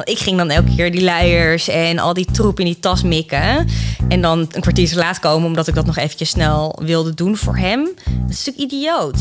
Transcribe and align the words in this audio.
Want 0.00 0.12
ik 0.12 0.18
ging 0.18 0.36
dan 0.36 0.50
elke 0.50 0.74
keer 0.74 0.92
die 0.92 1.02
luiers 1.02 1.68
en 1.68 1.98
al 1.98 2.14
die 2.14 2.24
troep 2.32 2.58
in 2.58 2.64
die 2.64 2.78
tas 2.78 3.02
mikken. 3.02 3.66
En 4.08 4.20
dan 4.20 4.38
een 4.38 4.60
kwartier 4.60 4.88
te 4.88 4.96
laat 4.96 5.18
komen 5.18 5.46
omdat 5.46 5.66
ik 5.66 5.74
dat 5.74 5.86
nog 5.86 5.96
eventjes 5.96 6.28
snel 6.28 6.78
wilde 6.82 7.14
doen 7.14 7.36
voor 7.36 7.56
hem. 7.56 7.84
Dat 8.04 8.30
is 8.30 8.44
natuurlijk 8.44 8.72
idioot. 8.72 9.18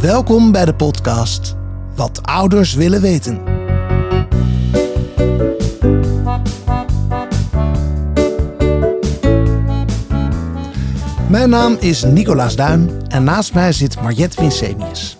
Welkom 0.00 0.52
bij 0.52 0.64
de 0.64 0.74
podcast 0.74 1.54
Wat 1.96 2.22
ouders 2.22 2.74
willen 2.74 3.00
weten. 3.00 3.42
Mijn 11.28 11.50
naam 11.50 11.76
is 11.80 12.02
Nicolaas 12.02 12.56
Duin 12.56 12.90
en 13.08 13.24
naast 13.24 13.54
mij 13.54 13.72
zit 13.72 14.02
Mariette 14.02 14.40
Winsemius. 14.40 15.16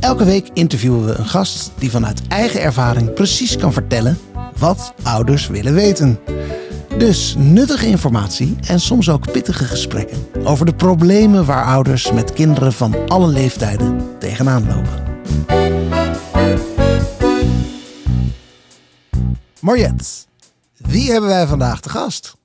Elke 0.00 0.24
week 0.24 0.48
interviewen 0.52 1.06
we 1.06 1.14
een 1.14 1.26
gast 1.26 1.70
die 1.78 1.90
vanuit 1.90 2.22
eigen 2.28 2.60
ervaring 2.60 3.14
precies 3.14 3.56
kan 3.56 3.72
vertellen 3.72 4.18
wat 4.58 4.92
ouders 5.02 5.46
willen 5.46 5.74
weten. 5.74 6.18
Dus 6.98 7.34
nuttige 7.38 7.86
informatie 7.86 8.56
en 8.66 8.80
soms 8.80 9.08
ook 9.08 9.32
pittige 9.32 9.64
gesprekken 9.64 10.26
over 10.44 10.66
de 10.66 10.74
problemen 10.74 11.44
waar 11.44 11.64
ouders 11.64 12.12
met 12.12 12.32
kinderen 12.32 12.72
van 12.72 13.08
alle 13.08 13.26
leeftijden 13.26 14.18
tegenaan 14.18 14.66
lopen. 14.66 15.06
Mariette, 19.60 20.04
wie 20.76 21.10
hebben 21.10 21.30
wij 21.30 21.46
vandaag 21.46 21.80
te 21.80 21.88
gast? 21.88 22.37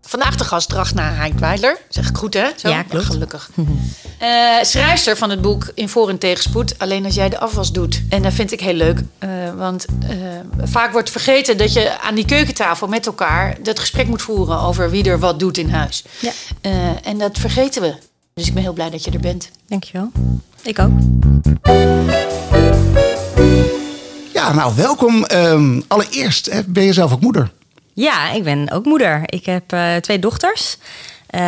Vandaag 0.00 0.36
de 0.36 0.44
gast 0.44 0.72
Ragna 0.72 1.12
Heinkwijler. 1.12 1.78
Zeg 1.88 2.08
ik 2.08 2.16
goed, 2.16 2.34
hè? 2.34 2.46
Zo? 2.56 2.68
Ja, 2.68 2.82
klopt. 2.82 3.04
gelukkig. 3.04 3.50
Eh, 4.18 4.28
schrijfster 4.62 5.16
van 5.16 5.30
het 5.30 5.40
boek 5.40 5.70
In 5.74 5.88
Voor- 5.88 6.08
en 6.08 6.18
Tegenspoed. 6.18 6.78
Alleen 6.78 7.04
als 7.04 7.14
jij 7.14 7.28
de 7.28 7.38
afwas 7.38 7.72
doet. 7.72 8.02
En 8.08 8.22
dat 8.22 8.32
vind 8.32 8.52
ik 8.52 8.60
heel 8.60 8.74
leuk. 8.74 9.02
eh, 9.18 9.28
want 9.56 9.84
eh, 10.08 10.16
vaak 10.62 10.92
wordt 10.92 11.10
vergeten 11.10 11.56
dat 11.56 11.72
je 11.72 12.00
aan 12.00 12.14
die 12.14 12.24
keukentafel 12.24 12.86
met 12.88 13.06
elkaar... 13.06 13.56
dat 13.62 13.78
gesprek 13.78 14.06
moet 14.06 14.22
voeren 14.22 14.60
over 14.60 14.90
wie 14.90 15.04
er 15.04 15.18
wat 15.18 15.38
doet 15.38 15.58
in 15.58 15.70
huis. 15.70 16.04
Ja. 16.20 16.30
Eh, 16.60 16.72
en 17.06 17.18
dat 17.18 17.38
vergeten 17.38 17.82
we. 17.82 17.94
Dus 18.34 18.46
ik 18.46 18.54
ben 18.54 18.62
heel 18.62 18.72
blij 18.72 18.90
dat 18.90 19.04
je 19.04 19.10
er 19.10 19.20
bent. 19.20 19.50
Dankjewel. 19.68 20.10
Ik 20.62 20.78
ook. 20.78 20.90
Ja, 24.32 24.52
nou 24.52 24.72
welkom. 24.76 25.24
Ehm, 25.24 25.80
allereerst, 25.88 26.50
hè, 26.50 26.60
ben 26.66 26.82
je 26.84 26.92
zelf 26.92 27.12
ook 27.12 27.20
moeder? 27.20 27.50
Ja, 27.92 28.30
ik 28.32 28.44
ben 28.44 28.70
ook 28.70 28.84
moeder. 28.84 29.22
Ik 29.26 29.46
heb 29.46 29.72
eh, 29.72 29.96
twee 29.96 30.18
dochters. 30.18 30.76
Eh, 31.26 31.40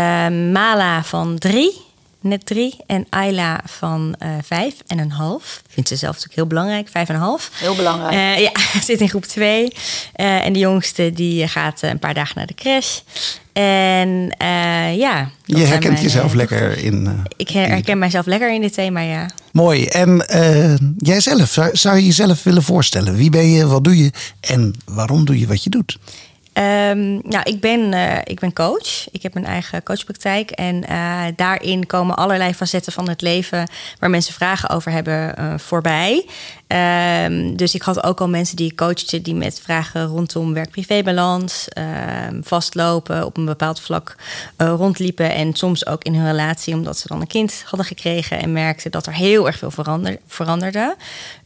Mala 0.53 1.05
van 1.05 1.39
drie, 1.39 1.81
net 2.21 2.47
drie. 2.47 2.77
En 2.87 3.07
Ayla 3.11 3.61
van 3.65 4.15
eh, 4.19 4.29
vijf 4.43 4.75
en 4.87 4.99
een 4.99 5.11
half. 5.11 5.63
Vindt 5.69 5.89
ze 5.89 5.97
zelf 5.97 6.13
natuurlijk 6.13 6.39
heel 6.41 6.47
belangrijk, 6.49 6.89
vijf 6.91 7.09
en 7.09 7.15
een 7.15 7.21
half. 7.21 7.51
Heel 7.55 7.75
belangrijk. 7.75 8.13
Eh, 8.15 8.39
ja, 8.43 8.51
zit 8.85 9.01
in 9.01 9.09
groep 9.09 9.25
twee. 9.25 9.73
Eh, 10.13 10.45
en 10.47 10.53
de 10.53 10.59
jongste 10.59 11.11
die 11.13 11.49
gaat 11.49 11.83
een 11.83 11.99
paar 11.99 12.15
dagen 12.15 12.35
naar 12.37 12.47
de 12.47 12.55
crash. 12.55 12.99
En 13.53 14.35
eh, 14.39 14.97
ja. 14.97 15.31
Je 15.45 15.57
herkent 15.57 15.93
mijn, 15.93 16.03
jezelf 16.05 16.33
lekker 16.35 16.79
in. 16.79 17.07
eh, 17.07 17.13
Ik 17.37 17.49
her- 17.49 17.69
herken 17.69 17.99
mijzelf 17.99 18.27
lekker 18.27 18.55
in 18.55 18.61
dit 18.61 18.73
thema, 18.73 19.01
ja. 19.01 19.27
Mooi. 19.53 19.87
En 19.87 20.29
eh, 20.29 20.75
jijzelf, 20.97 21.49
zou, 21.51 21.77
zou 21.77 21.97
je 21.97 22.05
jezelf 22.05 22.43
willen 22.43 22.63
voorstellen? 22.63 23.15
Wie 23.15 23.31
ben 23.31 23.51
je, 23.51 23.67
wat 23.67 23.85
doe 23.85 23.97
je 23.97 24.11
en 24.41 24.75
waarom 24.85 25.25
doe 25.25 25.39
je 25.39 25.47
wat 25.47 25.65
je 25.65 25.71
doet? 25.71 25.99
Nou, 26.55 27.41
ik 27.43 27.61
ben, 27.61 27.93
eh, 27.93 28.19
ik 28.25 28.41
ben 28.41 28.53
coach. 28.53 29.11
Ik 29.11 29.23
heb 29.23 29.35
mijn 29.35 29.47
eigen 29.47 29.83
coachpraktijk. 29.83 30.51
En 30.51 30.85
eh, 30.89 31.23
daarin 31.37 31.87
komen 31.87 32.17
allerlei 32.17 32.55
facetten 32.55 32.93
van 32.93 33.09
het 33.09 33.21
leven 33.21 33.69
waar 33.99 34.11
mensen 34.11 34.35
vragen 34.35 34.69
over 34.69 34.93
hebben 34.93 35.37
eh, 35.37 35.55
voorbij. 35.57 36.27
Ehm, 36.67 37.57
dus 37.57 37.75
ik 37.75 37.83
had 37.83 38.05
ook 38.05 38.21
al 38.21 38.29
mensen 38.29 38.57
die 38.57 38.71
ik 38.71 38.77
coachte 38.77 39.23
die 39.23 39.35
met 39.35 39.61
vragen 39.61 40.07
rondom 40.07 40.55
werk-privébalans, 40.55 41.69
ehm, 41.69 42.43
vastlopen 42.43 43.25
op 43.25 43.37
een 43.37 43.45
bepaald 43.45 43.81
vlak 43.81 44.17
eh, 44.57 44.75
rondliepen. 44.77 45.35
En 45.35 45.55
soms 45.55 45.87
ook 45.87 46.05
in 46.05 46.15
hun 46.15 46.27
relatie, 46.27 46.75
omdat 46.75 46.99
ze 46.99 47.09
dan 47.09 47.21
een 47.21 47.27
kind 47.27 47.63
hadden 47.67 47.87
gekregen 47.87 48.39
en 48.39 48.53
merkten 48.53 48.91
dat 48.91 49.07
er 49.07 49.15
heel 49.15 49.47
erg 49.47 49.59
veel 49.59 49.71
verander, 49.71 50.19
veranderde. 50.27 50.97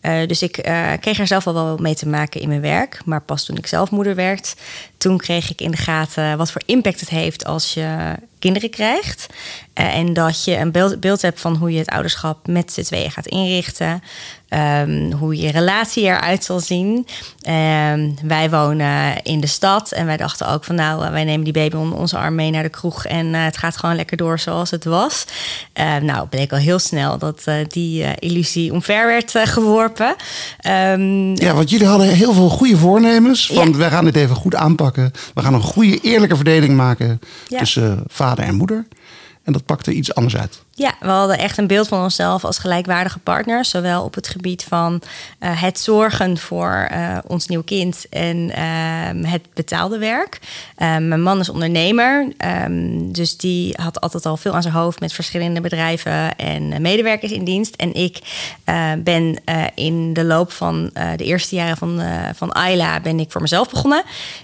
Eh, 0.01 0.27
dus 0.27 0.43
ik 0.43 0.57
eh, 0.57 0.93
kreeg 1.01 1.19
er 1.19 1.27
zelf 1.27 1.47
al 1.47 1.55
wel 1.55 1.77
mee 1.77 1.95
te 1.95 2.09
maken 2.09 2.41
in 2.41 2.49
mijn 2.49 2.61
werk. 2.61 3.01
Maar 3.05 3.23
pas 3.23 3.45
toen 3.45 3.57
ik 3.57 3.67
zelf 3.67 3.91
moeder 3.91 4.15
werd, 4.15 4.55
toen 4.97 5.19
kreeg 5.19 5.51
ik 5.51 5.61
in 5.61 5.71
de 5.71 5.77
gaten 5.77 6.37
wat 6.37 6.51
voor 6.51 6.63
impact 6.67 7.01
het 7.01 7.09
heeft 7.09 7.45
als 7.45 7.75
je 7.75 8.15
kinderen 8.39 8.71
krijgt. 8.71 9.27
En 9.73 10.13
dat 10.13 10.45
je 10.45 10.57
een 10.57 10.73
beeld, 10.73 11.01
beeld 11.01 11.23
hebt 11.23 11.41
van 11.41 11.57
hoe 11.57 11.73
je 11.73 11.79
het 11.79 11.89
ouderschap 11.89 12.47
met 12.47 12.73
z'n 12.73 12.83
tweeën 12.83 13.11
gaat 13.11 13.27
inrichten. 13.27 14.03
Ehm, 14.49 15.13
hoe 15.13 15.37
je 15.37 15.51
relatie 15.51 16.03
eruit 16.05 16.45
zal 16.45 16.61
zien. 16.61 17.07
Ehm, 17.43 18.11
wij 18.23 18.51
wonen 18.51 19.23
in 19.23 19.41
de 19.41 19.47
stad 19.47 19.93
en 19.93 20.07
wij 20.07 20.17
dachten 20.17 20.49
ook 20.49 20.65
van 20.65 20.75
nou, 20.75 21.05
eh, 21.05 21.11
wij 21.11 21.25
nemen 21.25 21.45
die 21.45 21.53
baby 21.53 21.77
onder 21.77 21.99
onze 21.99 22.17
arm 22.19 22.35
mee 22.35 22.51
naar 22.51 22.63
de 22.63 22.69
kroeg 22.69 23.05
en 23.05 23.35
eh, 23.35 23.45
het 23.45 23.57
gaat 23.57 23.77
gewoon 23.77 23.97
lekker 23.97 24.17
door 24.17 24.39
zoals 24.39 24.71
het 24.71 24.85
was. 24.85 25.25
Eh, 25.73 25.97
nou, 25.97 26.27
bleek 26.29 26.53
al 26.53 26.59
heel 26.59 26.79
snel 26.79 27.19
dat 27.19 27.43
eh, 27.45 27.55
die 27.69 28.15
illusie 28.19 28.73
omver 28.73 29.07
werd 29.07 29.33
geworpen. 29.49 30.15
Ehm, 30.59 31.35
Ja, 31.37 31.55
want 31.55 31.71
jullie 31.71 31.87
hadden 31.87 32.09
heel 32.09 32.33
veel 32.33 32.49
goede 32.49 32.77
voornemens. 32.77 33.47
Van 33.47 33.71
Ja. 33.71 33.77
wij 33.77 33.91
gaan 33.91 34.05
dit 34.05 34.17
even 34.17 34.37
goed 34.37 34.55
aanpakken. 34.55 35.13
We 35.35 35.43
gaan 35.43 35.55
een 35.55 35.61
goede, 35.63 36.01
eerlijke 36.01 36.37
verdeling 36.37 36.77
maken 36.77 37.21
Ja. 37.49 37.59
tussen 37.59 38.03
vader 38.07 38.45
en 38.45 38.55
moeder. 38.55 38.87
En 39.45 39.53
dat 39.53 39.65
pakte 39.65 39.93
iets 39.93 40.15
anders 40.15 40.37
uit. 40.37 40.63
Ja, 40.79 40.95
we 41.01 41.09
hadden 41.09 41.39
echt 41.39 41.59
een 41.59 41.67
beeld 41.67 41.89
van 41.89 42.03
onszelf 42.03 42.45
als 42.45 42.59
gelijkwaardige 42.59 43.19
partners. 43.19 43.71
Zowel 43.71 44.05
op 44.05 44.15
het 44.15 44.29
gebied 44.29 44.65
van 44.65 45.03
eh, 45.39 45.63
het 45.63 45.79
zorgen 45.79 46.39
voor 46.39 46.87
eh, 46.91 47.19
ons 47.27 47.47
nieuw 47.47 47.63
kind 47.63 48.07
en 48.11 48.51
ehm, 48.51 49.25
het 49.25 49.43
betaalde 49.55 49.99
werk. 49.99 50.39
Ehm, 50.77 51.09
mijn 51.09 51.23
man 51.23 51.41
is 51.41 51.49
ondernemer, 51.49 52.33
ehm, 52.37 53.13
dus 53.13 53.37
die 53.37 53.75
had 53.83 54.01
altijd 54.01 54.27
al 54.27 54.37
veel 54.37 54.55
aan 54.55 54.63
zijn 54.63 54.75
hoofd 54.75 55.01
met 55.01 55.13
verschillende 55.13 55.61
bedrijven 55.61 56.37
en 56.37 56.73
eh, 56.73 56.79
medewerkers 56.81 57.33
in 57.33 57.45
dienst. 57.45 57.77
En 57.77 57.95
ik 57.95 58.19
ben 58.99 59.41
in 59.75 60.13
de 60.13 60.25
loop 60.25 60.53
van 60.53 60.91
de 61.17 61.25
eerste 61.25 61.55
jaren 61.55 61.77
van, 61.77 62.03
van 62.35 62.53
Ayla 62.53 63.01
ben 63.01 63.21
ik 63.21 63.31
voor 63.31 63.41
mezelf 63.41 63.71
begonnen. 63.71 64.03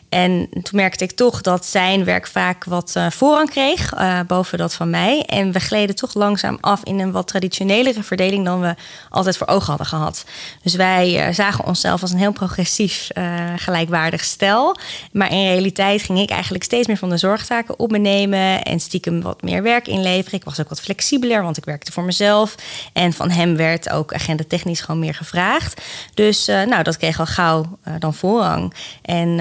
En 0.09 0.49
toen 0.51 0.63
merkte 0.73 1.05
ik 1.05 1.11
toch 1.11 1.41
dat 1.41 1.67
zijn 1.67 2.05
werk 2.05 2.27
vaak 2.27 2.65
wat 2.65 2.97
voorrang 3.09 3.51
kreeg 3.51 3.93
boven 4.27 4.59
dat 4.59 4.75
van 4.75 4.91
mij. 4.91 5.23
En 5.23 5.53
we 5.53 5.61
gleden 5.61 5.95
toch 5.95 6.13
langzaam 6.25 6.59
af 6.61 6.81
in 6.85 6.99
een 6.99 7.13
wat 7.13 7.27
traditionelere 7.27 8.03
verdeling 8.03 8.45
dan 8.45 8.61
we 8.61 8.75
altijd 9.11 9.37
voor 9.37 9.47
ogen 9.47 9.67
hadden 9.67 9.87
gehad. 9.87 10.25
Dus 10.63 10.75
wij 10.75 11.27
eh, 11.27 11.35
zagen 11.35 11.65
onszelf 11.65 12.03
als 12.03 12.11
een 12.11 12.19
heel 12.19 12.33
progressief, 12.33 13.11
eh, 13.11 13.25
gelijkwaardig 13.57 14.25
stel. 14.25 14.77
Maar 15.13 15.31
in 15.31 15.47
realiteit 15.47 16.03
ging 16.03 16.19
ik 16.19 16.31
eigenlijk 16.31 16.65
steeds 16.65 16.87
meer 16.87 16.97
van 16.97 17.09
de 17.09 17.17
zorgtaken 17.17 17.79
op 17.79 17.91
me 17.91 17.99
nemen 17.99 18.63
en 18.63 18.81
stiekem 18.81 19.23
wat 19.23 19.43
meer 19.43 19.63
werk 19.63 19.87
inleveren. 19.89 20.39
Ik 20.39 20.45
was 20.45 20.61
ook 20.61 20.69
wat 20.69 20.81
flexibeler, 20.81 21.43
want 21.43 21.57
ik 21.57 21.65
werkte 21.65 21.93
voor 21.93 22.05
mezelf. 22.05 22.55
En 22.93 23.13
van 23.13 23.31
hem 23.31 23.57
werd 23.57 23.91
ook 23.91 24.15
agenda 24.15 24.45
technisch 24.49 24.81
gewoon 24.81 25.01
meer 25.01 25.15
gevraagd. 25.15 25.83
Dus 26.15 26.49
eh, 26.49 26.63
nou, 26.63 26.83
dat 26.83 26.97
kreeg 26.97 27.19
al 27.19 27.27
gauw 27.27 27.79
dan 27.99 28.15
voorrang. 28.15 28.75
En 29.03 29.41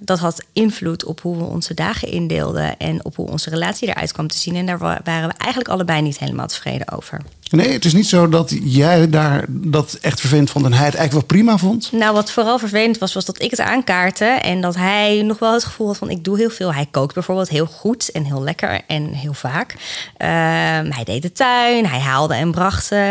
dat 0.00 0.18
had 0.18 0.44
invloed 0.52 1.04
op 1.04 1.20
hoe 1.20 1.36
we 1.36 1.44
onze 1.44 1.74
dagen 1.74 2.08
indeelden 2.08 2.76
en 2.78 3.04
op 3.04 3.16
hoe 3.16 3.30
onze 3.30 3.50
relatie 3.50 3.88
eruit 3.88 4.12
kwam 4.12 4.28
te 4.28 4.38
zien. 4.38 4.56
En 4.56 4.66
daar 4.66 4.78
wa- 4.78 5.00
waren 5.04 5.28
we 5.28 5.34
eigenlijk 5.38 5.70
allebei 5.70 6.02
niet 6.02 6.18
helemaal 6.24 6.46
tevreden 6.46 6.92
over. 6.92 7.20
Nee, 7.50 7.72
het 7.72 7.84
is 7.84 7.92
niet 7.92 8.08
zo 8.08 8.28
dat 8.28 8.54
jij 8.62 9.10
daar 9.10 9.44
dat 9.48 9.98
echt 10.00 10.20
vervelend 10.20 10.50
vond 10.50 10.64
en 10.64 10.72
hij 10.72 10.86
het 10.86 10.94
eigenlijk 10.94 11.28
wel 11.28 11.38
prima 11.38 11.58
vond. 11.58 11.92
Nou, 11.92 12.14
wat 12.14 12.30
vooral 12.30 12.58
vervelend 12.58 12.98
was, 12.98 13.14
was 13.14 13.24
dat 13.24 13.42
ik 13.42 13.50
het 13.50 13.60
aankaartte. 13.60 14.24
En 14.24 14.60
dat 14.60 14.74
hij 14.74 15.22
nog 15.22 15.38
wel 15.38 15.52
het 15.52 15.64
gevoel 15.64 15.86
had 15.86 15.96
van 15.96 16.10
ik 16.10 16.24
doe 16.24 16.36
heel 16.36 16.50
veel. 16.50 16.74
Hij 16.74 16.86
kookt 16.90 17.14
bijvoorbeeld 17.14 17.48
heel 17.48 17.66
goed 17.66 18.10
en 18.10 18.24
heel 18.24 18.42
lekker 18.42 18.80
en 18.86 19.12
heel 19.12 19.34
vaak. 19.34 19.74
Ehm, 20.16 20.90
hij 20.90 21.04
deed 21.04 21.22
de 21.22 21.32
tuin, 21.32 21.86
hij 21.86 22.00
haalde 22.00 22.34
en 22.34 22.50
bracht 22.50 22.92
eh, 22.92 23.02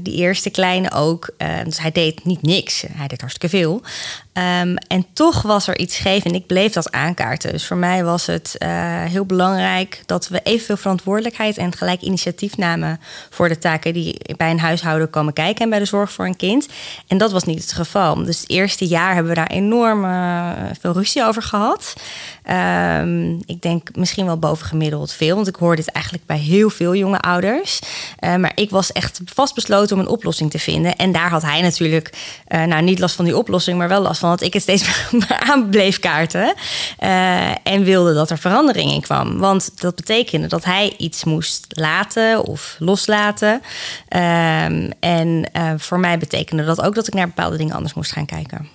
die 0.00 0.14
eerste 0.14 0.50
kleine 0.50 0.92
ook. 0.92 1.30
Ehm, 1.36 1.64
dus 1.64 1.80
hij 1.80 1.92
deed 1.92 2.24
niet 2.24 2.42
niks. 2.42 2.84
Hij 2.92 3.06
deed 3.06 3.20
hartstikke 3.20 3.56
veel. 3.56 3.82
Ehm, 4.32 4.74
en 4.86 5.06
toch 5.12 5.42
was 5.42 5.66
er 5.66 5.78
iets 5.78 5.94
scheef 5.94 6.24
en 6.24 6.34
ik 6.34 6.46
bleef 6.46 6.72
dat 6.72 6.92
aankaarten. 6.92 7.52
Dus 7.52 7.66
voor 7.66 7.76
mij 7.76 8.04
was 8.04 8.26
het 8.26 8.56
eh, 8.58 8.68
heel 9.04 9.24
belangrijk 9.24 10.02
dat 10.06 10.28
we 10.28 10.40
evenveel 10.42 10.76
verantwoordelijkheid 10.76 11.56
en 11.56 11.72
gelijk 11.72 12.00
initiatief 12.00 12.56
namen 12.56 13.00
voor 13.30 13.48
de 13.48 13.58
taken 13.58 13.92
die 13.92 14.20
bij 14.36 14.50
een 14.50 14.60
huishouden 14.60 15.10
komen 15.10 15.32
kijken 15.32 15.64
en 15.64 15.70
bij 15.70 15.78
de 15.78 15.84
zorg 15.84 16.12
voor 16.12 16.24
een 16.24 16.36
kind. 16.36 16.68
En 17.06 17.18
dat 17.18 17.32
was 17.32 17.44
niet 17.44 17.60
het 17.60 17.72
geval. 17.72 18.14
Dus 18.14 18.40
het 18.40 18.50
eerste 18.50 18.86
jaar 18.86 19.14
hebben 19.14 19.32
we 19.32 19.38
daar 19.38 19.50
enorm 19.50 20.04
eh, 20.04 20.50
veel 20.80 20.92
ruzie 20.92 21.24
over 21.24 21.42
gehad. 21.42 21.94
Ehm, 22.42 23.32
ik 23.46 23.62
denk 23.62 23.88
misschien 23.94 24.26
wel 24.26 24.38
bovengemiddeld 24.38 25.12
veel, 25.12 25.34
want 25.34 25.48
ik 25.48 25.56
hoor 25.56 25.76
dit 25.76 25.90
eigenlijk 25.90 26.26
bij 26.26 26.38
heel 26.38 26.70
veel 26.70 26.94
jonge 26.94 27.20
ouders. 27.20 27.78
Uh, 28.20 28.36
maar 28.36 28.52
ik 28.54 28.70
was 28.70 28.92
echt 28.92 29.20
vastbesloten 29.24 29.96
om 29.96 30.02
een 30.02 30.08
oplossing 30.08 30.50
te 30.50 30.58
vinden. 30.58 30.96
En 30.96 31.12
daar 31.12 31.30
had 31.30 31.42
hij 31.42 31.60
natuurlijk, 31.60 32.10
uh, 32.48 32.64
nou 32.64 32.82
niet 32.82 32.98
last 32.98 33.14
van 33.14 33.24
die 33.24 33.36
oplossing, 33.36 33.78
maar 33.78 33.88
wel 33.88 34.02
last 34.02 34.20
van 34.20 34.30
dat 34.30 34.40
ik 34.40 34.52
het 34.52 34.62
steeds 34.62 35.08
aan 35.50 35.68
bleef 35.68 35.98
kaarten. 35.98 36.54
Uh, 37.00 37.50
en 37.62 37.84
wilde 37.84 38.14
dat 38.14 38.30
er 38.30 38.38
verandering 38.38 38.90
in 38.90 39.00
kwam. 39.00 39.38
Want 39.38 39.80
dat 39.80 39.94
betekende 39.94 40.46
dat 40.46 40.64
hij 40.64 40.94
iets 40.98 41.24
moest 41.24 41.66
laten 41.68 42.44
of 42.44 42.76
loslaten. 42.78 43.52
Um, 43.52 44.90
en 45.00 45.50
voor 45.76 46.00
mij 46.00 46.18
betekende 46.18 46.64
dat 46.64 46.82
ook 46.82 46.94
dat 46.94 47.06
ik 47.06 47.14
naar 47.14 47.26
bepaalde 47.26 47.56
dingen 47.56 47.74
anders 47.74 47.94
moest 47.94 48.12
gaan 48.12 48.26
kijken. 48.26 48.68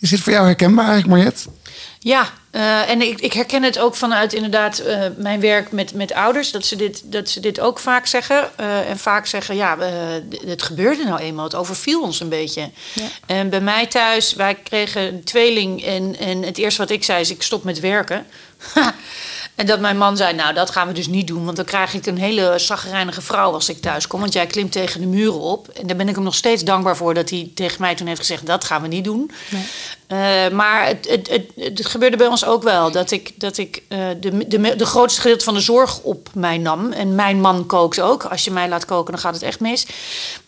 Is 0.00 0.10
dit 0.10 0.20
voor 0.20 0.32
jou 0.32 0.46
herkenbaar 0.46 0.88
eigenlijk, 0.88 1.14
Mariette? 1.14 1.48
Ja, 1.98 2.28
uh, 2.58 2.90
en 2.90 3.02
ik, 3.02 3.20
ik, 3.20 3.32
herken 3.32 3.62
het 3.62 3.78
ook 3.78 3.94
vanuit 3.94 4.32
inderdaad 4.32 4.80
uh, 4.80 5.02
mijn 5.16 5.40
werk 5.40 5.72
met, 5.72 5.94
met 5.94 6.12
ouders. 6.12 6.50
Dat 6.50 6.66
ze, 6.66 6.76
dit, 6.76 7.02
dat 7.04 7.28
ze 7.28 7.40
dit 7.40 7.60
ook 7.60 7.78
vaak 7.78 8.06
zeggen. 8.06 8.50
Uh, 8.60 8.90
en 8.90 8.98
vaak 8.98 9.26
zeggen, 9.26 9.56
ja, 9.56 9.78
het 10.46 10.62
gebeurde 10.62 11.04
nou 11.04 11.20
eenmaal. 11.20 11.44
Het 11.44 11.54
overviel 11.54 12.02
ons 12.02 12.20
een 12.20 12.28
beetje. 12.28 12.70
Ja. 12.92 13.04
En 13.26 13.50
bij 13.50 13.60
mij 13.60 13.86
thuis, 13.86 14.34
wij 14.34 14.54
kregen 14.54 15.02
een 15.02 15.24
tweeling. 15.24 15.84
En, 15.84 16.16
en 16.18 16.42
het 16.42 16.58
eerste 16.58 16.80
wat 16.80 16.90
ik 16.90 17.04
zei 17.04 17.20
is, 17.20 17.30
ik 17.30 17.42
stop 17.42 17.64
met 17.64 17.80
werken. 17.80 18.26
En 19.58 19.66
dat 19.66 19.80
mijn 19.80 19.98
man 19.98 20.16
zei, 20.16 20.34
nou, 20.34 20.54
dat 20.54 20.70
gaan 20.70 20.86
we 20.86 20.92
dus 20.92 21.06
niet 21.06 21.26
doen. 21.26 21.44
Want 21.44 21.56
dan 21.56 21.64
krijg 21.64 21.94
ik 21.94 22.06
een 22.06 22.18
hele 22.18 22.54
zagrijnige 22.56 23.20
vrouw 23.20 23.52
als 23.52 23.68
ik 23.68 23.80
thuis 23.80 24.06
kom. 24.06 24.20
Want 24.20 24.32
jij 24.32 24.46
klimt 24.46 24.72
tegen 24.72 25.00
de 25.00 25.06
muren 25.06 25.40
op. 25.40 25.68
En 25.68 25.86
daar 25.86 25.96
ben 25.96 26.08
ik 26.08 26.14
hem 26.14 26.24
nog 26.24 26.34
steeds 26.34 26.64
dankbaar 26.64 26.96
voor 26.96 27.14
dat 27.14 27.30
hij 27.30 27.50
tegen 27.54 27.80
mij 27.80 27.94
toen 27.94 28.06
heeft 28.06 28.18
gezegd... 28.20 28.46
dat 28.46 28.64
gaan 28.64 28.82
we 28.82 28.88
niet 28.88 29.04
doen. 29.04 29.30
Nee. 29.50 29.62
Uh, 30.12 30.48
maar 30.48 30.86
het, 30.86 31.08
het, 31.08 31.28
het, 31.28 31.44
het, 31.56 31.86
gebeurde 31.86 32.16
bij 32.16 32.26
ons 32.26 32.44
ook 32.44 32.62
wel. 32.62 32.90
Dat 32.90 33.10
ik, 33.10 33.32
dat 33.40 33.58
ik 33.58 33.82
uh, 33.88 33.98
de, 34.20 34.46
de, 34.48 34.76
de 34.76 34.86
grootste 34.86 35.20
gedeelte 35.20 35.44
van 35.44 35.54
de 35.54 35.60
zorg 35.60 36.00
op 36.00 36.28
mij 36.34 36.58
nam. 36.58 36.92
En 36.92 37.14
mijn 37.14 37.40
man 37.40 37.66
kookt 37.66 38.00
ook. 38.00 38.24
Als 38.24 38.44
je 38.44 38.50
mij 38.50 38.68
laat 38.68 38.84
koken, 38.84 39.12
dan 39.12 39.20
gaat 39.20 39.34
het 39.34 39.42
echt 39.42 39.60
mis. 39.60 39.86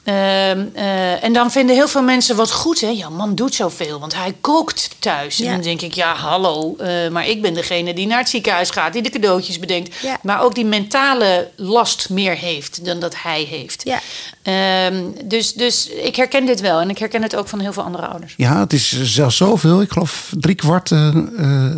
Uh, 0.04 1.24
en 1.24 1.32
dan 1.32 1.50
vinden 1.50 1.76
heel 1.76 1.88
veel 1.88 2.02
mensen 2.02 2.36
wat 2.36 2.52
goed. 2.52 2.80
Hè? 2.80 2.88
Ja, 2.88 3.08
man 3.08 3.34
doet 3.34 3.54
zoveel, 3.54 4.00
want 4.00 4.14
hij 4.14 4.34
kookt 4.40 4.90
thuis. 4.98 5.36
Ja. 5.36 5.46
En 5.46 5.52
dan 5.52 5.62
denk 5.62 5.80
ik, 5.80 5.94
ja, 5.94 6.14
hallo. 6.14 6.76
maar 7.10 7.28
ik 7.28 7.42
ben 7.42 7.54
degene 7.54 7.94
die 7.94 8.06
naar 8.06 8.18
het 8.18 8.28
ziekenhuis 8.28 8.70
gaat. 8.70 8.92
Die 8.92 9.02
de 9.02 9.10
cadeautjes 9.10 9.58
bedenkt. 9.58 9.96
Ja. 10.02 10.18
Maar 10.22 10.42
ook 10.42 10.54
die 10.54 10.64
mentale 10.64 11.50
last 11.56 12.08
meer 12.10 12.36
heeft 12.36 12.84
dan 12.84 13.00
dat 13.00 13.22
hij 13.22 13.42
heeft. 13.42 13.82
Ja. 13.84 14.00
Ehm, 14.42 15.04
dus, 15.24 15.52
dus 15.52 15.88
ik 15.88 16.16
herken 16.16 16.46
dit 16.46 16.60
wel. 16.60 16.80
En 16.80 16.90
ik 16.90 16.98
herken 16.98 17.22
het 17.22 17.36
ook 17.36 17.48
van 17.48 17.60
heel 17.60 17.72
veel 17.72 17.82
andere 17.82 18.06
ouders. 18.06 18.34
Ja, 18.36 18.60
het 18.60 18.72
is 18.72 19.02
zelfs 19.02 19.36
zoveel. 19.50 19.80
Ik 19.80 19.92
geloof 19.92 20.32
drie 20.38 20.54
kwart 20.54 20.90
uh, 20.90 21.14
uh, 21.38 21.74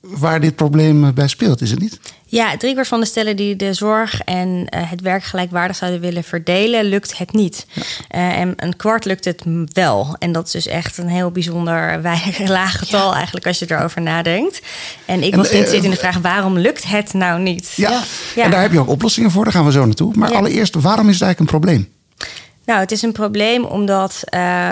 waar 0.00 0.40
dit 0.40 0.56
probleem 0.56 1.14
bij 1.14 1.28
speelt, 1.28 1.60
is 1.60 1.70
het 1.70 1.80
niet? 1.80 1.98
Ja, 2.28 2.56
driekwart 2.56 2.88
van 2.88 3.00
de 3.00 3.06
stellen 3.06 3.36
die 3.36 3.56
de 3.56 3.72
zorg 3.72 4.20
en 4.20 4.48
uh, 4.48 4.90
het 4.90 5.00
werk 5.00 5.24
gelijkwaardig 5.24 5.76
zouden 5.76 6.00
willen 6.00 6.24
verdelen, 6.24 6.84
lukt 6.84 7.18
het 7.18 7.32
niet. 7.32 7.66
Ja. 7.72 7.82
Uh, 7.82 8.38
en 8.38 8.52
een 8.56 8.76
kwart 8.76 9.04
lukt 9.04 9.24
het 9.24 9.42
wel. 9.72 10.16
En 10.18 10.32
dat 10.32 10.46
is 10.46 10.52
dus 10.52 10.66
echt 10.66 10.98
een 10.98 11.08
heel 11.08 11.30
bijzonder 11.30 11.98
weinig 12.02 12.48
laag 12.48 12.78
getal 12.78 13.10
ja. 13.10 13.16
eigenlijk 13.16 13.46
als 13.46 13.58
je 13.58 13.66
erover 13.68 14.02
nadenkt. 14.02 14.60
En 15.04 15.22
ik 15.22 15.34
was 15.34 15.48
geïnteresseerd 15.48 15.84
in 15.84 15.90
de 15.90 15.96
vraag, 15.96 16.18
waarom 16.18 16.58
lukt 16.58 16.84
het 16.84 17.12
nou 17.12 17.40
niet? 17.40 17.72
Ja. 17.76 18.02
ja. 18.34 18.44
en 18.44 18.50
daar 18.50 18.62
heb 18.62 18.72
je 18.72 18.80
ook 18.80 18.88
oplossingen 18.88 19.30
voor, 19.30 19.44
daar 19.44 19.52
gaan 19.52 19.64
we 19.64 19.72
zo 19.72 19.84
naartoe. 19.84 20.12
Maar 20.14 20.34
allereerst, 20.34 20.74
waarom 20.74 21.08
is 21.08 21.14
het 21.14 21.22
eigenlijk 21.22 21.52
een 21.52 21.60
probleem? 21.60 21.95
Nou, 22.66 22.80
het 22.80 22.92
is 22.92 23.02
een 23.02 23.12
probleem 23.12 23.64
omdat 23.64 24.24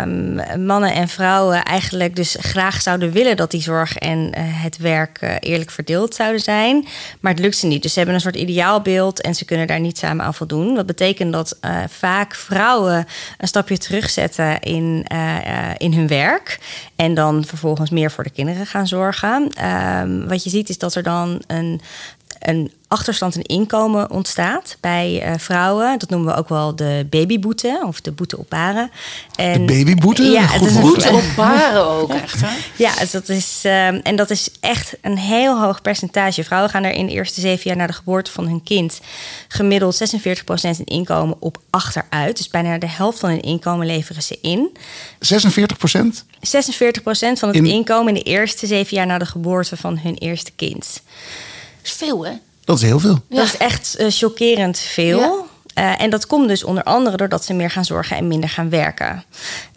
um, 0.03 0.35
mannen 0.67 0.93
en 0.93 1.09
vrouwen 1.09 1.63
eigenlijk 1.63 2.17
dus 2.17 2.37
graag 2.41 2.83
zouden 2.83 3.13
willen 3.13 3.37
dat 3.37 3.51
die 3.51 3.63
zorg 3.63 3.97
en 3.97 4.19
uh, 4.19 4.33
het 4.37 4.77
werk 4.77 5.19
uh, 5.23 5.35
eerlijk 5.41 5.71
verdeeld 5.71 6.15
zouden 6.15 6.41
zijn. 6.41 6.87
Maar 7.21 7.33
het 7.33 7.41
lukt 7.41 7.57
ze 7.57 7.67
niet. 7.67 7.83
Dus 7.83 7.93
ze 7.93 7.99
hebben 7.99 8.15
een 8.17 8.23
soort 8.23 8.37
ideaalbeeld 8.37 9.21
en 9.21 9.35
ze 9.35 9.45
kunnen 9.45 9.67
daar 9.67 9.81
niet 9.81 9.99
samen 9.99 10.25
aan 10.25 10.35
voldoen. 10.35 10.75
Dat 10.75 10.87
betekent 10.87 11.33
dat 11.33 11.59
uh, 11.61 11.77
vaak 11.89 12.35
vrouwen 12.35 13.07
een 13.39 13.49
stapje 13.49 13.79
terugzetten 13.79 14.61
in, 14.61 15.07
in 15.77 15.93
hun 15.93 16.07
werk. 16.07 16.59
En 16.97 17.15
dan 17.15 17.45
vervolgens 17.45 17.91
meer 17.91 18.11
voor 18.11 18.25
de 18.25 18.31
kinderen 18.31 18.67
gaan 18.67 18.87
zorgen. 18.87 19.51
Um, 20.01 20.29
wat 20.29 20.45
je 20.45 20.51
ziet 20.51 20.69
is 20.69 20.79
dat 20.79 20.95
er 20.95 21.03
dan 21.03 21.43
een 21.47 21.81
een 22.39 22.73
achterstand 22.89 23.37
in 23.37 23.43
inkomen 23.43 24.11
ontstaat 24.11 24.77
bij 24.81 25.29
uh, 25.29 25.35
vrouwen. 25.39 25.99
Dat 25.99 26.09
noemen 26.09 26.33
we 26.33 26.39
ook 26.39 26.49
wel 26.49 26.77
de 26.77 27.07
babyboete 27.11 27.83
of 27.87 28.01
de 28.01 28.13
boete 28.13 28.39
op 28.39 28.51
baren. 28.51 28.91
En, 29.37 29.67
de 29.67 29.73
babyboete? 29.73 30.23
Ja, 30.23 30.47
het 30.47 30.63
is 30.63 30.75
een 30.75 30.81
boete 30.81 31.13
op 31.13 31.25
baren 31.37 31.85
ook 31.85 32.15
echt. 32.15 32.41
Hè? 32.41 32.57
Ja, 32.77 32.95
dus 32.99 33.11
dat 33.11 33.29
is, 33.29 33.63
um, 33.65 34.01
en 34.03 34.17
dat 34.17 34.31
is 34.31 34.51
echt 34.61 34.97
een 35.01 35.19
heel 35.19 35.61
hoog 35.61 35.83
percentage. 35.83 36.45
Vrouwen 36.45 36.71
gaan 36.71 36.85
er 36.85 36.93
in 36.93 37.07
de 37.07 37.13
eerste 37.13 37.41
zeven 37.41 37.63
jaar 37.65 37.77
na 37.77 37.87
de 37.87 37.93
geboorte 37.93 38.31
van 38.31 38.47
hun 38.47 38.63
kind 38.63 39.01
gemiddeld 39.49 40.15
46% 40.15 40.79
in 40.79 40.85
inkomen 40.85 41.37
op 41.41 41.59
achteruit. 41.71 42.37
Dus 42.37 42.49
bijna 42.49 42.79
de 42.79 42.89
helft 42.89 43.19
van 43.19 43.31
hun 43.31 43.43
inkomen 43.43 43.87
leveren 43.87 44.23
ze 44.23 44.39
in. 44.41 44.77
46%? 44.77 44.79
46% 46.37 46.99
van 47.11 47.49
het 47.49 47.57
in... 47.57 47.67
inkomen 47.67 48.17
in 48.17 48.23
de 48.23 48.31
eerste 48.31 48.67
zeven 48.67 48.97
jaar 48.97 49.07
na 49.07 49.19
de 49.19 49.27
geboorte 49.27 49.77
van 49.77 49.99
hun 49.99 50.15
eerste 50.15 50.51
kind 50.57 51.03
is 51.85 51.93
veel, 51.93 52.27
hè? 52.27 52.33
Dat 52.65 52.77
is 52.77 52.83
heel 52.83 53.01
veel. 53.01 53.19
Ja. 53.29 53.37
Dat 53.37 53.45
is 53.45 53.57
echt 53.57 53.97
uh, 54.01 54.07
chockerend 54.11 54.79
veel. 54.79 55.19
Ja. 55.19 55.33
Uh, 55.79 56.01
en 56.01 56.11
dat 56.11 56.27
komt 56.27 56.49
dus 56.49 56.65
onder 56.65 56.83
andere 56.83 57.17
doordat 57.17 57.45
ze 57.45 57.55
meer 57.55 57.71
gaan 57.71 57.85
zorgen 57.85 58.17
en 58.17 58.29
minder 58.29 58.49
gaan 58.49 58.71
werken. 58.71 59.25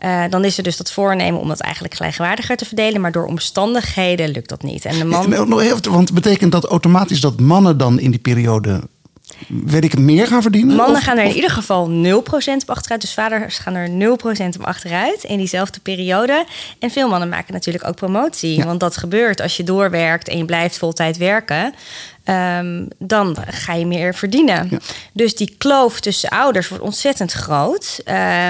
Uh, 0.06 0.24
dan 0.30 0.46
is 0.46 0.58
er 0.58 0.64
dus 0.64 0.78
dat 0.78 0.92
voornemen 0.92 1.40
om 1.40 1.48
dat 1.48 1.60
eigenlijk 1.60 1.94
gelijkwaardiger 1.94 2.58
te 2.58 2.66
verdelen, 2.66 3.02
maar 3.02 3.12
door 3.12 3.26
omstandigheden 3.26 4.30
lukt 4.30 4.50
dat 4.50 4.64
niet. 4.64 4.86
En 4.86 4.98
de 4.98 5.06
man. 5.06 5.30
Ja, 5.64 5.76
want 5.90 6.14
betekent 6.14 6.52
dat 6.52 6.66
automatisch 6.66 7.22
dat 7.22 7.40
mannen 7.40 7.78
dan 7.78 8.00
in 8.00 8.12
die 8.12 8.20
periode 8.20 8.82
weet 9.48 9.84
ik 9.84 9.98
meer 10.00 10.28
gaan 10.28 10.42
verdienen? 10.42 10.76
Mannen 10.76 10.96
of, 10.96 11.04
gaan 11.04 11.18
er 11.18 11.24
in 11.24 11.30
of? 11.30 11.36
ieder 11.36 11.50
geval 11.50 11.90
0% 11.90 12.24
op 12.24 12.70
achteruit. 12.70 13.02
Dus 13.02 13.14
vaders 13.14 13.58
gaan 13.58 13.76
er 13.76 13.90
0% 13.90 14.60
op 14.60 14.66
achteruit 14.66 15.24
in 15.24 15.38
diezelfde 15.38 15.80
periode. 15.80 16.46
En 16.80 16.92
veel 16.92 17.10
mannen 17.10 17.30
maken 17.30 17.54
natuurlijk 17.54 17.88
ook 17.88 17.96
promotie. 17.96 18.56
Ja. 18.56 18.66
Want 18.66 18.80
dat 18.80 18.98
gebeurt 18.98 19.42
als 19.42 19.58
je 19.58 19.64
doorwerkt 19.64 20.28
en 20.28 20.38
je 20.38 20.46
blijft 20.46 20.78
voltijd 20.78 21.18
werken. 21.18 21.74
Um, 22.30 22.88
dan 22.98 23.38
ga 23.48 23.74
je 23.74 23.86
meer 23.86 24.16
verdienen. 24.16 24.68
Ja. 24.72 24.78
Dus 25.14 25.36
die 25.36 25.56
kloof 25.58 26.00
tussen 26.00 26.30
ouders 26.30 26.68
wordt 26.68 26.84
ontzettend 26.84 27.32
groot. 27.32 28.02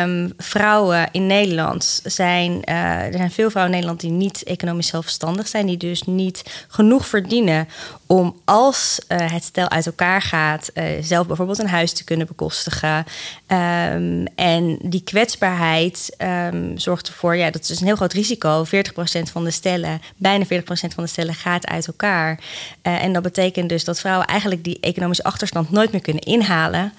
Um, 0.01 0.33
vrouwen 0.37 1.09
in 1.11 1.27
Nederland 1.27 2.01
zijn. 2.03 2.51
Uh, 2.51 3.01
er 3.01 3.13
zijn 3.13 3.31
veel 3.31 3.49
vrouwen 3.49 3.75
in 3.75 3.79
Nederland 3.79 3.99
die 3.99 4.11
niet 4.11 4.43
economisch 4.43 4.87
zelfstandig 4.87 5.47
zijn, 5.47 5.65
die 5.65 5.77
dus 5.77 6.03
niet 6.03 6.65
genoeg 6.67 7.07
verdienen 7.07 7.67
om 8.05 8.35
als 8.45 8.99
uh, 9.07 9.31
het 9.31 9.43
stel 9.43 9.69
uit 9.69 9.85
elkaar 9.85 10.21
gaat, 10.21 10.71
uh, 10.73 10.83
zelf 11.01 11.27
bijvoorbeeld 11.27 11.59
een 11.59 11.67
huis 11.67 11.93
te 11.93 12.03
kunnen 12.03 12.27
bekostigen. 12.27 13.05
Um, 13.47 14.25
en 14.35 14.77
die 14.81 15.01
kwetsbaarheid 15.03 16.15
zorgt 16.75 17.07
ervoor, 17.07 17.35
ja, 17.35 17.51
dat 17.51 17.69
is 17.69 17.79
een 17.79 17.85
heel 17.85 17.95
groot 17.95 18.13
risico. 18.13 18.65
40% 18.65 18.69
van 19.31 19.43
de 19.43 19.51
stellen, 19.51 20.01
bijna 20.15 20.45
40% 20.45 20.47
van 20.69 21.03
de 21.03 21.07
stellen 21.07 21.33
gaat 21.33 21.67
uit 21.67 21.87
elkaar. 21.87 22.39
En 22.81 23.13
dat 23.13 23.23
betekent 23.23 23.66
dus 23.67 23.83
dat 23.83 23.99
vrouwen 23.99 24.27
eigenlijk 24.27 24.63
die 24.63 24.77
economische 24.81 25.23
achterstand 25.23 25.71
nooit 25.71 25.91
meer 25.91 26.01
kunnen 26.01 26.23
inhalen. 26.23 26.93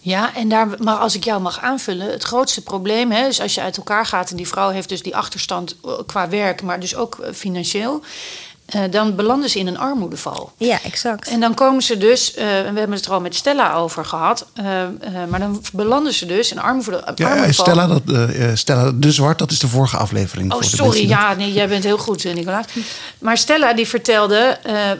Ja, 0.00 0.34
en 0.34 0.48
daar, 0.48 0.68
maar 0.78 0.96
als 0.96 1.14
ik 1.14 1.24
jou 1.24 1.40
mag 1.40 1.60
aanvullen, 1.60 2.10
het 2.10 2.22
grootste 2.22 2.62
probleem 2.62 3.10
hè, 3.10 3.26
is 3.26 3.40
als 3.40 3.54
je 3.54 3.60
uit 3.60 3.76
elkaar 3.76 4.06
gaat 4.06 4.30
en 4.30 4.36
die 4.36 4.48
vrouw 4.48 4.68
heeft 4.68 4.88
dus 4.88 5.02
die 5.02 5.16
achterstand 5.16 5.76
qua 6.06 6.28
werk, 6.28 6.62
maar 6.62 6.80
dus 6.80 6.96
ook 6.96 7.18
financieel. 7.32 8.02
Uh, 8.76 8.82
dan 8.90 9.14
belanden 9.14 9.50
ze 9.50 9.58
in 9.58 9.66
een 9.66 9.78
armoedeval. 9.78 10.52
Ja, 10.56 10.78
exact. 10.82 11.28
En 11.28 11.40
dan 11.40 11.54
komen 11.54 11.82
ze 11.82 11.98
dus, 11.98 12.30
uh, 12.30 12.36
we 12.36 12.42
hebben 12.78 12.92
het 12.92 13.06
er 13.06 13.12
al 13.12 13.20
met 13.20 13.34
Stella 13.34 13.74
over 13.74 14.04
gehad, 14.04 14.46
uh, 14.60 14.64
maar 15.28 15.40
dan 15.40 15.62
belanden 15.72 16.14
ze 16.14 16.26
dus 16.26 16.50
in 16.50 16.58
armoede, 16.58 17.02
ja, 17.14 17.28
armoedeval. 17.28 17.64
Stella, 17.64 17.86
dat, 17.86 18.02
Stella 18.58 18.92
de 18.94 19.12
Zwart, 19.12 19.38
dat 19.38 19.50
is 19.50 19.58
de 19.58 19.68
vorige 19.68 19.96
aflevering. 19.96 20.52
Oh, 20.52 20.62
sorry, 20.62 21.08
ja, 21.08 21.34
nee, 21.34 21.52
jij 21.52 21.68
bent 21.68 21.84
heel 21.84 21.98
goed, 21.98 22.34
Nicolaas. 22.34 22.64
Maar 23.18 23.38
Stella 23.38 23.72
die 23.72 23.88
vertelde 23.88 24.58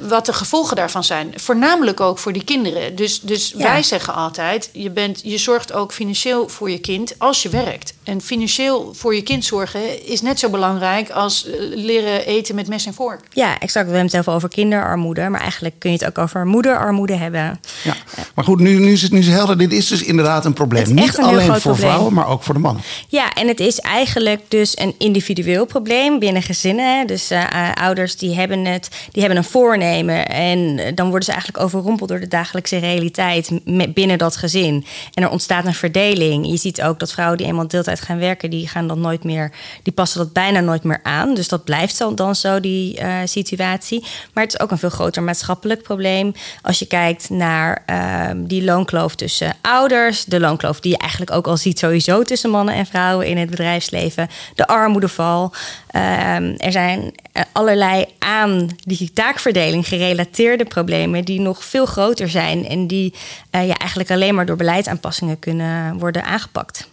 wat 0.09 0.27
de 0.27 0.33
gevolgen 0.33 0.77
daarvan 0.77 1.05
zijn. 1.05 1.33
Voornamelijk 1.37 2.01
ook 2.01 2.19
voor 2.19 2.33
die 2.33 2.45
kinderen. 2.45 2.97
Dus, 2.97 3.21
dus 3.21 3.53
ja. 3.57 3.63
wij 3.63 3.83
zeggen 3.83 4.15
altijd, 4.15 4.71
je, 4.73 4.91
bent, 4.91 5.21
je 5.23 5.39
zorgt 5.39 5.73
ook 5.73 5.93
financieel 5.93 6.49
voor 6.49 6.71
je 6.71 6.79
kind 6.79 7.15
als 7.19 7.43
je 7.43 7.49
werkt. 7.49 7.95
En 8.05 8.21
financieel 8.21 8.95
voor 8.95 9.15
je 9.15 9.23
kind 9.23 9.45
zorgen 9.45 10.07
is 10.07 10.21
net 10.21 10.39
zo 10.39 10.49
belangrijk 10.49 11.11
als 11.11 11.47
leren 11.75 12.27
eten 12.27 12.55
met 12.55 12.69
mes 12.69 12.87
en 12.87 12.95
vork. 12.95 13.21
Ja, 13.33 13.58
exact. 13.61 13.87
We 13.87 13.97
hebben 13.97 14.12
het 14.12 14.25
zelf 14.25 14.37
over 14.37 14.49
kinderarmoede, 14.49 15.29
maar 15.29 15.41
eigenlijk 15.41 15.75
kun 15.79 15.91
je 15.91 15.97
het 15.97 16.07
ook 16.07 16.19
over 16.19 16.47
moederarmoede 16.47 17.17
hebben. 17.17 17.61
Ja, 17.85 17.95
maar 18.35 18.45
goed, 18.45 18.61
nu, 18.61 18.79
nu 18.79 18.93
is 18.93 19.03
het 19.03 19.12
nu 19.12 19.23
zo 19.23 19.31
helder. 19.31 19.59
Dit 19.59 19.73
is 19.73 19.87
dus 19.87 20.03
inderdaad 20.03 20.45
een 20.45 20.53
probleem. 20.53 20.95
Niet 20.95 21.19
alleen 21.19 21.47
voor 21.47 21.61
probleem. 21.61 21.81
vrouwen, 21.81 22.12
maar 22.12 22.27
ook 22.27 22.43
voor 22.43 22.55
de 22.55 22.61
mannen. 22.61 22.83
Ja, 23.09 23.33
en 23.35 23.49
het 23.49 23.61
is 23.61 23.79
eigenlijk 23.81 24.41
dus 24.49 24.79
een 24.79 24.95
individueel 24.99 25.67
probleem 25.67 26.19
binnen 26.19 26.43
gezinnen. 26.43 27.07
Dus 27.07 27.33
uh, 27.33 27.73
ouders 27.75 28.17
die 28.17 28.35
hebben 28.35 28.65
het, 28.65 28.88
die 29.11 29.23
hebben 29.23 29.38
een 29.38 29.49
voornemen 29.50 30.29
en 30.29 30.81
dan 30.95 31.07
worden 31.07 31.25
ze 31.25 31.33
eigenlijk 31.33 31.65
overrompeld 31.65 32.09
door 32.09 32.21
de 32.21 32.29
dagelijkse 32.29 32.79
realiteit 32.79 33.50
binnen 33.95 34.19
dat 34.19 34.37
gezin. 34.37 34.85
En 35.15 35.23
er 35.23 35.31
ontstaat 35.31 35.65
een 35.65 35.75
verdeling. 35.75 36.47
Je 36.47 36.57
ziet 36.57 36.83
ook 36.83 36.99
dat 36.99 37.12
vrouwen 37.12 37.38
die 37.38 37.47
eenmaal 37.47 37.69
deeltijd 37.69 38.00
gaan 38.00 38.19
werken, 38.19 38.50
die 38.50 38.69
gaan 38.69 38.88
dan 38.88 39.00
nooit 39.00 39.25
meer, 39.25 39.53
die 39.83 39.93
passen 39.93 40.19
dat 40.19 40.33
bijna 40.33 40.61
nooit 40.61 40.85
meer 40.85 41.00
aan. 41.03 41.35
Dus 41.35 41.49
dat 41.49 41.65
blijft 41.65 41.99
dan, 41.99 42.15
dan 42.15 42.35
zo 42.35 42.61
die 42.61 43.00
uh, 43.00 43.07
situatie 43.25 43.48
Maar 43.57 44.45
het 44.45 44.52
is 44.52 44.61
ook 44.61 44.71
een 44.71 44.78
veel 44.78 44.88
groter 44.88 45.23
maatschappelijk 45.23 45.83
probleem. 45.83 46.33
Als 46.62 46.78
je 46.78 46.87
kijkt 46.87 47.31
naar 47.31 47.83
ehm, 47.87 48.45
die 48.45 48.64
loonkloof 48.64 49.14
tussen 49.14 49.55
ouders, 49.61 50.25
de 50.25 50.40
loonkloof 50.40 50.81
die 50.81 50.93
je 50.93 50.99
eigenlijk 50.99 51.31
ook 51.31 51.47
al 51.47 51.57
ziet 51.57 51.78
sowieso 51.78 52.23
tussen 52.23 52.50
mannen 52.50 52.75
en 52.75 52.87
vrouwen 52.87 53.26
in 53.26 53.37
het 53.37 53.50
bedrijfsleven, 53.50 54.28
de 54.55 54.67
armoedeval. 54.67 55.52
Ehm, 55.90 56.55
er 56.57 56.73
zijn 56.73 57.12
eh, 57.33 57.43
allerlei 57.52 58.05
aan 58.19 58.69
die 58.85 59.12
taakverdeling 59.12 59.88
gerelateerde 59.88 60.64
problemen 60.64 61.25
die 61.25 61.40
nog 61.40 61.64
veel 61.64 61.87
groter 61.87 62.28
zijn 62.28 62.67
en 62.67 62.87
die 62.87 63.14
uh, 63.55 63.67
ja, 63.67 63.76
eigenlijk 63.76 64.11
alleen 64.11 64.35
maar 64.35 64.47
door 64.47 64.57
beleidsaanpassingen 64.57 65.38
kunnen 65.38 65.99
worden 65.99 66.25
aangepakt. 66.25 66.88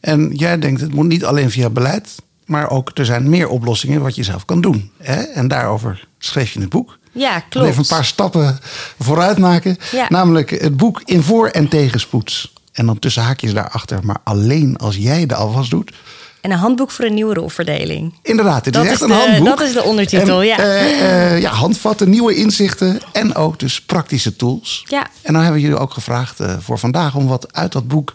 En 0.00 0.30
jij 0.34 0.58
denkt, 0.58 0.80
het 0.80 0.94
moet 0.94 1.06
niet 1.06 1.24
alleen 1.24 1.50
via 1.50 1.70
beleid, 1.70 2.14
maar 2.46 2.70
ook 2.70 2.90
er 2.94 3.04
zijn 3.04 3.28
meer 3.28 3.48
oplossingen 3.48 4.00
wat 4.02 4.14
je 4.14 4.22
zelf 4.22 4.44
kan 4.44 4.60
doen. 4.60 4.90
Hè? 5.02 5.22
En 5.22 5.48
daarover 5.48 6.06
schreef 6.18 6.48
je 6.48 6.54
in 6.54 6.60
het 6.60 6.70
boek. 6.70 6.98
Ja, 7.12 7.40
klopt. 7.40 7.68
Even 7.68 7.78
een 7.80 7.86
paar 7.88 8.04
stappen 8.04 8.58
vooruit 8.98 9.38
maken. 9.38 9.76
Ja. 9.92 10.06
Namelijk 10.08 10.50
het 10.50 10.76
boek 10.76 11.02
In 11.04 11.22
voor- 11.22 11.48
en 11.48 11.68
tegenspoed. 11.68 12.52
En 12.72 12.86
dan 12.86 12.98
tussen 12.98 13.22
haakjes 13.22 13.54
daarachter, 13.54 13.98
maar 14.02 14.16
alleen 14.24 14.76
als 14.76 14.96
jij 14.96 15.26
de 15.26 15.34
afwas 15.34 15.68
doet. 15.68 15.92
En 16.40 16.50
een 16.50 16.58
handboek 16.58 16.90
voor 16.90 17.04
een 17.04 17.14
nieuwe 17.14 17.34
rolverdeling. 17.34 18.14
Inderdaad, 18.22 18.64
het 18.64 18.74
Dat 18.74 18.84
is 18.84 18.90
echt 18.90 19.00
is 19.02 19.08
een 19.10 19.16
de- 19.16 19.22
handboek. 19.22 19.46
dat 19.46 19.60
is 19.60 19.72
de 19.72 19.82
ondertitel, 19.82 20.40
En, 20.40 20.46
ja. 20.46 20.58
eh, 20.58 21.32
eh, 21.34 21.40
ja, 21.40 21.50
handvatten, 21.50 22.10
nieuwe 22.10 22.34
inzichten 22.34 23.00
en 23.12 23.34
ook 23.34 23.58
dus 23.58 23.80
praktische 23.82 24.36
tools. 24.36 24.84
Ja. 24.88 25.06
En 25.22 25.32
dan 25.32 25.42
hebben 25.42 25.60
we 25.60 25.66
jullie 25.66 25.82
ook 25.82 25.92
gevraagd 25.92 26.40
eh, 26.40 26.54
voor 26.60 26.78
vandaag 26.78 27.14
om 27.14 27.26
wat 27.26 27.52
uit 27.52 27.72
dat 27.72 27.88
boek 27.88 28.14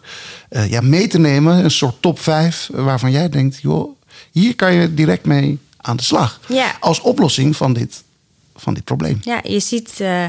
ja, 0.68 0.82
mee 0.82 1.08
te 1.08 1.20
nemen. 1.20 1.64
Een 1.64 1.72
soort 1.72 1.96
top 2.02 2.20
5 2.20 2.70
waarvan 2.74 3.12
jij 3.12 3.30
denkt, 3.30 3.60
joh, 3.62 3.98
hier 4.40 4.56
kan 4.56 4.74
je 4.74 4.94
direct 4.94 5.26
mee 5.26 5.60
aan 5.78 5.98
de 5.98 6.04
slag. 6.04 6.40
Ja. 6.48 6.76
Als 6.80 7.02
oplossing 7.02 7.56
van 7.56 7.74
dit, 7.74 8.04
van 8.56 8.74
dit 8.74 8.84
probleem. 8.84 9.20
Ja, 9.22 9.40
je 9.44 9.60
ziet 9.60 10.00
eh, 10.00 10.26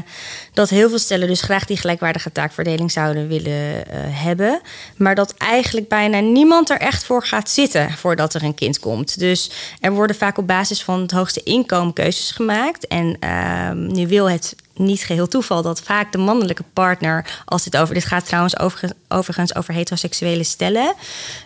dat 0.53 0.69
heel 0.69 0.89
veel 0.89 0.99
stellen 0.99 1.27
dus 1.27 1.41
graag 1.41 1.65
die 1.65 1.77
gelijkwaardige 1.77 2.31
taakverdeling 2.31 2.91
zouden 2.91 3.27
willen 3.27 3.87
eh, 3.87 3.99
hebben. 4.23 4.61
Maar 4.97 5.15
dat 5.15 5.33
eigenlijk 5.37 5.87
bijna 5.87 6.19
niemand 6.19 6.69
er 6.69 6.79
echt 6.79 7.03
voor 7.03 7.25
gaat 7.25 7.49
zitten 7.49 7.91
voordat 7.91 8.33
er 8.33 8.43
een 8.43 8.55
kind 8.55 8.79
komt. 8.79 9.19
Dus 9.19 9.51
er 9.79 9.91
worden 9.91 10.15
vaak 10.15 10.37
op 10.37 10.47
basis 10.47 10.83
van 10.83 11.01
het 11.01 11.11
hoogste 11.11 11.43
inkomen 11.43 11.93
keuzes 11.93 12.31
gemaakt. 12.31 12.87
En 12.87 13.17
ehm, 13.19 13.87
nu 13.87 14.07
wil 14.07 14.29
het 14.29 14.55
niet 14.81 15.03
geheel 15.03 15.27
toeval 15.27 15.61
dat 15.61 15.81
vaak 15.81 16.11
de 16.11 16.17
mannelijke 16.17 16.63
partner, 16.73 17.41
als 17.45 17.63
dit 17.63 17.77
over, 17.77 17.93
dit 17.93 18.05
gaat 18.05 18.25
trouwens 18.25 18.59
overigens, 18.59 18.93
overigens 19.07 19.55
over 19.55 19.73
heteroseksuele 19.73 20.43
stellen, 20.43 20.93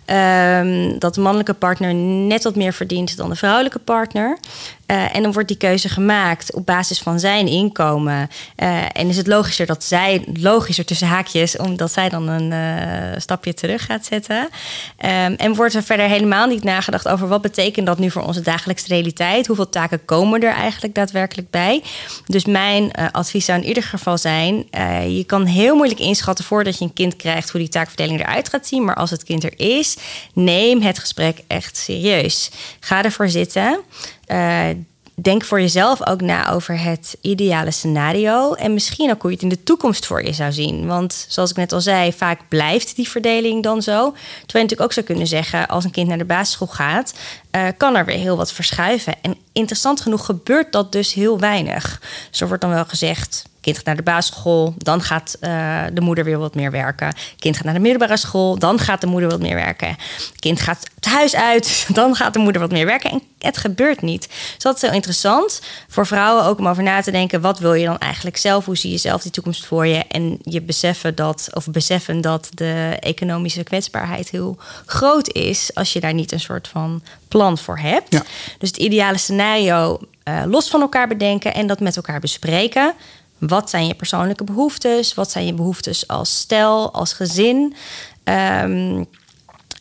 ehm, 0.05 0.99
dat 0.99 1.13
de 1.15 1.21
mannelijke 1.21 1.53
partner 1.53 1.93
net 1.93 2.43
wat 2.43 2.55
meer 2.55 2.73
verdient 2.73 3.17
dan 3.17 3.29
de 3.29 3.35
vrouwelijke 3.35 3.79
partner. 3.79 4.37
Eh, 4.85 5.15
en 5.15 5.23
dan 5.23 5.31
wordt 5.31 5.47
die 5.47 5.57
keuze 5.57 5.89
gemaakt 5.89 6.53
op 6.53 6.65
basis 6.65 6.99
van 6.99 7.19
zijn 7.19 7.47
inkomen. 7.47 8.29
Eh, 8.55 8.83
en 8.93 9.07
is 9.07 9.17
het 9.17 9.27
logischer 9.27 9.65
dat 9.65 9.83
zij, 9.83 10.23
logischer 10.33 10.85
tussen 10.85 11.07
haakjes, 11.07 11.57
omdat 11.57 11.91
zij 11.91 12.09
dan 12.09 12.27
een 12.27 12.51
eh, 12.51 13.19
stapje 13.19 13.53
terug 13.53 13.85
gaat 13.85 14.05
zetten. 14.05 14.49
Ehm, 14.97 15.33
en 15.37 15.55
wordt 15.55 15.73
er 15.73 15.83
verder 15.83 16.07
helemaal 16.07 16.47
niet 16.47 16.63
nagedacht 16.63 17.07
over 17.07 17.27
wat 17.27 17.41
betekent 17.41 17.85
dat 17.85 17.99
nu 17.99 18.11
voor 18.11 18.21
onze 18.21 18.41
dagelijkse 18.41 18.87
realiteit? 18.87 19.47
Hoeveel 19.47 19.69
taken 19.69 20.05
komen 20.05 20.41
er 20.41 20.53
eigenlijk 20.53 20.95
daadwerkelijk 20.95 21.49
bij? 21.49 21.83
Dus 22.25 22.45
mijn 22.45 22.91
advies 23.11 23.45
zou 23.45 23.61
in 23.61 23.67
ieder 23.67 23.83
geval 23.83 24.17
zijn: 24.17 24.65
je 25.07 25.23
kan 25.27 25.45
heel 25.45 25.75
moeilijk 25.75 25.99
inschatten 25.99 26.45
voordat 26.45 26.77
je 26.77 26.85
een 26.85 26.93
kind 26.93 27.15
krijgt 27.15 27.49
hoe 27.49 27.59
die 27.59 27.69
taakverdeling 27.69 28.19
eruit 28.19 28.49
gaat 28.49 28.67
zien. 28.67 28.85
Maar 28.85 28.95
als 28.95 29.09
het 29.09 29.23
kind 29.23 29.43
er 29.43 29.53
is, 29.59 29.97
neem 30.33 30.81
het 30.81 30.99
gesprek 30.99 31.37
echt 31.47 31.77
serieus. 31.77 32.51
Ga 32.79 33.03
ervoor 33.03 33.29
zitten. 33.29 33.79
Eh, 34.25 34.69
denk 35.15 35.43
voor 35.43 35.61
jezelf 35.61 36.07
ook 36.07 36.21
na 36.21 36.51
over 36.51 36.79
het 36.79 37.17
ideale 37.21 37.71
scenario. 37.71 38.53
En 38.53 38.73
misschien 38.73 39.11
ook 39.11 39.21
hoe 39.21 39.29
je 39.29 39.35
het 39.35 39.45
in 39.45 39.51
de 39.51 39.63
toekomst 39.63 40.05
voor 40.05 40.23
je 40.25 40.33
zou 40.33 40.51
zien. 40.51 40.85
Want 40.85 41.25
zoals 41.29 41.49
ik 41.49 41.55
net 41.55 41.71
al 41.71 41.81
zei, 41.81 42.13
vaak 42.13 42.39
blijft 42.47 42.95
die 42.95 43.09
verdeling 43.09 43.63
dan 43.63 43.81
zo. 43.81 43.91
Terwijl 43.91 44.15
je 44.45 44.53
natuurlijk 44.53 44.81
ook 44.81 44.93
zou 44.93 45.05
kunnen 45.05 45.27
zeggen, 45.27 45.67
als 45.67 45.83
een 45.83 45.91
kind 45.91 46.07
naar 46.07 46.17
de 46.17 46.25
basisschool 46.25 46.67
gaat, 46.67 47.13
eh, 47.51 47.67
kan 47.77 47.95
er 47.95 48.05
weer 48.05 48.17
heel 48.17 48.37
wat 48.37 48.51
verschuiven. 48.51 49.13
En 49.21 49.37
interessant 49.51 50.01
genoeg 50.01 50.25
gebeurt 50.25 50.71
dat 50.71 50.91
dus 50.91 51.13
heel 51.13 51.39
weinig. 51.39 52.01
Dus 52.29 52.41
er 52.41 52.47
wordt 52.47 52.61
dan 52.61 52.71
wel 52.71 52.85
gezegd. 52.85 53.43
Kind 53.65 53.77
gaat 53.77 53.85
naar 53.85 53.95
de 53.95 54.03
basisschool, 54.03 54.73
dan 54.77 55.01
gaat 55.01 55.37
eh, 55.39 55.83
de 55.93 56.01
moeder 56.01 56.23
weer 56.23 56.37
wat 56.37 56.55
meer 56.55 56.71
werken. 56.71 57.15
Kind 57.39 57.55
gaat 57.55 57.65
naar 57.65 57.73
de 57.73 57.79
middelbare 57.79 58.17
school, 58.17 58.59
dan 58.59 58.79
gaat 58.79 59.01
de 59.01 59.07
moeder 59.07 59.29
wat 59.29 59.39
meer 59.39 59.55
werken. 59.55 59.95
Kind 60.39 60.59
gaat 60.59 60.89
het 60.95 61.05
huis 61.05 61.35
uit, 61.35 61.85
dan 61.93 62.15
gaat 62.15 62.33
de 62.33 62.39
moeder 62.39 62.61
wat 62.61 62.71
meer 62.71 62.85
werken. 62.85 63.11
En 63.11 63.21
het 63.39 63.57
gebeurt 63.57 64.01
niet. 64.01 64.27
Dus 64.27 64.63
dat 64.63 64.75
is 64.75 64.81
heel 64.81 64.91
interessant 64.91 65.61
voor 65.87 66.05
vrouwen 66.05 66.43
ook 66.43 66.59
om 66.59 66.67
over 66.67 66.83
na 66.83 67.01
te 67.01 67.11
denken: 67.11 67.41
wat 67.41 67.59
wil 67.59 67.73
je 67.73 67.85
dan 67.85 67.97
eigenlijk 67.97 68.37
zelf? 68.37 68.65
Hoe 68.65 68.77
zie 68.77 68.91
je 68.91 68.97
zelf 68.97 69.21
die 69.21 69.31
toekomst 69.31 69.65
voor 69.65 69.87
je? 69.87 70.03
En 70.07 70.37
je 70.43 70.61
beseffen 70.61 71.15
dat, 71.15 71.49
of 71.53 71.67
beseffen 71.67 72.21
dat 72.21 72.49
de 72.53 72.97
economische 72.99 73.63
kwetsbaarheid 73.63 74.29
heel 74.29 74.57
groot 74.85 75.33
is 75.33 75.71
als 75.73 75.93
je 75.93 75.99
daar 75.99 76.13
niet 76.13 76.31
een 76.31 76.39
soort 76.39 76.67
van 76.67 77.03
plan 77.27 77.57
voor 77.57 77.79
hebt. 77.79 78.13
Ja. 78.13 78.23
Dus 78.57 78.69
het 78.69 78.77
ideale 78.77 79.17
scenario 79.17 79.99
eh, 80.23 80.43
los 80.45 80.69
van 80.69 80.81
elkaar 80.81 81.07
bedenken 81.07 81.53
en 81.53 81.67
dat 81.67 81.79
met 81.79 81.95
elkaar 81.95 82.19
bespreken. 82.19 82.93
Wat 83.37 83.69
zijn 83.69 83.87
je 83.87 83.95
persoonlijke 83.95 84.43
behoeftes? 84.43 85.13
Wat 85.13 85.31
zijn 85.31 85.45
je 85.45 85.53
behoeftes 85.53 86.07
als 86.07 86.39
stel, 86.39 86.93
als 86.93 87.13
gezin? 87.13 87.75
Ehm, 88.23 89.03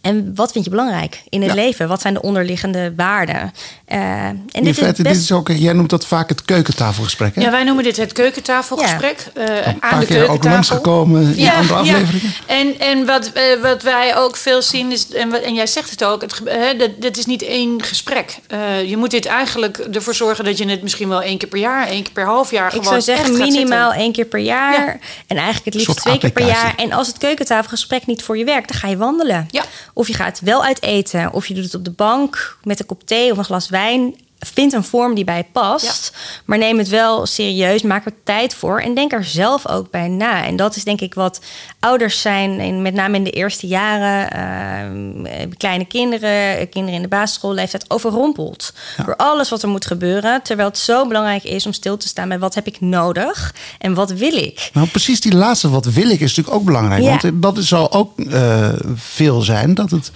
en 0.04 0.32
wat 0.34 0.52
vind 0.52 0.64
je 0.64 0.70
belangrijk 0.70 1.23
in 1.28 1.40
het 1.42 1.50
Ja. 1.50 1.56
leven? 1.56 1.88
Wat 1.88 2.00
zijn 2.00 2.14
de 2.14 2.23
onderliggende 2.23 2.92
waarden? 2.96 3.52
Eh, 3.84 3.99
en 4.25 4.46
In 4.52 4.64
dit 4.64 4.66
is 4.66 4.78
feite, 4.78 5.02
best 5.02 5.14
dit 5.14 5.23
is 5.25 5.32
ook, 5.32 5.49
jij 5.49 5.73
noemt 5.73 5.90
dat 5.90 6.06
vaak 6.06 6.28
het 6.28 6.44
keukentafelgesprek. 6.44 7.34
Hè? 7.34 7.40
Ja, 7.42 7.50
wij 7.50 7.64
noemen 7.64 7.84
dit 7.84 7.96
het 7.96 8.12
keukentafelgesprek. 8.12 9.26
eh, 9.34 9.66
een 9.66 9.76
aan 9.82 10.00
de 10.00 10.06
keer 10.06 10.16
ook 10.16 10.26
keukentafel. 10.26 10.50
langsgekomen 10.50 11.37
in 11.37 11.50
andere 11.50 11.75
afleveringen. 11.75 12.32
En, 12.46 12.78
en 12.80 13.06
wat, 13.06 13.30
eh, 13.32 13.42
wat 13.62 13.82
wij 13.82 14.16
ook 14.16 14.37
veel 14.37 14.62
zien 14.62 14.92
is, 14.92 15.08
en, 15.12 15.30
wat- 15.30 15.40
en 15.40 15.54
jij 15.54 15.66
zegt 15.66 15.90
het 15.90 16.04
ook, 16.04 16.20
het, 16.20 16.42
dat, 16.78 16.90
dit 16.99 17.16
is 17.18 17.26
niet 17.26 17.42
één 17.42 17.82
gesprek. 17.82 18.38
Eh, 18.46 18.88
je 18.88 18.96
moet 18.96 19.11
dit 19.11 19.26
eigenlijk 19.26 19.76
ervoor 19.78 20.14
zorgen 20.14 20.44
dat 20.44 20.58
je 20.58 20.66
het 20.68 20.82
misschien 20.82 21.08
wel 21.08 21.23
één 21.23 21.38
keer 21.38 21.49
per 21.49 21.58
jaar, 21.58 21.87
één 21.88 22.02
keer 22.02 22.12
per 22.12 22.25
half 22.25 22.50
jaar 22.50 22.66
Ik 22.66 22.82
gewoon 22.82 23.00
zou 23.02 23.16
zeggen 23.18 23.38
minimaal 23.38 23.92
één 23.92 24.12
keer 24.12 24.25
per 24.25 24.40
jaar. 24.40 24.73
Ja. 24.87 24.96
En 25.26 25.37
eigenlijk 25.37 25.64
het 25.64 25.75
liefst 25.75 25.96
twee 25.96 26.18
keer 26.18 26.30
per 26.30 26.46
jaar. 26.46 26.75
En 26.76 26.92
als 26.92 27.06
het 27.06 27.18
keukentafelgesprek 27.18 28.06
niet 28.06 28.23
voor 28.23 28.38
je 28.38 28.44
werkt, 28.44 28.68
dan 28.73 28.78
ga 28.80 28.88
je 28.88 28.96
wandelen. 28.96 29.49
Ja. 29.50 29.62
Of 29.94 30.06
je 30.06 30.14
gaat 30.14 30.40
wel 30.40 30.64
uit 30.64 30.82
eten. 30.82 31.32
Of 31.32 31.46
je 31.46 31.54
doet 31.54 31.64
het 31.64 31.74
op 31.74 31.84
de 31.84 31.90
bank 31.90 32.58
met 32.62 32.80
een 32.80 32.86
kop 32.86 33.06
thee 33.06 33.30
of 33.30 33.38
een 33.38 33.44
glas 33.44 33.68
wijn. 33.68 34.14
Vind 34.52 34.72
een 34.72 34.84
vorm 34.84 35.14
die 35.14 35.24
bij 35.24 35.36
je 35.36 35.44
past. 35.52 36.12
Maar 36.44 36.58
neem 36.58 36.78
het 36.78 36.88
wel 36.88 37.26
serieus. 37.26 37.82
Maak 37.82 38.04
er 38.04 38.12
tijd 38.24 38.54
voor. 38.54 38.80
En 38.80 38.94
denk 38.94 39.12
er 39.12 39.24
zelf 39.24 39.68
ook 39.68 39.90
bij 39.90 40.08
na. 40.08 40.44
En 40.44 40.56
dat 40.56 40.76
is 40.76 40.84
denk 40.84 41.00
ik 41.00 41.14
wat 41.14 41.40
ouders 41.80 42.20
zijn. 42.20 42.60
En 42.60 42.82
met 42.82 42.94
name 42.94 43.16
in 43.16 43.24
de 43.24 43.30
eerste 43.30 43.66
jaren. 43.66 44.30
ehm, 44.30 45.48
kleine 45.56 45.84
kinderen. 45.84 46.68
Kinderen 46.68 46.96
in 46.96 47.02
de 47.02 47.08
basisschoolleeftijd. 47.08 47.84
Overrompeld. 47.90 48.72
Door 49.04 49.16
alles 49.16 49.48
wat 49.48 49.62
er 49.62 49.68
moet 49.68 49.86
gebeuren. 49.86 50.42
Terwijl 50.42 50.68
het 50.68 50.78
zo 50.78 51.06
belangrijk 51.06 51.44
is 51.44 51.66
om 51.66 51.72
stil 51.72 51.96
te 51.96 52.08
staan 52.08 52.28
bij 52.28 52.38
wat 52.38 52.54
heb 52.54 52.66
ik 52.66 52.80
nodig. 52.80 53.54
En 53.78 53.94
wat 53.94 54.10
wil 54.10 54.36
ik. 54.36 54.70
Nou, 54.72 54.86
precies 54.88 55.20
die 55.20 55.34
laatste, 55.34 55.68
wat 55.70 55.84
wil 55.84 56.10
ik, 56.10 56.20
is 56.20 56.28
natuurlijk 56.28 56.56
ook 56.56 56.64
belangrijk. 56.64 57.02
Ja. 57.02 57.18
Want 57.32 57.42
dat 57.42 57.64
zal 57.64 57.92
ook 57.92 58.18
eh, 58.18 58.68
veel 58.94 59.40
zijn 59.40 59.74
dat 59.74 59.90
het 59.90 60.10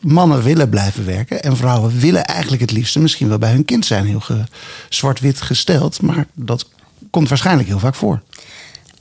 mannen 0.00 0.42
willen 0.42 0.68
blijven 0.68 1.06
werken. 1.06 1.42
En 1.42 1.56
vrouwen 1.56 1.98
willen 1.98 2.24
eigenlijk 2.24 2.60
het 2.62 2.70
liefste 2.72 2.98
misschien 2.98 3.28
wel 3.28 3.38
bij 3.38 3.50
hun 3.52 3.64
kind 3.64 3.86
zijn. 3.86 4.06
Heel 4.06 4.20
ge- 4.20 4.44
zwart-wit 4.88 5.40
gesteld. 5.40 6.02
Maar 6.02 6.26
dat 6.34 6.66
komt 7.10 7.28
waarschijnlijk 7.28 7.68
heel 7.68 7.78
vaak 7.78 7.94
voor. 7.94 8.20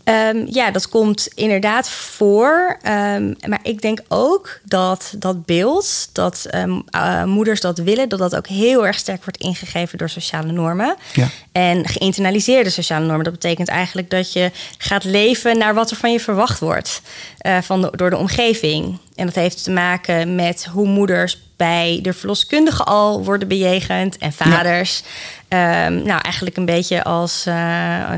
Ehm, 0.03 0.45
ja, 0.49 0.71
dat 0.71 0.89
komt 0.89 1.27
inderdaad 1.35 1.89
voor. 1.89 2.77
Ehm, 2.81 3.33
maar 3.47 3.59
ik 3.63 3.81
denk 3.81 3.99
ook 4.07 4.59
dat 4.63 5.13
dat 5.17 5.45
beeld, 5.45 6.09
dat 6.11 6.45
ehm, 6.49 6.79
eh, 6.89 7.23
moeders 7.23 7.61
dat 7.61 7.77
willen, 7.77 8.09
dat 8.09 8.19
dat 8.19 8.35
ook 8.35 8.47
heel 8.47 8.85
erg 8.85 8.97
sterk 8.97 9.23
wordt 9.23 9.39
ingegeven 9.41 9.97
door 9.97 10.09
sociale 10.09 10.51
normen. 10.51 10.95
Ja. 11.13 11.27
En 11.51 11.87
geïnternaliseerde 11.87 12.69
sociale 12.69 13.05
normen. 13.05 13.23
Dat 13.23 13.33
betekent 13.33 13.67
eigenlijk 13.67 14.09
dat 14.09 14.33
je 14.33 14.51
gaat 14.77 15.03
leven 15.03 15.57
naar 15.57 15.73
wat 15.73 15.91
er 15.91 15.97
van 15.97 16.11
je 16.11 16.19
verwacht 16.19 16.59
wordt 16.59 17.01
eh, 17.37 17.57
van 17.61 17.81
de- 17.81 17.91
door 17.95 18.09
de 18.09 18.17
omgeving. 18.17 18.97
En 19.17 19.25
dat 19.25 19.35
heeft 19.35 19.63
te 19.63 19.71
maken 19.71 20.35
met 20.35 20.67
hoe 20.71 20.87
moeders 20.87 21.37
bij 21.55 21.99
de 22.01 22.13
verloskundige 22.13 22.83
al 22.83 23.23
worden 23.23 23.47
bejegend 23.47 24.17
en 24.17 24.33
vaders. 24.33 25.03
Ehm, 25.47 25.93
nou, 25.93 26.21
eigenlijk 26.21 26.57
een 26.57 26.65
beetje 26.65 27.03
als 27.03 27.45
eh, 27.45 27.53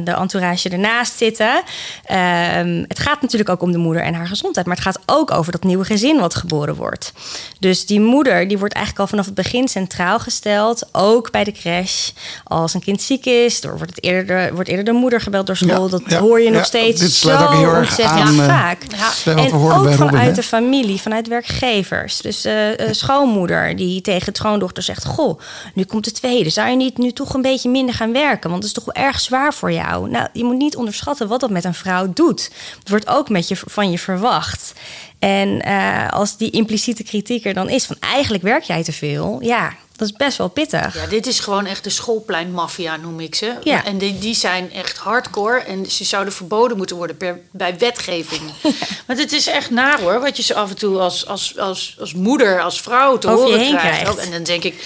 de 0.04 0.12
entourage 0.12 0.70
ernaast 0.70 1.18
zitten. 1.18 1.62
Ehm, 2.04 2.84
het 2.88 3.00
gaat 3.00 3.22
natuurlijk 3.22 3.50
ook 3.50 3.62
om 3.62 3.72
de 3.72 3.78
moeder 3.78 4.04
en 4.04 4.14
haar 4.14 4.28
gezondheid. 4.28 4.66
Maar 4.66 4.76
het 4.76 4.86
gaat 4.86 5.00
ook 5.06 5.32
over 5.32 5.52
dat 5.52 5.64
nieuwe 5.64 5.86
gezin 5.86 6.20
wat 6.20 6.36
geboren 6.36 6.76
wordt. 6.76 7.14
Dus 7.60 7.86
die 7.86 8.00
moeder 8.00 8.48
die 8.48 8.58
wordt 8.58 8.74
eigenlijk 8.74 9.04
al 9.04 9.10
vanaf 9.10 9.26
het 9.26 9.36
begin 9.36 9.68
centraal 9.68 10.20
gesteld. 10.20 10.90
Ook 10.92 11.32
bij 11.32 11.44
de 11.44 11.52
crash. 11.52 12.10
Als 12.44 12.74
een 12.74 12.82
kind 12.82 13.02
ziek 13.02 13.26
is, 13.26 13.62
dan 13.62 13.78
wordt, 13.78 13.96
het 13.96 14.04
eerder 14.04 14.26
de, 14.26 14.54
wordt 14.54 14.70
eerder 14.70 14.86
de 14.86 14.92
moeder 14.92 15.22
gebeld 15.22 15.48
door 15.48 15.58
school. 15.58 15.84
Ja, 15.84 15.90
dat 15.90 16.02
ja, 16.06 16.20
hoor 16.20 16.42
je 16.42 16.50
nog 16.50 16.66
steeds 16.66 17.02
dit 17.02 17.12
zo 17.12 17.32
ook 17.32 17.54
heel 17.54 17.74
erg 17.74 17.80
ontzettend 17.80 18.20
aan, 18.20 18.40
eh, 18.40 18.46
vaak. 18.46 18.84
Wat 19.26 19.36
en 19.36 19.52
ook 19.54 19.72
Robin, 19.72 19.94
vanuit 19.94 20.36
de 20.36 20.44
familie. 20.44 20.89
Familie, 20.98 21.02
vanuit 21.02 21.28
werkgevers. 21.28 22.22
Dus 22.22 22.46
uh, 22.46 22.54
schoonmoeder 22.92 23.76
die 23.76 24.02
tegen 24.02 24.26
het 24.26 24.38
schoondochter 24.38 24.84
zegt: 24.84 25.06
Goh, 25.06 25.40
nu 25.74 25.84
komt 25.84 26.04
de 26.04 26.12
tweede. 26.12 26.50
Zou 26.50 26.70
je 26.70 26.76
niet 26.76 26.98
nu 26.98 27.12
toch 27.12 27.34
een 27.34 27.42
beetje 27.42 27.70
minder 27.70 27.96
gaan 27.96 28.14
werken? 28.14 28.50
Want 28.50 28.64
het 28.64 28.78
is 28.78 28.84
toch 28.84 28.94
wel 28.94 29.06
erg 29.06 29.20
zwaar 29.20 29.54
voor 29.54 29.72
jou. 29.72 30.10
Nou, 30.10 30.28
je 30.34 30.44
moet 30.44 30.58
niet 30.58 30.76
onderschatten 30.76 31.28
wat 31.28 31.40
dat 31.40 31.50
met 31.50 31.64
een 31.64 31.74
vrouw 31.74 32.14
doet. 32.14 32.52
Het 32.80 32.90
wordt 32.90 33.08
ook 33.08 33.30
met 33.30 33.48
je, 33.48 33.56
van 33.56 33.92
je 33.92 34.00
verwacht. 34.00 34.74
En 35.20 35.68
uh, 35.68 36.10
als 36.10 36.38
die 36.38 36.52
impliciete 36.52 37.04
kritiek 37.04 37.46
er 37.46 37.54
dan 37.54 37.70
is 37.70 37.86
van 37.86 37.96
eigenlijk 38.00 38.44
werk 38.44 38.64
jij 38.64 38.84
te 38.84 38.92
veel, 38.92 39.38
ja, 39.42 39.74
dat 40.00 40.08
is 40.08 40.14
best 40.14 40.38
wel 40.38 40.48
pittig. 40.48 40.94
Ja, 40.96 41.08
dit 41.08 41.28
is 41.28 41.40
gewoon 41.40 41.66
echt 41.66 41.84
de 41.84 41.90
schoolpleinmafia, 41.90 42.96
noem 42.96 43.20
ik 43.20 43.36
ze. 43.36 43.54
Ja. 43.64 43.86
En 43.86 43.98
die, 43.98 44.20
die 44.20 44.36
zijn 44.36 44.74
echt 44.74 44.98
hardcore. 44.98 45.60
En 45.60 45.86
ze 45.86 46.04
zouden 46.04 46.34
verboden 46.34 46.78
moeten 46.78 46.96
worden 46.96 47.18
per, 47.18 47.40
bij 47.52 47.78
wetgeving. 47.78 48.42
Want 49.08 49.20
het 49.20 49.32
is 49.32 49.48
echt 49.48 49.70
naar 49.70 50.02
hoor, 50.02 50.20
wat 50.20 50.38
je 50.38 50.44
ze 50.44 50.56
af 50.56 50.70
en 50.70 50.76
toe 50.76 51.00
als, 51.00 51.28
als, 51.28 51.58
als, 51.58 51.96
als 52.00 52.14
moeder, 52.14 52.62
als 52.62 52.82
vrouw 52.82 53.18
te 53.18 53.28
Over 53.28 53.46
horen 53.46 53.78
krijgt. 53.78 54.02
krijgt. 54.02 54.18
En 54.18 54.32
dan 54.32 54.44
denk 54.44 54.64
ik, 54.64 54.86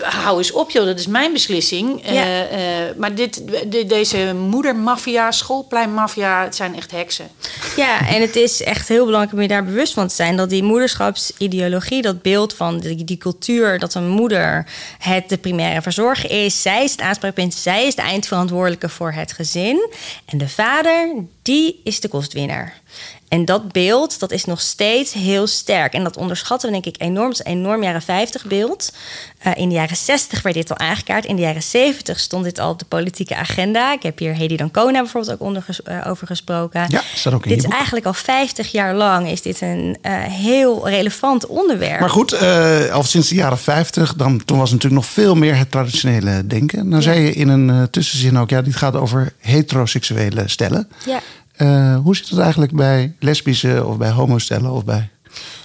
hou 0.00 0.38
eens 0.38 0.52
op 0.52 0.70
joh, 0.70 0.84
dat 0.84 0.98
is 0.98 1.06
mijn 1.06 1.32
beslissing. 1.32 2.00
Ja. 2.04 2.12
Uh, 2.12 2.40
uh, 2.40 2.96
maar 2.96 3.14
dit, 3.14 3.42
de, 3.68 3.86
deze 3.86 4.34
moedermafia, 4.34 5.30
schoolpleinmafia, 5.30 6.42
het 6.42 6.56
zijn 6.56 6.76
echt 6.76 6.90
heksen. 6.90 7.28
Ja, 7.76 8.08
en 8.08 8.20
het 8.20 8.36
is 8.36 8.62
echt 8.62 8.88
heel 8.88 9.04
belangrijk 9.04 9.34
om 9.34 9.42
je 9.42 9.48
daar 9.48 9.64
bewust 9.64 9.92
van 9.92 10.08
te 10.08 10.14
zijn... 10.14 10.36
dat 10.36 10.50
die 10.50 10.62
moederschapsideologie, 10.62 12.02
dat 12.02 12.22
beeld 12.22 12.54
van 12.54 12.78
die, 12.78 13.04
die 13.04 13.18
cultuur... 13.18 13.78
dat 13.78 13.94
een 13.94 14.08
moeder 14.08 14.49
het 14.98 15.28
de 15.28 15.38
primaire 15.38 15.82
verzorger 15.82 16.30
is. 16.44 16.62
Zij 16.62 16.84
is 16.84 16.90
het 16.90 17.00
aanspreekpunt, 17.00 17.54
zij 17.54 17.86
is 17.86 17.94
de 17.94 18.02
eindverantwoordelijke 18.02 18.88
voor 18.88 19.12
het 19.12 19.32
gezin. 19.32 19.90
En 20.24 20.38
de 20.38 20.48
vader, 20.48 21.14
die 21.42 21.80
is 21.84 22.00
de 22.00 22.08
kostwinner. 22.08 22.72
En 23.30 23.44
dat 23.44 23.72
beeld, 23.72 24.18
dat 24.18 24.30
is 24.30 24.44
nog 24.44 24.60
steeds 24.60 25.12
heel 25.12 25.46
sterk. 25.46 25.92
En 25.92 26.04
dat 26.04 26.16
onderschatten 26.16 26.68
we 26.68 26.80
denk 26.80 26.96
ik 26.96 27.02
enorm. 27.02 27.28
Het 27.28 27.38
is 27.38 27.44
een 27.44 27.58
enorm 27.58 27.82
jaren 27.82 28.02
50 28.02 28.44
beeld. 28.44 28.92
Uh, 29.46 29.52
in 29.56 29.68
de 29.68 29.74
jaren 29.74 29.96
60 29.96 30.42
werd 30.42 30.54
dit 30.54 30.70
al 30.70 30.78
aangekaart. 30.78 31.24
In 31.24 31.36
de 31.36 31.42
jaren 31.42 31.62
70 31.62 32.18
stond 32.18 32.44
dit 32.44 32.58
al 32.58 32.70
op 32.70 32.78
de 32.78 32.84
politieke 32.84 33.36
agenda. 33.36 33.92
Ik 33.92 34.02
heb 34.02 34.18
hier 34.18 34.34
Hedy 34.34 34.56
Dancona 34.56 35.00
bijvoorbeeld 35.00 35.32
ook 35.32 35.40
onder 35.40 35.66
uh, 35.88 36.06
over 36.06 36.26
gesproken. 36.26 36.84
Ja, 36.88 37.02
staat 37.14 37.32
ook 37.32 37.44
in 37.44 37.54
Dit 37.54 37.64
is 37.64 37.70
eigenlijk 37.70 38.06
al 38.06 38.14
50 38.14 38.72
jaar 38.72 38.94
lang 38.94 39.28
is 39.28 39.42
dit 39.42 39.60
een 39.60 39.96
uh, 40.02 40.12
heel 40.22 40.88
relevant 40.88 41.46
onderwerp. 41.46 42.00
Maar 42.00 42.10
goed, 42.10 42.42
al 42.90 43.02
sinds 43.02 43.28
de 43.28 43.34
jaren 43.34 43.58
50, 43.58 44.14
dan, 44.14 44.44
toen 44.44 44.58
was 44.58 44.70
natuurlijk 44.70 45.02
nog 45.02 45.12
veel 45.12 45.34
meer 45.34 45.56
het 45.56 45.70
traditionele 45.70 46.46
denken. 46.46 46.88
Nou 46.88 47.02
ja. 47.02 47.12
zei 47.12 47.20
je 47.20 47.32
in 47.32 47.48
een 47.48 47.90
tussenzin 47.90 48.38
ook, 48.38 48.50
ja, 48.50 48.62
dit 48.62 48.76
gaat 48.76 48.96
over 48.96 49.32
heteroseksuele 49.38 50.48
stellen. 50.48 50.88
Ja. 51.06 51.20
Uh, 51.62 51.96
hoe 51.96 52.16
zit 52.16 52.28
het 52.28 52.38
eigenlijk 52.38 52.72
bij 52.72 53.12
lesbische 53.18 53.86
of 53.86 53.96
bij 53.96 54.10
homostellen 54.10 54.70
of 54.70 54.84
bij 54.84 55.08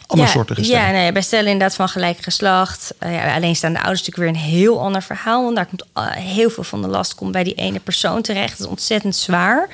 ja, 0.08 0.26
soorten 0.26 0.64
Ja, 0.64 0.92
nee, 0.92 1.12
bij 1.12 1.22
stellen 1.22 1.52
inderdaad 1.52 1.76
van 1.76 1.90
gelijk 1.90 2.18
geslacht. 2.24 2.94
Uh, 3.04 3.14
ja, 3.14 3.36
alleenstaande 3.36 3.80
ouders 3.80 4.08
natuurlijk 4.08 4.34
weer 4.34 4.44
een 4.44 4.50
heel 4.50 4.82
ander 4.82 5.04
verhaal. 5.04 5.44
Want 5.44 5.56
daar 5.56 5.66
komt 5.66 5.86
uh, 5.98 6.12
heel 6.12 6.50
veel 6.50 6.64
van 6.64 6.82
de 6.82 6.88
last 6.88 7.16
komt 7.16 7.32
bij 7.32 7.44
die 7.44 7.54
ene 7.54 7.80
persoon 7.80 8.22
terecht. 8.22 8.50
Dat 8.50 8.60
is 8.60 8.66
ontzettend 8.66 9.16
zwaar. 9.16 9.68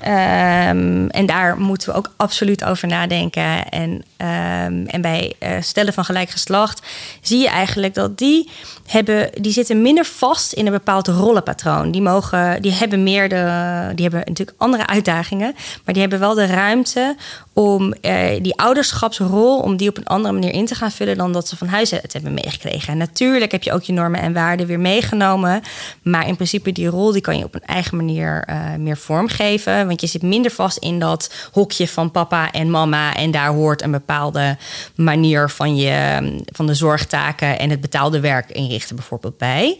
Um, 0.00 1.08
en 1.10 1.26
daar 1.26 1.58
moeten 1.58 1.88
we 1.88 1.94
ook 1.94 2.12
absoluut 2.16 2.64
over 2.64 2.88
nadenken. 2.88 3.68
En, 3.68 4.02
um, 4.18 4.86
en 4.86 5.00
bij 5.00 5.34
uh, 5.40 5.48
stellen 5.60 5.92
van 5.92 6.04
gelijk 6.04 6.30
geslacht 6.30 6.86
zie 7.20 7.38
je 7.38 7.48
eigenlijk 7.48 7.94
dat 7.94 8.18
die 8.18 8.50
hebben, 8.86 9.30
die 9.40 9.52
zitten 9.52 9.82
minder 9.82 10.04
vast 10.04 10.52
in 10.52 10.66
een 10.66 10.72
bepaald 10.72 11.08
rollenpatroon. 11.08 11.90
Die, 11.90 12.02
mogen, 12.02 12.62
die 12.62 12.72
hebben 12.72 13.02
meer 13.02 13.28
de, 13.28 13.92
die 13.94 14.02
hebben 14.02 14.22
natuurlijk 14.26 14.58
andere 14.58 14.86
uitdagingen, 14.86 15.54
maar 15.84 15.94
die 15.94 16.02
hebben 16.02 16.20
wel 16.20 16.34
de 16.34 16.46
ruimte 16.46 17.16
om 17.52 17.92
eh, 17.92 18.42
die 18.42 18.56
ouderschapsrol, 18.56 19.58
om 19.58 19.76
die 19.76 19.88
op 19.88 19.96
een 19.96 20.06
andere 20.06 20.34
manier 20.34 20.52
in 20.52 20.66
te 20.66 20.74
gaan 20.74 20.90
vullen 20.90 21.16
dan 21.16 21.32
dat 21.32 21.48
ze 21.48 21.56
van 21.56 21.68
huis 21.68 21.92
uit 21.92 22.12
hebben 22.12 22.34
meegekregen. 22.34 22.92
En 22.92 22.98
natuurlijk 22.98 23.52
heb 23.52 23.62
je 23.62 23.72
ook 23.72 23.82
je 23.82 23.92
normen 23.92 24.20
en 24.20 24.32
waarden 24.32 24.66
weer 24.66 24.80
meegenomen, 24.80 25.62
maar 26.02 26.26
in 26.26 26.34
principe 26.34 26.72
die 26.72 26.88
rol 26.88 27.12
die 27.12 27.20
kan 27.20 27.38
je 27.38 27.44
op 27.44 27.54
een 27.54 27.64
eigen 27.66 27.96
manier 27.96 28.44
uh, 28.50 28.74
meer 28.78 28.96
vormgeven, 28.96 29.86
want 29.86 30.00
je 30.00 30.06
zit 30.06 30.22
minder 30.22 30.50
vast 30.50 30.78
in 30.78 30.98
dat 30.98 31.34
hokje 31.52 31.88
van 31.88 32.10
papa 32.10 32.52
en 32.52 32.70
mama 32.70 33.14
en 33.14 33.30
daar 33.30 33.50
hoort 33.50 33.82
een 33.82 33.90
bepaalde 34.06 34.56
manier 34.94 35.50
van 35.50 35.76
je 35.76 36.18
van 36.52 36.66
de 36.66 36.74
zorgtaken 36.74 37.58
en 37.58 37.70
het 37.70 37.80
betaalde 37.80 38.20
werk 38.20 38.50
in 38.50 38.66
bijvoorbeeld 38.94 39.38
bij. 39.38 39.78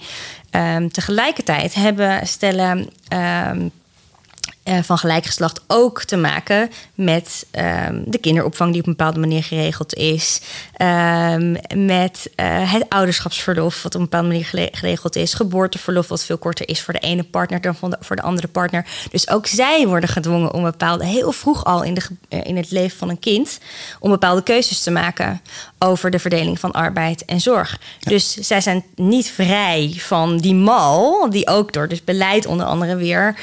Um, 0.51 0.91
tegelijkertijd 0.93 1.75
hebben 1.75 2.27
stellen 2.27 2.89
um, 3.49 3.71
uh, 4.69 4.79
van 4.83 4.99
gelijk 4.99 5.25
geslacht 5.25 5.61
ook 5.67 6.05
te 6.05 6.17
maken 6.17 6.71
met 6.95 7.47
um, 7.53 8.05
de 8.07 8.19
kinderopvang 8.19 8.71
die 8.71 8.81
op 8.81 8.87
een 8.87 8.97
bepaalde 8.97 9.21
manier 9.21 9.43
geregeld 9.43 9.95
is. 9.95 10.41
Um, 10.83 11.57
met 11.75 12.31
uh, 12.37 12.73
het 12.73 12.89
ouderschapsverlof 12.89 13.83
wat 13.83 13.95
op 13.95 14.01
een 14.01 14.09
bepaalde 14.09 14.29
manier 14.29 14.71
geregeld 14.73 15.17
is. 15.17 15.35
Geboorteverlof 15.35 16.09
wat 16.09 16.25
veel 16.25 16.39
korter 16.39 16.69
is 16.69 16.83
voor 16.83 16.95
de 16.95 17.01
ene 17.01 17.23
partner 17.23 17.61
dan 17.61 17.75
voor 17.75 17.91
de, 17.91 17.97
voor 18.01 18.17
de 18.17 18.23
andere 18.23 18.49
partner. 18.49 18.87
Dus 19.11 19.29
ook 19.29 19.47
zij 19.47 19.87
worden 19.87 20.09
gedwongen 20.09 20.53
om 20.53 20.63
bepaalde, 20.63 21.05
heel 21.05 21.33
vroeg 21.33 21.65
al 21.65 21.83
in, 21.83 21.95
de, 21.95 22.03
uh, 22.29 22.41
in 22.45 22.57
het 22.57 22.71
leven 22.71 22.99
van 22.99 23.09
een 23.09 23.19
kind, 23.19 23.59
om 24.01 24.11
bepaalde 24.11 24.43
keuzes 24.43 24.83
te 24.83 24.91
maken 24.91 25.41
over 25.79 26.11
de 26.11 26.19
verdeling 26.19 26.61
van 26.61 26.73
arbeid 26.73 27.25
en 27.25 27.41
zorg. 27.41 27.79
Ja. 27.99 28.11
Dus 28.11 28.35
zij 28.35 28.61
zijn 28.61 28.85
niet 28.95 29.31
vrij 29.31 29.95
van 29.97 30.37
die 30.37 30.55
mal, 30.55 31.31
die 31.31 31.49
ook 31.49 31.73
door 31.73 31.89
dus 31.89 32.05
beleid 32.05 32.47
onder 32.47 32.67
andere 32.67 32.97
weer 32.97 33.39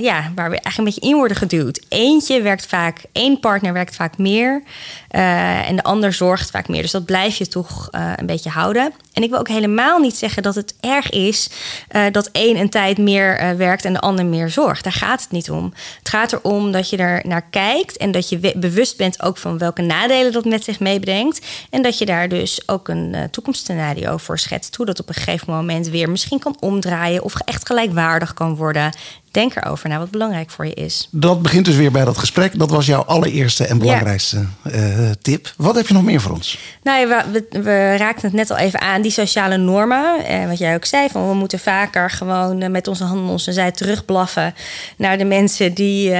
ja, 0.00 0.32
waar 0.38 0.50
we 0.50 0.60
eigenlijk 0.60 0.78
een 0.78 0.84
beetje 0.84 1.10
in 1.10 1.16
worden 1.16 1.36
geduwd. 1.36 1.80
Eentje 1.88 2.42
werkt 2.42 2.66
vaak, 2.66 3.04
één 3.12 3.40
partner 3.40 3.72
werkt 3.72 3.96
vaak 3.96 4.18
meer 4.18 4.62
uh, 5.10 5.68
en 5.68 5.76
de 5.76 5.82
ander 5.82 6.12
zorgt 6.12 6.50
vaak 6.50 6.68
meer. 6.68 6.82
Dus 6.82 6.90
dat 6.90 7.04
blijf 7.04 7.36
je 7.36 7.48
toch 7.48 7.88
uh, 7.90 8.12
een 8.16 8.26
beetje 8.26 8.50
houden. 8.50 8.92
En 9.12 9.22
ik 9.22 9.30
wil 9.30 9.38
ook 9.38 9.48
helemaal 9.48 9.98
niet 9.98 10.16
zeggen 10.16 10.42
dat 10.42 10.54
het 10.54 10.74
erg 10.80 11.10
is 11.10 11.50
uh, 11.92 12.02
dat 12.12 12.28
één 12.32 12.56
een 12.56 12.70
tijd 12.70 12.98
meer 12.98 13.56
werkt 13.56 13.84
en 13.84 13.92
de 13.92 14.00
ander 14.00 14.26
meer 14.26 14.50
zorgt. 14.50 14.84
Daar 14.84 14.92
gaat 14.92 15.20
het 15.20 15.30
niet 15.30 15.50
om. 15.50 15.72
Het 15.98 16.08
gaat 16.08 16.32
erom 16.32 16.72
dat 16.72 16.90
je 16.90 16.96
er 16.96 17.22
naar 17.26 17.42
kijkt 17.50 17.96
en 17.96 18.10
dat 18.10 18.28
je 18.28 18.54
bewust 18.56 18.96
bent 18.96 19.22
ook 19.22 19.36
van 19.36 19.58
welke 19.58 19.82
nadelen 19.82 20.32
dat 20.32 20.44
met 20.44 20.64
zich 20.64 20.80
meebrengt. 20.80 21.46
En 21.70 21.82
dat 21.82 21.98
je 21.98 22.06
daar 22.06 22.28
dus 22.28 22.68
ook 22.68 22.88
een 22.88 23.16
toekomstscenario 23.30 24.16
voor 24.16 24.38
schetst. 24.38 24.76
Hoe 24.76 24.86
dat 24.86 25.00
op 25.00 25.08
een 25.08 25.14
gegeven 25.14 25.52
moment 25.52 25.88
weer 25.88 26.10
misschien 26.10 26.38
kan 26.38 26.56
omdraaien 26.60 27.22
of 27.22 27.34
echt 27.44 27.66
gelijkwaardig 27.66 28.34
kan 28.34 28.56
worden. 28.56 28.92
Denk 29.30 29.56
erover 29.56 29.88
naar 29.88 29.98
wat 29.98 30.10
belangrijk 30.10 30.50
voor 30.50 30.66
je 30.66 30.74
is. 30.74 31.08
Dat 31.10 31.42
begint 31.42 31.64
dus 31.64 31.76
weer 31.76 31.90
bij 31.90 32.04
dat 32.04 32.18
gesprek. 32.18 32.58
Dat 32.58 32.70
was 32.70 32.86
jouw 32.86 33.02
allereerste 33.02 33.66
en 33.66 33.78
belangrijkste 33.78 34.46
ja. 34.64 34.70
uh, 34.72 35.10
tip. 35.22 35.52
Wat 35.56 35.74
heb 35.74 35.86
je 35.86 35.94
nog 35.94 36.02
meer 36.02 36.20
voor 36.20 36.32
ons? 36.32 36.58
Nou, 36.82 37.08
we, 37.08 37.46
we, 37.62 37.94
raakten 37.96 38.26
het 38.26 38.36
net 38.36 38.50
al 38.50 38.56
even 38.56 38.80
aan, 38.80 39.02
die 39.02 39.10
sociale 39.10 39.56
normen. 39.56 40.24
Eh, 40.24 40.46
wat 40.46 40.58
jij 40.58 40.74
ook 40.74 40.84
zei, 40.84 41.08
van 41.08 41.28
we 41.28 41.34
moeten 41.34 41.58
vaker 41.58 42.10
gewoon 42.10 42.62
uh, 42.62 42.68
met 42.68 42.88
onze 42.88 43.04
handen 43.04 43.30
onze 43.30 43.52
zij 43.52 43.72
terugblaffen 43.72 44.54
naar 44.96 45.18
de 45.18 45.24
mensen 45.24 45.74
die 45.74 46.10
uh, 46.10 46.18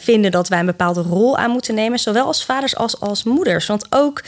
vinden 0.00 0.30
dat 0.30 0.48
wij 0.48 0.58
een 0.58 0.66
bepaalde 0.66 1.02
rol 1.02 1.38
aan 1.38 1.50
moeten 1.50 1.74
nemen. 1.74 1.98
Zowel 1.98 2.26
als 2.26 2.44
vaders 2.44 2.76
als 2.76 3.00
als 3.00 3.24
moeders. 3.24 3.66
Want 3.66 3.86
ook 3.90 4.22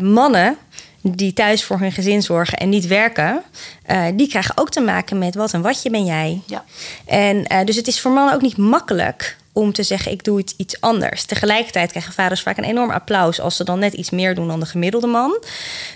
mannen 0.00 0.56
die 1.02 1.32
thuis 1.32 1.64
voor 1.64 1.78
hun 1.78 1.92
gezin 1.92 2.22
zorgen 2.22 2.58
en 2.58 2.68
niet 2.68 2.86
werken, 2.86 3.42
uh, 3.90 4.04
die 4.14 4.28
krijgen 4.28 4.56
ook 4.56 4.70
te 4.70 4.80
maken 4.80 5.18
met 5.18 5.34
wat 5.34 5.52
en 5.52 5.62
watje 5.62 5.90
ben 5.90 6.04
jij. 6.04 6.40
Ja. 6.46 6.64
En 7.04 7.36
uh, 7.36 7.64
dus 7.64 7.76
het 7.76 7.86
is 7.86 8.00
voor 8.00 8.10
mannen 8.10 8.34
ook 8.34 8.42
niet 8.42 8.56
makkelijk 8.56 9.36
om 9.52 9.72
te 9.72 9.82
zeggen: 9.82 10.12
ik 10.12 10.24
doe 10.24 10.40
iets, 10.40 10.54
iets 10.56 10.80
anders. 10.80 11.24
Tegelijkertijd 11.24 11.90
krijgen 11.90 12.12
vaders 12.12 12.42
vaak 12.42 12.56
een 12.56 12.64
enorm 12.64 12.90
applaus 12.90 13.40
als 13.40 13.56
ze 13.56 13.64
dan 13.64 13.78
net 13.78 13.92
iets 13.92 14.10
meer 14.10 14.34
doen 14.34 14.48
dan 14.48 14.60
de 14.60 14.66
gemiddelde 14.66 15.06
man. 15.06 15.42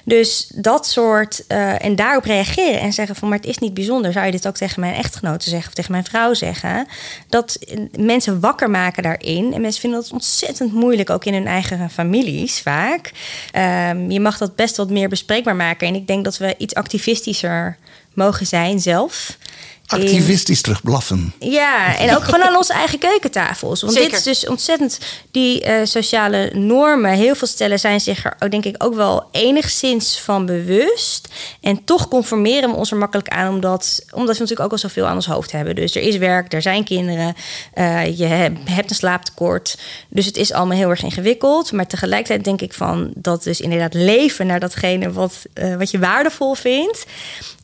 Dus 0.05 0.51
dat 0.55 0.87
soort. 0.87 1.45
Uh, 1.49 1.85
en 1.85 1.97
daarop 1.97 2.25
reageren 2.25 2.81
en 2.81 2.92
zeggen: 2.92 3.16
van 3.16 3.29
maar 3.29 3.38
het 3.38 3.47
is 3.47 3.59
niet 3.59 3.75
bijzonder. 3.75 4.12
Zou 4.12 4.27
je 4.27 4.33
dit 4.33 4.47
ook 4.47 4.57
tegen 4.57 4.81
mijn 4.81 4.95
echtgenote 4.95 5.49
zeggen 5.49 5.69
of 5.69 5.75
tegen 5.75 5.92
mijn 5.92 6.05
vrouw 6.05 6.35
zeggen? 6.35 6.87
Dat 7.29 7.59
mensen 7.99 8.40
wakker 8.40 8.71
maken 8.71 9.03
daarin. 9.03 9.55
En 9.55 9.61
mensen 9.61 9.81
vinden 9.81 10.01
dat 10.01 10.12
ontzettend 10.12 10.73
moeilijk, 10.73 11.11
ook 11.11 11.25
in 11.25 11.35
hun 11.35 11.47
eigen 11.47 11.90
families 11.90 12.61
vaak. 12.61 13.12
Um, 13.90 14.11
je 14.11 14.21
mag 14.21 14.38
dat 14.38 14.57
best 14.57 14.77
wat 14.77 14.90
meer 14.90 15.09
bespreekbaar 15.09 15.57
maken. 15.57 15.88
En 15.88 15.95
ik 15.95 16.07
denk 16.07 16.25
dat 16.25 16.37
we 16.37 16.55
iets 16.59 16.75
activistischer 16.75 17.77
mogen 18.14 18.47
zijn 18.47 18.81
zelf. 18.81 19.37
Activistisch 19.87 20.61
terugblaffen. 20.61 21.35
Ja, 21.38 21.99
en 21.99 22.16
ook 22.16 22.25
gewoon 22.25 22.42
aan 22.42 22.57
onze 22.57 22.72
eigen 22.72 22.99
keukentafels. 22.99 23.81
Want 23.81 23.92
Zeker. 23.92 24.11
dit 24.11 24.18
is 24.18 24.25
dus 24.25 24.46
ontzettend 24.46 24.99
die 25.31 25.64
uh, 25.64 25.75
sociale 25.85 26.51
normen. 26.55 27.11
Heel 27.11 27.35
veel 27.35 27.46
stellen 27.46 27.79
zijn 27.79 28.01
zich 28.01 28.25
er 28.38 28.51
denk 28.51 28.64
ik 28.64 28.85
ook 28.85 28.94
wel 28.94 29.29
enigszins 29.33 30.20
van 30.20 30.46
bewust. 30.46 31.29
En 31.61 31.85
toch 31.85 32.09
conformeren 32.09 32.70
we 32.70 32.77
ons 32.77 32.90
er 32.90 32.96
makkelijk 32.96 33.29
aan, 33.29 33.55
omdat, 33.55 34.03
omdat 34.11 34.35
we 34.35 34.40
natuurlijk 34.40 34.61
ook 34.61 34.72
al 34.72 34.79
zoveel 34.79 35.07
aan 35.07 35.14
ons 35.14 35.27
hoofd 35.27 35.53
hebben. 35.53 35.75
Dus 35.75 35.94
er 35.94 36.03
is 36.03 36.16
werk, 36.16 36.53
er 36.53 36.62
zijn 36.62 36.85
kinderen, 36.85 37.35
uh, 37.75 38.18
je 38.18 38.27
hebt 38.64 38.90
een 38.90 38.96
slaaptekort. 38.96 39.79
Dus 40.09 40.27
het 40.27 40.37
is 40.37 40.53
allemaal 40.53 40.77
heel 40.77 40.90
erg 40.90 41.03
ingewikkeld. 41.03 41.72
Maar 41.72 41.87
tegelijkertijd 41.87 42.44
denk 42.44 42.61
ik 42.61 42.72
van 42.72 43.11
dat 43.14 43.42
dus 43.42 43.61
inderdaad 43.61 43.94
leven 43.94 44.46
naar 44.46 44.61
datgene 44.61 45.12
wat, 45.12 45.46
uh, 45.55 45.77
wat 45.77 45.90
je 45.90 45.99
waardevol 45.99 46.55
vindt. 46.55 47.07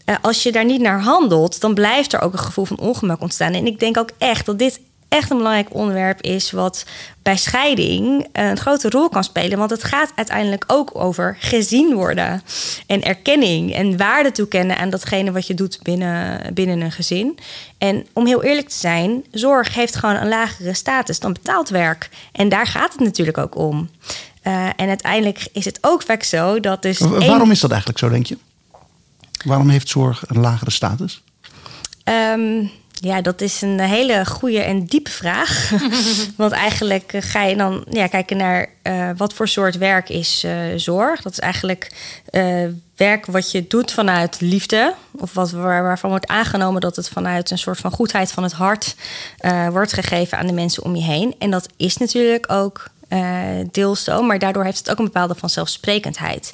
Uh, 0.07 0.17
als 0.23 0.43
je 0.43 0.53
daar 0.53 0.65
niet 0.65 0.81
naar 0.81 1.01
handelt, 1.01 1.61
dan 1.61 1.75
blijft 1.75 2.13
er 2.13 2.21
ook 2.21 2.33
een 2.33 2.39
gevoel 2.39 2.65
van 2.65 2.79
ongemak 2.79 3.21
ontstaan. 3.21 3.53
En 3.53 3.67
ik 3.67 3.79
denk 3.79 3.97
ook 3.97 4.11
echt 4.19 4.47
dat 4.47 4.59
dit 4.59 4.81
echt 5.13 5.31
een 5.31 5.37
belangrijk 5.37 5.75
onderwerp 5.75 6.23
is, 6.23 6.51
wat 6.51 6.85
bij 7.23 7.37
scheiding 7.37 8.29
een 8.33 8.57
grote 8.57 8.91
rol 8.91 9.09
kan 9.09 9.25
spelen. 9.25 9.59
Want 9.59 9.71
het 9.71 9.85
gaat 9.85 10.13
uiteindelijk 10.15 10.65
ook 10.67 10.91
over 10.95 11.37
gezien 11.41 11.95
worden 11.95 12.43
en 12.87 13.03
erkenning 13.03 13.75
en 13.75 13.97
waarde 13.97 14.33
toekennen 14.33 14.77
aan 14.77 14.91
datgene 14.91 15.33
wat 15.33 15.47
je 15.47 15.55
doet 15.55 15.79
binnen, 15.83 16.55
binnen 16.55 16.81
een 16.81 16.93
gezin. 16.93 17.39
En 17.79 18.07
om 18.13 18.27
heel 18.27 18.43
eerlijk 18.43 18.69
te 18.69 18.79
zijn, 18.79 19.25
zorg 19.31 19.75
heeft 19.75 19.97
gewoon 19.97 20.17
een 20.17 20.29
lagere 20.29 20.75
status 20.75 21.21
dan 21.21 21.33
betaald 21.33 21.69
werk. 21.69 22.09
En 22.33 22.49
daar 22.49 22.67
gaat 22.67 22.93
het 22.93 23.01
natuurlijk 23.01 23.39
ook 23.39 23.57
om. 23.57 23.91
Uh, 24.47 24.67
en 24.77 24.89
uiteindelijk 24.89 25.49
is 25.53 25.65
het 25.65 25.79
ook 25.81 26.03
vaak 26.03 26.23
zo 26.23 26.61
dat 26.61 26.83
dus. 26.83 26.99
Waarom 26.99 27.51
is 27.51 27.61
dat 27.61 27.71
eigenlijk 27.71 27.99
zo, 28.01 28.09
denk 28.09 28.27
je? 28.27 28.37
Waarom 29.45 29.69
heeft 29.69 29.89
zorg 29.89 30.25
een 30.27 30.41
lagere 30.41 30.71
status? 30.71 31.23
Um, 32.05 32.71
ja, 33.05 33.21
dat 33.21 33.41
is 33.41 33.63
een 33.63 33.81
hele 33.81 34.27
goede 34.27 34.61
en 34.61 34.85
diepe 34.85 35.11
vraag. 35.11 35.71
Want 36.37 36.53
eigenlijk 36.53 37.13
eh, 37.13 37.23
ga 37.23 37.43
je 37.43 37.57
dan 37.57 37.85
ja, 37.91 38.07
kijken 38.07 38.37
naar 38.37 38.69
uh, 38.83 39.11
wat 39.17 39.33
voor 39.33 39.49
soort 39.49 39.79
werk 39.79 40.09
is 40.09 40.45
uh, 40.45 40.53
zorg. 40.77 41.23
Dat 41.23 41.33
is 41.33 41.39
eigenlijk 41.39 41.93
uh, 42.31 42.69
werk 42.97 43.27
wat 43.27 43.51
je 43.51 43.67
doet 43.67 43.93
vanuit 43.93 44.41
liefde. 44.41 44.95
Of 45.11 45.35
wat, 45.35 45.51
waar, 45.51 45.83
waarvan 45.83 46.11
wordt 46.11 46.27
aangenomen 46.27 46.81
dat 46.81 46.97
het 46.97 47.09
vanuit 47.09 47.51
een 47.51 47.59
soort 47.59 47.79
van 47.79 47.91
goedheid 47.91 48.33
van 48.33 48.43
het 48.43 48.53
hart 48.53 48.97
wordt 49.71 49.93
gegeven 49.93 50.39
aan 50.39 50.47
de 50.47 50.53
mensen 50.53 50.85
om 50.85 50.97
je 50.97 51.03
heen. 51.03 51.35
En 51.39 51.51
dat 51.51 51.69
is 51.77 51.97
natuurlijk 51.97 52.53
ook 52.53 52.91
deels 53.71 54.05
zo, 54.05 54.23
maar 54.23 54.39
daardoor 54.39 54.65
heeft 54.65 54.79
het 54.79 54.91
ook 54.91 54.99
een 54.99 55.05
bepaalde 55.05 55.35
vanzelfsprekendheid. 55.35 56.53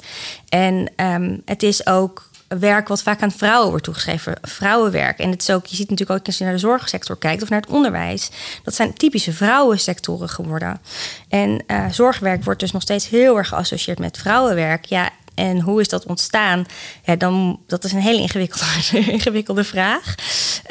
En 0.49 0.91
um, 0.95 1.41
het 1.45 1.63
is 1.63 1.85
ook 1.85 2.28
werk 2.57 2.87
wat 2.87 3.01
vaak 3.01 3.21
aan 3.21 3.31
vrouwen 3.31 3.69
wordt 3.69 3.83
toegeschreven. 3.83 4.35
Vrouwenwerk. 4.41 5.19
En 5.19 5.29
het 5.31 5.41
is 5.41 5.49
ook, 5.49 5.65
je 5.65 5.75
ziet 5.75 5.89
natuurlijk 5.89 6.19
ook 6.19 6.25
als 6.25 6.37
je 6.37 6.43
naar 6.43 6.53
de 6.53 6.59
zorgsector 6.59 7.17
kijkt 7.17 7.41
of 7.41 7.49
naar 7.49 7.61
het 7.61 7.69
onderwijs. 7.69 8.29
Dat 8.63 8.75
zijn 8.75 8.93
typische 8.93 9.33
vrouwensectoren 9.33 10.29
geworden. 10.29 10.81
En 11.29 11.63
uh, 11.67 11.85
zorgwerk 11.91 12.43
wordt 12.43 12.59
dus 12.59 12.71
nog 12.71 12.81
steeds 12.81 13.09
heel 13.09 13.37
erg 13.37 13.47
geassocieerd 13.47 13.99
met 13.99 14.17
vrouwenwerk. 14.17 14.85
Ja, 14.85 15.09
en 15.35 15.61
hoe 15.61 15.81
is 15.81 15.87
dat 15.87 16.05
ontstaan? 16.05 16.65
Ja, 17.03 17.15
dan, 17.15 17.59
dat 17.67 17.83
is 17.83 17.91
een 17.91 18.01
hele 18.01 18.21
ingewikkelde, 18.21 18.65
ingewikkelde 19.11 19.63
vraag. 19.63 20.15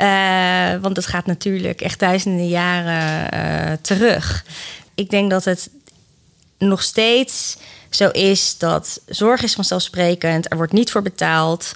Uh, 0.00 0.82
want 0.82 0.96
het 0.96 1.06
gaat 1.06 1.26
natuurlijk 1.26 1.80
echt 1.80 1.98
duizenden 1.98 2.48
jaren 2.48 3.34
uh, 3.34 3.72
terug. 3.80 4.44
Ik 4.94 5.10
denk 5.10 5.30
dat 5.30 5.44
het 5.44 5.70
nog 6.58 6.82
steeds 6.82 7.56
zo 7.90 8.08
is 8.08 8.58
dat 8.58 9.00
zorg 9.06 9.42
is 9.42 9.54
vanzelfsprekend, 9.54 10.50
er 10.50 10.56
wordt 10.56 10.72
niet 10.72 10.90
voor 10.90 11.02
betaald. 11.02 11.74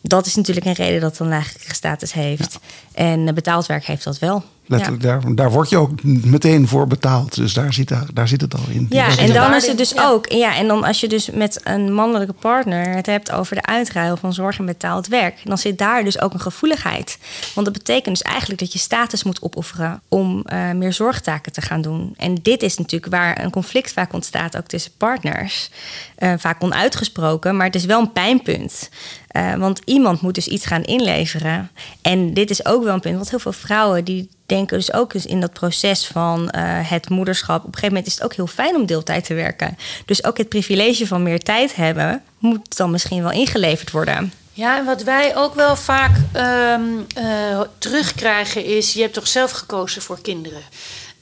Dat 0.00 0.26
is 0.26 0.34
natuurlijk 0.34 0.66
een 0.66 0.72
reden 0.72 1.00
dat 1.00 1.10
het 1.10 1.20
een 1.20 1.28
lagere 1.28 1.74
status 1.74 2.12
heeft. 2.12 2.58
En 3.00 3.34
betaald 3.34 3.66
werk 3.66 3.84
heeft 3.84 4.04
dat 4.04 4.18
wel. 4.18 4.44
Letterlijk, 4.66 5.02
daar, 5.02 5.34
daar 5.34 5.50
word 5.50 5.68
je 5.68 5.76
ook 5.76 6.02
meteen 6.02 6.68
voor 6.68 6.86
betaald. 6.86 7.34
Dus 7.34 7.52
daar 7.52 7.72
zit, 7.72 7.92
daar 8.14 8.28
zit 8.28 8.40
het 8.40 8.54
al 8.54 8.64
in. 8.68 8.86
Ja, 8.88 9.16
en 9.18 9.32
dan 9.32 9.54
is 9.54 9.66
het 9.66 9.76
dus 9.76 9.98
ook. 9.98 10.32
Ja, 10.32 10.56
en 10.56 10.66
dan 10.66 10.84
als 10.84 11.00
je 11.00 11.08
dus 11.08 11.30
met 11.30 11.60
een 11.64 11.92
mannelijke 11.92 12.32
partner 12.32 12.94
het 12.94 13.06
hebt 13.06 13.32
over 13.32 13.56
de 13.56 13.62
uitruil 13.62 14.16
van 14.16 14.32
zorg 14.32 14.58
en 14.58 14.66
betaald 14.66 15.06
werk, 15.06 15.40
dan 15.44 15.58
zit 15.58 15.78
daar 15.78 16.04
dus 16.04 16.20
ook 16.20 16.32
een 16.32 16.40
gevoeligheid. 16.40 17.18
Want 17.54 17.66
dat 17.66 17.76
betekent 17.76 18.18
dus 18.18 18.28
eigenlijk 18.28 18.60
dat 18.60 18.72
je 18.72 18.78
status 18.78 19.22
moet 19.22 19.42
opofferen 19.42 20.00
om 20.08 20.44
uh, 20.52 20.70
meer 20.70 20.92
zorgtaken 20.92 21.52
te 21.52 21.60
gaan 21.60 21.82
doen. 21.82 22.14
En 22.16 22.34
dit 22.34 22.62
is 22.62 22.78
natuurlijk 22.78 23.12
waar 23.12 23.44
een 23.44 23.50
conflict 23.50 23.92
vaak 23.92 24.12
ontstaat, 24.12 24.56
ook 24.56 24.66
tussen 24.66 24.92
partners. 24.96 25.70
Uh, 26.18 26.32
vaak 26.38 26.62
onuitgesproken, 26.62 27.56
maar 27.56 27.66
het 27.66 27.74
is 27.74 27.84
wel 27.84 28.00
een 28.00 28.12
pijnpunt. 28.12 28.88
Uh, 29.36 29.54
want 29.54 29.80
iemand 29.84 30.20
moet 30.20 30.34
dus 30.34 30.48
iets 30.48 30.66
gaan 30.66 30.82
inleveren. 30.82 31.70
En 32.02 32.34
dit 32.34 32.50
is 32.50 32.64
ook 32.64 32.84
wel 32.84 32.89
punt, 32.98 33.16
want 33.16 33.30
heel 33.30 33.38
veel 33.38 33.52
vrouwen 33.52 34.04
die 34.04 34.28
denken 34.46 34.76
dus 34.76 34.92
ook 34.92 35.12
dus 35.12 35.26
in 35.26 35.40
dat 35.40 35.52
proces 35.52 36.06
van 36.06 36.40
uh, 36.40 36.62
het 36.90 37.08
moederschap. 37.08 37.58
Op 37.58 37.66
een 37.66 37.74
gegeven 37.74 37.88
moment 37.88 38.06
is 38.06 38.14
het 38.14 38.22
ook 38.22 38.34
heel 38.34 38.46
fijn 38.46 38.76
om 38.76 38.86
deeltijd 38.86 39.24
te 39.24 39.34
werken. 39.34 39.78
Dus 40.04 40.24
ook 40.24 40.38
het 40.38 40.48
privilege 40.48 41.06
van 41.06 41.22
meer 41.22 41.40
tijd 41.40 41.74
hebben, 41.74 42.22
moet 42.38 42.76
dan 42.76 42.90
misschien 42.90 43.22
wel 43.22 43.32
ingeleverd 43.32 43.90
worden. 43.90 44.32
Ja, 44.52 44.78
en 44.78 44.84
wat 44.84 45.02
wij 45.02 45.36
ook 45.36 45.54
wel 45.54 45.76
vaak 45.76 46.16
um, 46.36 47.06
uh, 47.18 47.60
terugkrijgen 47.78 48.64
is: 48.64 48.92
je 48.92 49.00
hebt 49.00 49.14
toch 49.14 49.26
zelf 49.26 49.50
gekozen 49.50 50.02
voor 50.02 50.20
kinderen. 50.20 50.62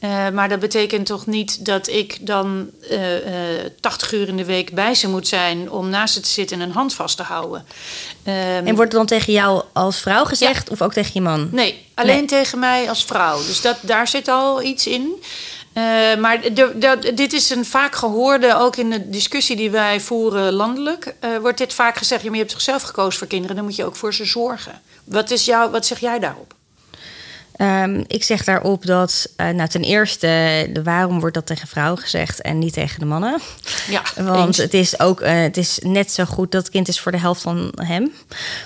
Uh, 0.00 0.28
maar 0.28 0.48
dat 0.48 0.58
betekent 0.58 1.06
toch 1.06 1.26
niet 1.26 1.64
dat 1.64 1.88
ik 1.88 2.26
dan 2.26 2.70
uh, 2.90 3.14
uh, 3.14 3.30
80 3.80 4.12
uur 4.12 4.28
in 4.28 4.36
de 4.36 4.44
week 4.44 4.74
bij 4.74 4.94
ze 4.94 5.08
moet 5.08 5.28
zijn 5.28 5.70
om 5.70 5.88
naast 5.88 6.14
ze 6.14 6.20
te 6.20 6.28
zitten 6.28 6.60
en 6.60 6.68
een 6.68 6.74
hand 6.74 6.94
vast 6.94 7.16
te 7.16 7.22
houden. 7.22 7.66
Um, 8.24 8.34
en 8.34 8.64
wordt 8.64 8.80
het 8.80 8.90
dan 8.90 9.06
tegen 9.06 9.32
jou 9.32 9.62
als 9.72 10.00
vrouw 10.00 10.24
gezegd 10.24 10.66
ja. 10.66 10.72
of 10.72 10.82
ook 10.82 10.92
tegen 10.92 11.10
je 11.14 11.20
man? 11.20 11.48
Nee, 11.52 11.84
alleen 11.94 12.16
nee. 12.16 12.24
tegen 12.24 12.58
mij 12.58 12.88
als 12.88 13.04
vrouw. 13.04 13.36
Dus 13.36 13.60
dat, 13.60 13.76
daar 13.80 14.08
zit 14.08 14.28
al 14.28 14.62
iets 14.62 14.86
in. 14.86 15.22
Uh, 15.74 16.16
maar 16.20 16.40
dit 17.14 17.32
is 17.32 17.50
een 17.50 17.64
vaak 17.64 17.94
gehoorde, 17.94 18.56
ook 18.56 18.76
in 18.76 18.90
de 18.90 19.08
discussie 19.08 19.56
die 19.56 19.70
wij 19.70 20.00
voeren 20.00 20.52
landelijk, 20.52 21.14
uh, 21.24 21.36
wordt 21.36 21.58
dit 21.58 21.74
vaak 21.74 21.96
gezegd: 21.96 22.22
ja, 22.22 22.26
maar 22.26 22.36
je 22.36 22.42
hebt 22.42 22.54
zichzelf 22.54 22.82
gekozen 22.82 23.18
voor 23.18 23.28
kinderen, 23.28 23.56
dan 23.56 23.64
moet 23.64 23.76
je 23.76 23.84
ook 23.84 23.96
voor 23.96 24.14
ze 24.14 24.24
zorgen. 24.24 24.80
Wat, 25.04 25.30
is 25.30 25.44
jou, 25.44 25.70
wat 25.70 25.86
zeg 25.86 26.00
jij 26.00 26.18
daarop? 26.18 26.54
Um, 27.60 28.04
ik 28.06 28.24
zeg 28.24 28.44
daarop 28.44 28.86
dat, 28.86 29.28
uh, 29.36 29.48
nou 29.48 29.68
ten 29.68 29.82
eerste, 29.82 30.70
waarom 30.84 31.20
wordt 31.20 31.34
dat 31.34 31.46
tegen 31.46 31.68
vrouwen 31.68 31.98
gezegd 31.98 32.40
en 32.40 32.58
niet 32.58 32.72
tegen 32.72 32.98
de 32.98 33.04
mannen? 33.04 33.40
Ja, 33.88 34.02
Want 34.16 34.46
eens. 34.46 34.56
het 34.56 34.74
is 34.74 35.00
ook, 35.00 35.20
uh, 35.20 35.28
het 35.30 35.56
is 35.56 35.78
net 35.82 36.12
zo 36.12 36.24
goed 36.24 36.52
dat 36.52 36.62
het 36.62 36.70
kind 36.72 36.88
is 36.88 37.00
voor 37.00 37.12
de 37.12 37.18
helft 37.18 37.42
van 37.42 37.72
hem. 37.82 38.12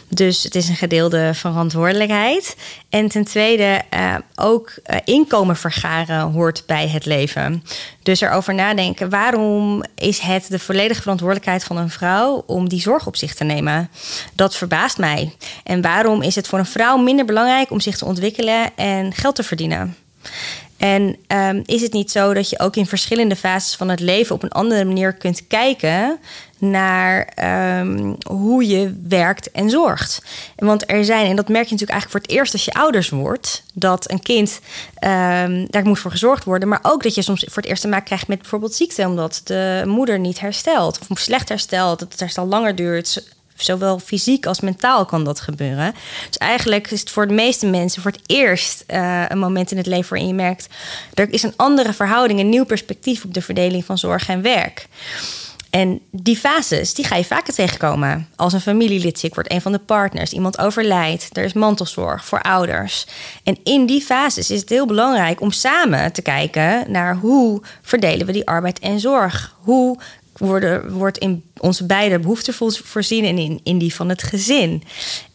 Dus 0.09 0.43
het 0.43 0.55
is 0.55 0.69
een 0.69 0.77
gedeelde 0.77 1.35
verantwoordelijkheid. 1.35 2.57
En 2.89 3.09
ten 3.09 3.25
tweede, 3.25 3.83
uh, 3.95 4.15
ook 4.35 4.75
inkomen 5.05 5.57
vergaren 5.57 6.21
hoort 6.21 6.63
bij 6.67 6.89
het 6.89 7.07
leven. 7.07 7.65
Dus 8.03 8.21
erover 8.21 8.55
nadenken, 8.55 9.11
waarom 9.11 9.85
is 9.95 10.19
het 10.19 10.47
de 10.49 10.59
volledige 10.59 11.01
verantwoordelijkheid 11.01 11.65
van 11.65 11.77
een 11.77 11.91
vrouw 11.91 12.45
om 12.47 12.69
die 12.69 12.81
zorg 12.81 13.07
op 13.07 13.17
zich 13.17 13.35
te 13.35 13.45
nemen? 13.45 13.91
Dat 14.35 14.57
verbaast 14.57 14.99
mij. 14.99 15.35
En 15.65 15.83
waarom 15.83 16.23
is 16.23 16.35
het 16.35 16.49
voor 16.49 16.59
een 16.59 16.67
vrouw 16.67 16.97
minder 16.97 17.25
belangrijk 17.25 17.71
om 17.71 17.81
zich 17.81 17.97
te 17.97 18.05
ontwikkelen 18.05 18.77
en 18.77 19.15
geld 19.15 19.35
te 19.35 19.43
verdienen? 19.43 19.97
En 20.83 21.17
um, 21.29 21.63
is 21.67 21.83
het 21.83 21.93
niet 21.93 22.11
zo 22.11 22.35
dat 22.35 22.51
je 22.51 22.59
ook 22.59 22.77
in 22.77 22.87
verschillende 22.87 23.37
fases 23.37 23.75
van 23.75 23.89
het 23.89 24.01
leven 24.01 24.35
op 24.35 24.43
een 24.43 24.51
andere 24.51 24.85
manier 24.85 25.13
kunt 25.13 25.47
kijken 25.47 26.19
naar 26.59 27.29
um, 27.81 28.17
hoe 28.27 28.67
je 28.67 29.01
werkt 29.09 29.51
en 29.51 29.71
zorgt? 29.71 30.23
Want 30.57 30.91
er 30.91 31.05
zijn, 31.05 31.27
en 31.27 31.37
dat 31.37 31.49
merk 31.49 31.65
je 31.65 31.73
natuurlijk 31.73 31.91
eigenlijk 31.91 32.11
voor 32.11 32.21
het 32.21 32.31
eerst 32.31 32.53
als 32.53 32.65
je 32.65 32.73
ouders 32.73 33.09
wordt, 33.09 33.63
dat 33.75 34.11
een 34.11 34.23
kind 34.23 34.61
um, 34.95 35.67
daar 35.71 35.85
moet 35.85 35.99
voor 35.99 36.11
gezorgd 36.11 36.45
worden, 36.45 36.69
maar 36.69 36.81
ook 36.83 37.03
dat 37.03 37.15
je 37.15 37.23
soms 37.23 37.45
voor 37.49 37.63
het 37.63 37.71
eerst 37.71 37.83
te 37.83 37.89
maken 37.89 38.05
krijgt 38.05 38.29
met 38.29 38.39
bijvoorbeeld 38.39 38.75
ziekte, 38.75 39.07
omdat 39.07 39.41
de 39.45 39.83
moeder 39.87 40.19
niet 40.19 40.41
herstelt 40.41 40.99
of 41.09 41.19
slecht 41.19 41.49
herstelt, 41.49 41.99
dat 41.99 42.11
het 42.11 42.21
herstel 42.21 42.47
langer 42.47 42.75
duurt 42.75 43.23
zowel 43.63 43.99
fysiek 43.99 44.47
als 44.47 44.61
mentaal 44.61 45.05
kan 45.05 45.25
dat 45.25 45.41
gebeuren. 45.41 45.95
Dus 46.27 46.39
eigenlijk 46.39 46.91
is 46.91 47.01
het 47.01 47.11
voor 47.11 47.29
de 47.29 47.35
meeste 47.35 47.67
mensen 47.67 48.03
voor 48.03 48.11
het 48.11 48.21
eerst 48.27 48.85
uh, 48.89 49.25
een 49.29 49.39
moment 49.39 49.71
in 49.71 49.77
het 49.77 49.87
leven 49.87 50.11
waarin 50.11 50.29
je 50.29 50.35
merkt... 50.35 50.69
er 51.15 51.33
is 51.33 51.43
een 51.43 51.57
andere 51.57 51.93
verhouding, 51.93 52.41
een 52.41 52.49
nieuw 52.49 52.65
perspectief 52.65 53.25
op 53.25 53.35
de 53.35 53.43
verdeling 53.43 53.85
van 53.85 53.99
zorg 53.99 54.29
en 54.29 54.43
werk. 54.43 54.89
En 55.73 56.01
die 56.11 56.37
fases, 56.37 56.95
die 56.95 57.05
ga 57.05 57.17
je 57.17 57.25
vaker 57.25 57.55
tegenkomen. 57.55 58.29
Als 58.37 58.53
een 58.53 58.61
familielid 58.61 59.19
ziek 59.19 59.35
wordt, 59.35 59.53
een 59.53 59.61
van 59.61 59.73
de 59.73 59.79
partners, 59.79 60.33
iemand 60.33 60.59
overlijdt, 60.59 61.29
er 61.37 61.45
is 61.45 61.53
mantelzorg 61.53 62.25
voor 62.25 62.43
ouders. 62.43 63.07
En 63.43 63.59
in 63.65 63.87
die 63.87 64.01
fases 64.01 64.51
is 64.51 64.61
het 64.61 64.69
heel 64.69 64.87
belangrijk 64.87 65.41
om 65.41 65.51
samen 65.51 66.13
te 66.13 66.23
kijken 66.23 66.91
naar 66.91 67.17
hoe 67.17 67.63
verdelen 67.83 68.27
we 68.27 68.33
die 68.33 68.47
arbeid 68.47 68.79
en 68.79 69.01
zorg. 69.01 69.57
Hoe 69.61 69.99
worden, 70.37 70.93
wordt 70.93 71.19
in 71.19 71.45
onze 71.59 71.87
beide 71.87 72.19
behoeften 72.19 72.55
voorzien 72.85 73.25
en 73.25 73.39
in, 73.39 73.61
in 73.63 73.79
die 73.79 73.95
van 73.95 74.09
het 74.09 74.23
gezin. 74.23 74.83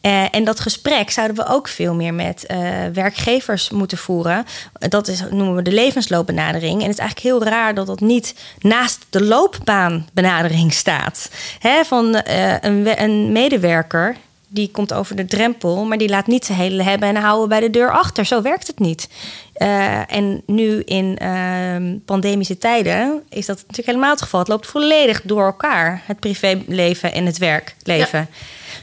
Uh, 0.02 0.36
en 0.36 0.44
dat 0.44 0.60
gesprek 0.60 1.10
zouden 1.10 1.36
we 1.36 1.46
ook 1.48 1.68
veel 1.68 1.94
meer 1.94 2.14
met 2.14 2.46
uh, 2.52 2.58
werkgevers 2.94 3.70
moeten 3.70 3.98
voeren. 3.98 4.46
Dat 4.80 5.08
is, 5.08 5.24
noemen 5.30 5.56
we 5.56 5.62
de 5.62 5.72
levensloopbenadering. 5.72 6.74
En 6.74 6.88
het 6.88 6.94
is 6.94 7.00
eigenlijk 7.00 7.20
heel 7.20 7.44
raar 7.44 7.74
dat 7.74 7.88
dat 7.88 8.00
niet 8.00 8.36
naast 8.60 9.06
de 9.10 9.24
loopbaanbenadering 9.24 10.74
staat. 10.74 11.30
Hè, 11.60 11.84
van 11.84 12.06
uh, 12.28 12.54
een, 12.60 13.02
een 13.02 13.32
medewerker 13.32 14.16
die 14.48 14.72
komt 14.72 14.94
over 14.94 15.16
de 15.16 15.26
drempel, 15.26 15.86
maar 15.86 15.98
die 15.98 16.10
laat 16.10 16.28
niet 16.28 16.46
zijn 16.46 16.58
hele 16.58 16.84
hebben 16.84 17.10
en 17.10 17.16
houden 17.16 17.50
bij 17.50 17.60
de 17.60 17.70
deur 17.70 17.92
achter. 17.92 18.26
Zo 18.26 18.42
werkt 18.42 18.68
het 18.68 18.80
niet. 18.80 19.10
Uh, 19.58 20.14
en 20.14 20.42
nu 20.46 20.82
in 20.86 21.20
uh, 21.22 21.96
pandemische 22.06 22.58
tijden 22.58 23.24
is 23.30 23.46
dat 23.46 23.58
natuurlijk 23.58 23.88
helemaal 23.88 24.12
het 24.12 24.22
geval. 24.22 24.40
Het 24.40 24.50
loopt 24.50 24.68
volledig 24.68 25.22
door 25.24 25.46
elkaar, 25.46 26.02
het 26.06 26.20
privéleven 26.20 27.14
en 27.14 27.26
het 27.26 27.38
werkleven. 27.38 28.20
Ja. 28.20 28.28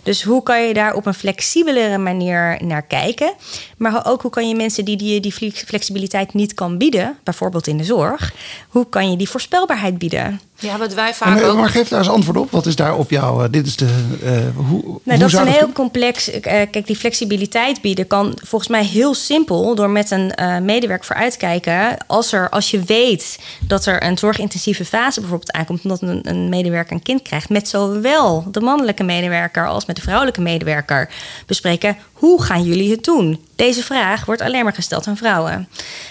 Dus 0.02 0.22
hoe 0.22 0.42
kan 0.42 0.62
je 0.62 0.74
daar 0.74 0.94
op 0.94 1.06
een 1.06 1.14
flexibelere 1.14 1.98
manier 1.98 2.58
naar 2.64 2.82
kijken? 2.82 3.32
Maar 3.76 4.06
ook 4.06 4.22
hoe 4.22 4.30
kan 4.30 4.48
je 4.48 4.54
mensen 4.54 4.84
die 4.84 4.96
die, 4.96 5.20
die 5.20 5.52
flexibiliteit 5.52 6.34
niet 6.34 6.54
kan 6.54 6.78
bieden, 6.78 7.18
bijvoorbeeld 7.22 7.66
in 7.66 7.76
de 7.76 7.84
zorg, 7.84 8.32
hoe 8.68 8.88
kan 8.88 9.10
je 9.10 9.16
die 9.16 9.28
voorspelbaarheid 9.28 9.98
bieden? 9.98 10.40
Ja, 10.64 10.78
wat 10.78 10.94
wij 10.94 11.14
vaak 11.14 11.28
maar, 11.28 11.50
ook... 11.50 11.56
maar 11.56 11.68
geef 11.68 11.88
daar 11.88 11.98
eens 11.98 12.08
antwoord 12.08 12.36
op. 12.36 12.50
Wat 12.50 12.66
is 12.66 12.76
daar 12.76 12.96
op 12.96 13.10
jou? 13.10 13.44
Uh, 13.44 13.50
dit 13.50 13.66
is 13.66 13.76
de. 13.76 13.84
Uh, 14.22 14.30
hoe, 14.30 14.82
nou, 14.82 15.00
hoe 15.04 15.18
dat 15.18 15.28
is 15.28 15.32
een 15.32 15.44
dat 15.44 15.54
heel 15.54 15.72
complex. 15.72 16.30
Uh, 16.30 16.40
kijk, 16.42 16.86
die 16.86 16.96
flexibiliteit 16.96 17.80
bieden 17.80 18.06
kan 18.06 18.38
volgens 18.42 18.70
mij 18.70 18.84
heel 18.84 19.14
simpel 19.14 19.74
door 19.74 19.90
met 19.90 20.10
een 20.10 20.32
medewerker 20.64 21.06
voor 21.06 21.16
uitkijken. 21.16 22.06
Als, 22.06 22.32
er, 22.32 22.50
als 22.50 22.70
je 22.70 22.82
weet 22.82 23.38
dat 23.60 23.86
er 23.86 24.02
een 24.02 24.18
zorgintensieve 24.18 24.84
fase 24.84 25.20
bijvoorbeeld 25.20 25.52
aankomt, 25.52 25.82
omdat 25.84 26.02
een, 26.02 26.20
een 26.22 26.48
medewerker 26.48 26.92
een 26.92 27.02
kind 27.02 27.22
krijgt, 27.22 27.48
met 27.48 27.68
zowel 27.68 28.44
de 28.50 28.60
mannelijke 28.60 29.02
medewerker 29.02 29.68
als 29.68 29.86
met 29.86 29.96
de 29.96 30.02
vrouwelijke 30.02 30.40
medewerker 30.40 31.10
bespreken. 31.46 31.96
Hoe 32.24 32.42
gaan 32.42 32.62
jullie 32.62 32.90
het 32.90 33.04
doen? 33.04 33.44
Deze 33.56 33.82
vraag 33.82 34.24
wordt 34.24 34.40
alleen 34.40 34.64
maar 34.64 34.72
gesteld 34.72 35.06
aan 35.06 35.16
vrouwen. 35.16 35.68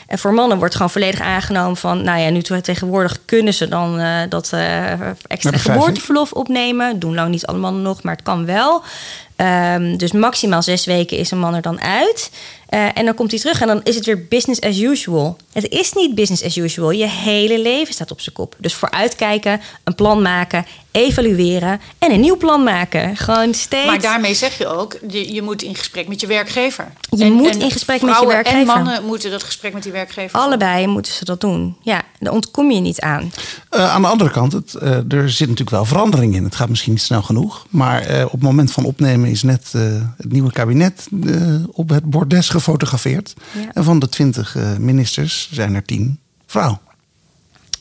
En 0.07 0.19
voor 0.19 0.33
mannen 0.33 0.57
wordt 0.57 0.75
gewoon 0.75 0.89
volledig 0.89 1.19
aangenomen 1.19 1.77
van... 1.77 2.03
nou 2.03 2.19
ja, 2.19 2.29
nu 2.29 2.41
tegenwoordig 2.41 3.19
kunnen 3.25 3.53
ze 3.53 3.67
dan 3.67 3.99
uh, 3.99 4.19
dat 4.29 4.51
uh, 4.53 5.09
extra 5.27 5.57
geboorteverlof 5.57 6.31
opnemen. 6.31 6.99
Doen 6.99 7.15
lang 7.15 7.29
niet 7.29 7.45
alle 7.45 7.57
mannen 7.57 7.81
nog, 7.81 8.03
maar 8.03 8.13
het 8.13 8.23
kan 8.23 8.45
wel. 8.45 8.83
Um, 9.37 9.97
dus 9.97 10.11
maximaal 10.11 10.61
zes 10.61 10.85
weken 10.85 11.17
is 11.17 11.31
een 11.31 11.39
man 11.39 11.55
er 11.55 11.61
dan 11.61 11.81
uit. 11.81 12.31
Uh, 12.73 12.97
en 12.97 13.05
dan 13.05 13.13
komt 13.13 13.31
hij 13.31 13.39
terug 13.39 13.61
en 13.61 13.67
dan 13.67 13.81
is 13.83 13.95
het 13.95 14.05
weer 14.05 14.27
business 14.27 14.61
as 14.61 14.79
usual. 14.79 15.37
Het 15.51 15.69
is 15.69 15.93
niet 15.93 16.15
business 16.15 16.43
as 16.43 16.57
usual. 16.57 16.91
Je 16.91 17.07
hele 17.07 17.61
leven 17.61 17.93
staat 17.93 18.11
op 18.11 18.21
zijn 18.21 18.35
kop. 18.35 18.55
Dus 18.59 18.73
vooruitkijken, 18.73 19.61
een 19.83 19.95
plan 19.95 20.21
maken, 20.21 20.65
evalueren 20.91 21.81
en 21.97 22.11
een 22.11 22.19
nieuw 22.19 22.37
plan 22.37 22.63
maken. 22.63 23.17
Gewoon 23.17 23.53
steeds. 23.53 23.85
Maar 23.85 24.01
daarmee 24.01 24.33
zeg 24.33 24.57
je 24.57 24.67
ook, 24.67 24.97
je, 25.07 25.33
je 25.33 25.41
moet 25.41 25.61
in 25.61 25.75
gesprek 25.75 26.07
met 26.07 26.21
je 26.21 26.27
werkgever. 26.27 26.87
Je 27.09 27.23
en, 27.23 27.31
moet 27.31 27.55
in 27.55 27.71
gesprek 27.71 28.01
met 28.01 28.19
je 28.19 28.27
werkgever. 28.27 28.59
En 28.59 28.65
mannen 28.65 29.05
moeten 29.05 29.31
dat 29.31 29.43
gesprek 29.43 29.73
met 29.73 29.83
die 29.83 29.91
werkgever. 29.91 30.39
Allebei 30.39 30.87
moeten 30.87 31.13
ze 31.13 31.25
dat 31.25 31.41
doen. 31.41 31.75
Ja, 31.81 32.01
daar 32.19 32.33
ontkom 32.33 32.71
je 32.71 32.79
niet 32.79 32.99
aan. 32.99 33.31
Uh, 33.71 33.91
aan 33.91 34.01
de 34.01 34.07
andere 34.07 34.29
kant, 34.29 34.53
het, 34.53 34.75
uh, 34.83 34.89
er 35.11 35.29
zit 35.29 35.47
natuurlijk 35.47 35.69
wel 35.69 35.85
verandering 35.85 36.35
in. 36.35 36.43
Het 36.43 36.55
gaat 36.55 36.69
misschien 36.69 36.93
niet 36.93 37.01
snel 37.01 37.21
genoeg. 37.21 37.65
Maar 37.69 38.11
uh, 38.11 38.25
op 38.25 38.31
het 38.31 38.41
moment 38.41 38.71
van 38.71 38.85
opnemen 38.85 39.29
is 39.29 39.43
net 39.43 39.71
het 40.17 40.31
nieuwe 40.31 40.51
kabinet 40.51 41.07
op 41.71 41.89
het 41.89 42.03
bordes 42.03 42.49
gefotografeerd. 42.63 43.33
Ja. 43.51 43.69
En 43.73 43.83
van 43.83 43.99
de 43.99 44.09
twintig 44.09 44.55
ministers 44.79 45.49
zijn 45.51 45.75
er 45.75 45.83
tien 45.83 46.19
vrouw. 46.45 46.81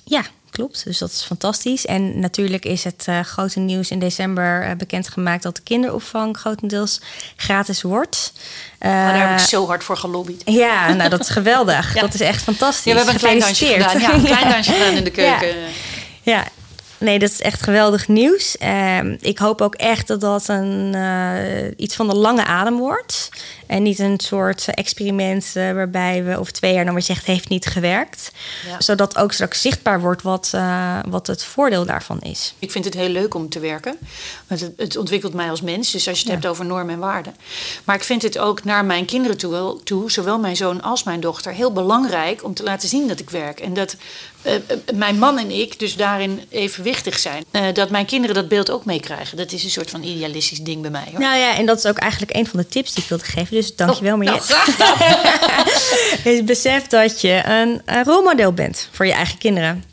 Ja, 0.05 0.23
klopt. 0.51 0.85
Dus 0.85 0.99
dat 0.99 1.11
is 1.11 1.23
fantastisch. 1.23 1.87
En 1.87 2.19
natuurlijk 2.19 2.65
is 2.65 2.85
het 2.85 3.07
uh, 3.09 3.21
grote 3.21 3.61
nieuws 3.61 3.91
in 3.91 3.99
december 3.99 4.69
uh, 4.69 4.75
bekendgemaakt 4.75 5.43
dat 5.43 5.57
de 5.57 5.63
kinderopvang 5.63 6.37
grotendeels 6.37 7.01
gratis 7.37 7.83
wordt. 7.83 8.33
Uh, 8.81 8.89
oh, 8.91 8.95
daar 8.95 9.31
heb 9.31 9.41
ik 9.41 9.47
zo 9.47 9.67
hard 9.67 9.85
voor 9.85 9.97
gelobbyd. 9.97 10.43
Ja, 10.45 10.93
nou 10.93 11.11
dat 11.11 11.21
is 11.21 11.29
geweldig. 11.41 11.95
ja. 11.95 12.01
Dat 12.01 12.15
is 12.15 12.21
echt 12.21 12.43
fantastisch. 12.43 12.85
Ja, 12.85 12.93
we 12.93 12.97
hebben 12.97 13.15
een 13.15 13.21
klein 13.21 13.39
dansje 13.39 13.67
gedaan. 13.67 14.01
Ja, 14.01 14.15
een 14.15 14.25
klein 14.25 14.49
dansje 14.49 14.73
gedaan 14.73 14.95
in 14.95 15.05
de 15.05 15.11
keuken. 15.11 15.55
Ja. 16.23 16.47
Nee, 17.03 17.19
dat 17.19 17.31
is 17.31 17.41
echt 17.41 17.63
geweldig 17.63 18.09
nieuws. 18.09 18.57
Uh, 18.63 18.99
ik 19.21 19.39
hoop 19.39 19.61
ook 19.61 19.75
echt 19.75 20.07
dat 20.07 20.21
dat 20.21 20.49
een, 20.49 20.93
uh, 20.95 21.71
iets 21.77 21.95
van 21.95 22.09
de 22.09 22.15
lange 22.15 22.45
adem 22.45 22.79
wordt. 22.79 23.29
En 23.67 23.83
niet 23.83 23.99
een 23.99 24.21
soort 24.21 24.65
experiment 24.75 25.53
uh, 25.55 25.73
waarbij 25.73 26.25
we 26.25 26.39
over 26.39 26.53
twee 26.53 26.75
jaar 26.75 26.85
dan 26.85 26.95
weer 26.95 27.03
zegt... 27.03 27.25
heeft 27.25 27.49
niet 27.49 27.67
gewerkt. 27.67 28.33
Ja. 28.67 28.81
Zodat 28.81 29.17
ook 29.17 29.33
straks 29.33 29.61
zichtbaar 29.61 30.01
wordt 30.01 30.23
wat, 30.23 30.53
uh, 30.55 30.99
wat 31.09 31.27
het 31.27 31.45
voordeel 31.45 31.87
daarvan 31.87 32.21
is. 32.21 32.55
Ik 32.59 32.71
vind 32.71 32.85
het 32.85 32.95
heel 32.95 33.09
leuk 33.09 33.35
om 33.35 33.49
te 33.49 33.61
werken. 33.61 33.97
Want 34.47 34.61
het, 34.61 34.73
het 34.77 34.97
ontwikkelt 34.97 35.35
mij 35.35 35.51
als 35.51 35.63
mens. 35.63 35.91
Dus 35.91 36.09
als 36.09 36.19
je 36.19 36.25
het 36.25 36.33
ja. 36.33 36.33
hebt 36.33 36.47
over 36.47 36.65
normen 36.65 36.95
en 36.95 37.01
waarden. 37.01 37.35
Maar 37.85 37.97
ik 37.97 38.05
vind 38.05 38.23
het 38.23 38.39
ook 38.39 38.65
naar 38.65 38.85
mijn 38.85 39.05
kinderen 39.05 39.39
toe, 39.39 39.81
toe... 39.85 40.11
zowel 40.11 40.39
mijn 40.39 40.57
zoon 40.57 40.83
als 40.83 41.03
mijn 41.03 41.21
dochter... 41.21 41.53
heel 41.53 41.73
belangrijk 41.73 42.45
om 42.45 42.55
te 42.55 42.63
laten 42.63 42.89
zien 42.89 43.09
dat 43.09 43.21
ik 43.21 43.31
werk. 43.31 43.61
En 43.61 43.75
dat 43.75 43.97
uh, 44.43 44.53
mijn 44.95 45.19
man 45.19 45.39
en 45.39 45.51
ik 45.51 45.79
dus 45.79 45.97
daarin 45.97 46.41
evenwichtig 46.49 47.19
zijn. 47.19 47.45
Uh, 47.53 47.63
dat 47.73 47.91
mijn 47.91 48.07
kinderen 48.07 48.35
dat 48.35 48.49
beeld 48.49 48.71
ook 48.71 48.85
meekrijgen. 48.85 49.37
Dat 49.37 49.53
is 49.53 49.65
een 49.65 49.71
soort 49.71 49.91
van 49.91 50.03
idealistisch 50.03 50.59
ding 50.59 50.83
bij 50.83 50.91
mij. 50.91 51.07
Hoor. 51.11 51.21
Nou 51.21 51.39
ja, 51.39 51.57
en 51.57 51.67
dat 51.67 51.79
is 51.79 51.87
ook 51.87 51.99
eigenlijk 51.99 52.37
een 52.37 52.47
van 52.47 52.61
de 52.61 52.67
tips 52.67 52.93
die 52.93 53.03
ik 53.03 53.09
wilde 53.09 53.25
geven. 53.25 53.55
Dus 53.55 53.77
dankjewel, 53.77 54.13
oh, 54.13 54.19
Mariette. 54.19 54.57
Nou, 54.79 54.97
dus 56.25 56.45
besef 56.55 56.87
dat 56.87 57.21
je 57.21 57.43
een, 57.45 57.83
een 57.85 58.05
rolmodel 58.05 58.53
bent 58.53 58.89
voor 58.93 59.07
je 59.07 59.13
eigen 59.13 59.39
kinderen. 59.39 59.85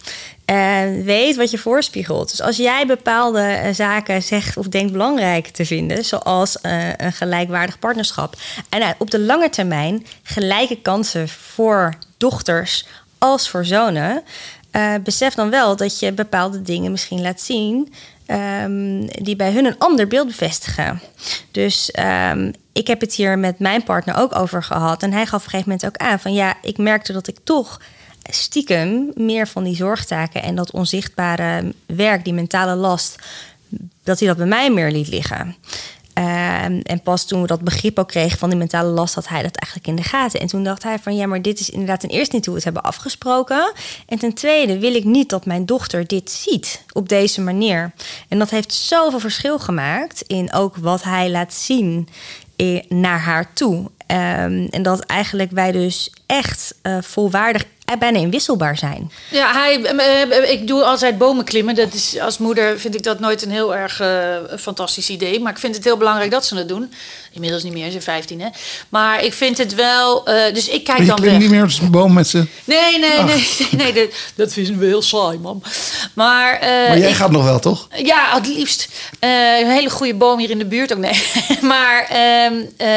En 0.49 1.03
weet 1.03 1.35
wat 1.35 1.51
je 1.51 1.57
voorspiegelt. 1.57 2.29
Dus 2.29 2.41
als 2.41 2.57
jij 2.57 2.85
bepaalde 2.85 3.61
uh, 3.63 3.73
zaken 3.73 4.23
zegt 4.23 4.57
of 4.57 4.67
denkt 4.67 4.91
belangrijk 4.91 5.47
te 5.47 5.65
vinden, 5.65 6.05
zoals 6.05 6.57
uh, 6.61 6.93
een 6.97 7.13
gelijkwaardig 7.13 7.79
partnerschap, 7.79 8.35
en 8.69 8.81
uh, 8.81 8.89
op 8.97 9.11
de 9.11 9.19
lange 9.19 9.49
termijn 9.49 10.05
gelijke 10.23 10.81
kansen 10.81 11.29
voor 11.29 11.93
dochters 12.17 12.85
als 13.19 13.49
voor 13.49 13.65
zonen, 13.65 14.23
uh, 14.71 14.93
besef 15.03 15.33
dan 15.33 15.49
wel 15.49 15.75
dat 15.75 15.99
je 15.99 16.11
bepaalde 16.11 16.61
dingen 16.61 16.91
misschien 16.91 17.21
laat 17.21 17.41
zien 17.41 17.93
um, 18.27 19.07
die 19.07 19.35
bij 19.35 19.51
hun 19.51 19.65
een 19.65 19.77
ander 19.77 20.07
beeld 20.07 20.27
bevestigen. 20.27 21.01
Dus 21.51 21.93
um, 22.31 22.53
ik 22.73 22.87
heb 22.87 23.01
het 23.01 23.13
hier 23.13 23.39
met 23.39 23.59
mijn 23.59 23.83
partner 23.83 24.15
ook 24.15 24.35
over 24.35 24.63
gehad. 24.63 25.03
En 25.03 25.11
hij 25.11 25.25
gaf 25.25 25.39
op 25.39 25.43
een 25.43 25.49
gegeven 25.49 25.71
moment 25.71 25.85
ook 25.85 25.97
aan 26.07 26.19
van 26.19 26.33
ja, 26.33 26.53
ik 26.61 26.77
merkte 26.77 27.13
dat 27.13 27.27
ik 27.27 27.37
toch 27.43 27.81
stiekem 28.23 29.11
meer 29.15 29.47
van 29.47 29.63
die 29.63 29.75
zorgtaken 29.75 30.43
en 30.43 30.55
dat 30.55 30.71
onzichtbare 30.71 31.73
werk, 31.85 32.23
die 32.23 32.33
mentale 32.33 32.75
last, 32.75 33.15
dat 34.03 34.19
hij 34.19 34.27
dat 34.27 34.37
bij 34.37 34.45
mij 34.45 34.71
meer 34.71 34.91
liet 34.91 35.07
liggen. 35.07 35.55
Uh, 36.19 36.63
en 36.63 37.01
pas 37.03 37.25
toen 37.25 37.41
we 37.41 37.47
dat 37.47 37.61
begrip 37.61 37.99
ook 37.99 38.07
kregen 38.07 38.37
van 38.37 38.49
die 38.49 38.57
mentale 38.57 38.89
last, 38.89 39.15
had 39.15 39.27
hij 39.27 39.41
dat 39.41 39.55
eigenlijk 39.55 39.87
in 39.87 39.95
de 39.95 40.09
gaten. 40.09 40.39
En 40.39 40.47
toen 40.47 40.63
dacht 40.63 40.83
hij 40.83 40.99
van 40.99 41.15
ja, 41.15 41.25
maar 41.25 41.41
dit 41.41 41.59
is 41.59 41.69
inderdaad 41.69 41.99
ten 41.99 42.09
eerste 42.09 42.35
niet 42.35 42.45
hoe 42.45 42.53
we 42.53 42.61
het 42.61 42.73
hebben 42.73 42.91
afgesproken. 42.91 43.73
En 44.07 44.19
ten 44.19 44.33
tweede 44.33 44.79
wil 44.79 44.95
ik 44.95 45.03
niet 45.03 45.29
dat 45.29 45.45
mijn 45.45 45.65
dochter 45.65 46.07
dit 46.07 46.31
ziet 46.31 46.83
op 46.93 47.09
deze 47.09 47.41
manier. 47.41 47.91
En 48.27 48.39
dat 48.39 48.49
heeft 48.49 48.73
zoveel 48.73 49.19
verschil 49.19 49.59
gemaakt 49.59 50.21
in 50.21 50.53
ook 50.53 50.75
wat 50.75 51.03
hij 51.03 51.29
laat 51.29 51.53
zien 51.53 52.07
naar 52.87 53.19
haar 53.19 53.53
toe. 53.53 53.75
Um, 53.75 54.67
en 54.69 54.81
dat 54.81 54.99
eigenlijk 54.99 55.51
wij 55.51 55.71
dus 55.71 56.13
echt 56.25 56.75
uh, 56.83 56.97
volwaardig 57.01 57.65
bijna 57.97 58.19
inwisselbaar 58.19 58.77
zijn. 58.77 59.11
Ja, 59.31 59.53
hij, 59.53 59.73
ik 60.51 60.67
doe 60.67 60.83
altijd 60.83 61.17
bomen 61.17 61.45
klimmen. 61.45 61.75
Dat 61.75 61.93
is, 61.93 62.19
als 62.19 62.37
moeder 62.37 62.79
vind 62.79 62.95
ik 62.95 63.03
dat 63.03 63.19
nooit 63.19 63.41
een 63.41 63.51
heel 63.51 63.75
erg 63.75 64.01
uh, 64.01 64.35
fantastisch 64.57 65.09
idee. 65.09 65.39
Maar 65.39 65.51
ik 65.51 65.57
vind 65.57 65.75
het 65.75 65.83
heel 65.83 65.97
belangrijk 65.97 66.31
dat 66.31 66.45
ze 66.45 66.55
het 66.55 66.67
doen. 66.67 66.93
Inmiddels 67.31 67.63
niet 67.63 67.73
meer, 67.73 67.91
ze 67.91 68.01
15 68.01 68.41
hè. 68.41 68.47
Maar 68.89 69.23
ik 69.23 69.33
vind 69.33 69.57
het 69.57 69.75
wel. 69.75 70.29
Uh, 70.29 70.53
dus 70.53 70.67
ik 70.69 70.83
kijk 70.83 70.99
je 70.99 71.05
dan 71.05 71.21
weg. 71.21 71.37
niet 71.37 71.49
meer 71.49 71.63
op 71.63 71.69
een 71.81 71.91
boom 71.91 72.13
met 72.13 72.27
ze. 72.27 72.45
Nee, 72.63 72.99
nee, 72.99 73.17
Ach. 73.17 73.25
nee, 73.25 73.67
nee, 73.83 73.93
dat, 73.93 74.07
dat 74.35 74.53
vinden 74.53 74.77
we 74.77 74.85
heel 74.85 75.01
saai, 75.01 75.37
man. 75.37 75.63
Maar, 76.13 76.53
uh, 76.53 76.61
maar 76.61 76.97
jij 76.97 77.09
ik, 77.09 77.15
gaat 77.15 77.31
nog 77.31 77.43
wel, 77.43 77.59
toch? 77.59 77.87
Ja, 78.03 78.35
het 78.35 78.47
liefst. 78.47 78.87
Uh, 79.19 79.59
een 79.59 79.69
hele 79.69 79.89
goede 79.89 80.13
boom 80.13 80.39
hier 80.39 80.49
in 80.49 80.57
de 80.57 80.65
buurt 80.65 80.93
ook. 80.93 80.99
Nee. 80.99 81.23
maar 81.61 82.07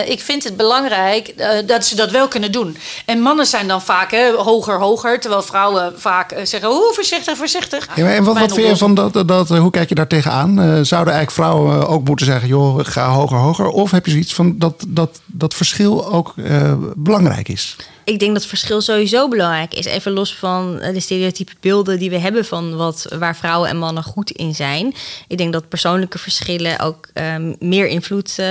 ik 0.07 0.21
vind 0.21 0.45
het 0.45 0.57
belangrijk 0.57 1.35
dat 1.66 1.85
ze 1.85 1.97
dat 1.97 2.11
wel 2.11 2.29
kunnen 2.29 2.53
doen. 2.53 2.77
En 3.05 3.21
mannen 3.21 3.47
zijn 3.47 3.68
dan 3.68 3.83
vaak 3.83 4.11
hè, 4.11 4.31
hoger, 4.31 4.79
hoger. 4.79 5.21
Terwijl 5.21 5.42
vrouwen 5.42 5.92
vaak 5.97 6.35
zeggen: 6.42 6.71
oh, 6.71 6.92
voorzichtig, 6.95 7.37
voorzichtig. 7.37 7.88
Ja, 7.95 8.14
en 8.14 8.25
wat, 8.25 8.38
wat 8.38 8.53
vind 8.53 8.68
je 8.68 8.77
van 8.77 8.95
dat, 8.95 9.29
dat, 9.29 9.49
hoe 9.49 9.71
kijk 9.71 9.88
je 9.88 9.95
daar 9.95 10.07
tegenaan? 10.07 10.55
zouden 10.87 11.14
eigenlijk 11.14 11.31
vrouwen 11.31 11.88
ook 11.88 12.05
moeten 12.05 12.27
zeggen: 12.27 12.49
joh, 12.49 12.79
ga 12.83 13.09
hoger, 13.09 13.38
hoger? 13.38 13.68
Of 13.68 13.90
heb 13.90 14.07
je 14.07 14.21
van 14.26 14.58
dat 14.58 14.85
dat, 14.88 15.20
dat 15.26 15.54
verschil 15.54 16.06
ook 16.06 16.32
uh, 16.37 16.74
belangrijk 16.96 17.48
is? 17.48 17.76
Ik 18.04 18.18
denk 18.18 18.32
dat 18.32 18.46
verschil 18.46 18.80
sowieso 18.80 19.28
belangrijk 19.28 19.74
is. 19.74 19.85
Even 19.85 20.12
los 20.12 20.35
van 20.35 20.78
de 20.78 21.00
stereotype 21.00 21.52
beelden 21.61 21.98
die 21.98 22.11
we 22.11 22.18
hebben 22.18 22.44
van 22.44 22.76
wat, 22.76 23.06
waar 23.18 23.37
vrouwen 23.37 23.68
en 23.68 23.76
mannen 23.76 24.02
goed 24.02 24.30
in 24.30 24.54
zijn. 24.54 24.94
Ik 25.28 25.38
denk 25.38 25.52
dat 25.52 25.68
persoonlijke 25.68 26.18
verschillen 26.18 26.78
ook 26.78 27.08
um, 27.14 27.56
meer 27.58 27.87
invloed 27.87 28.37
uh, 28.40 28.46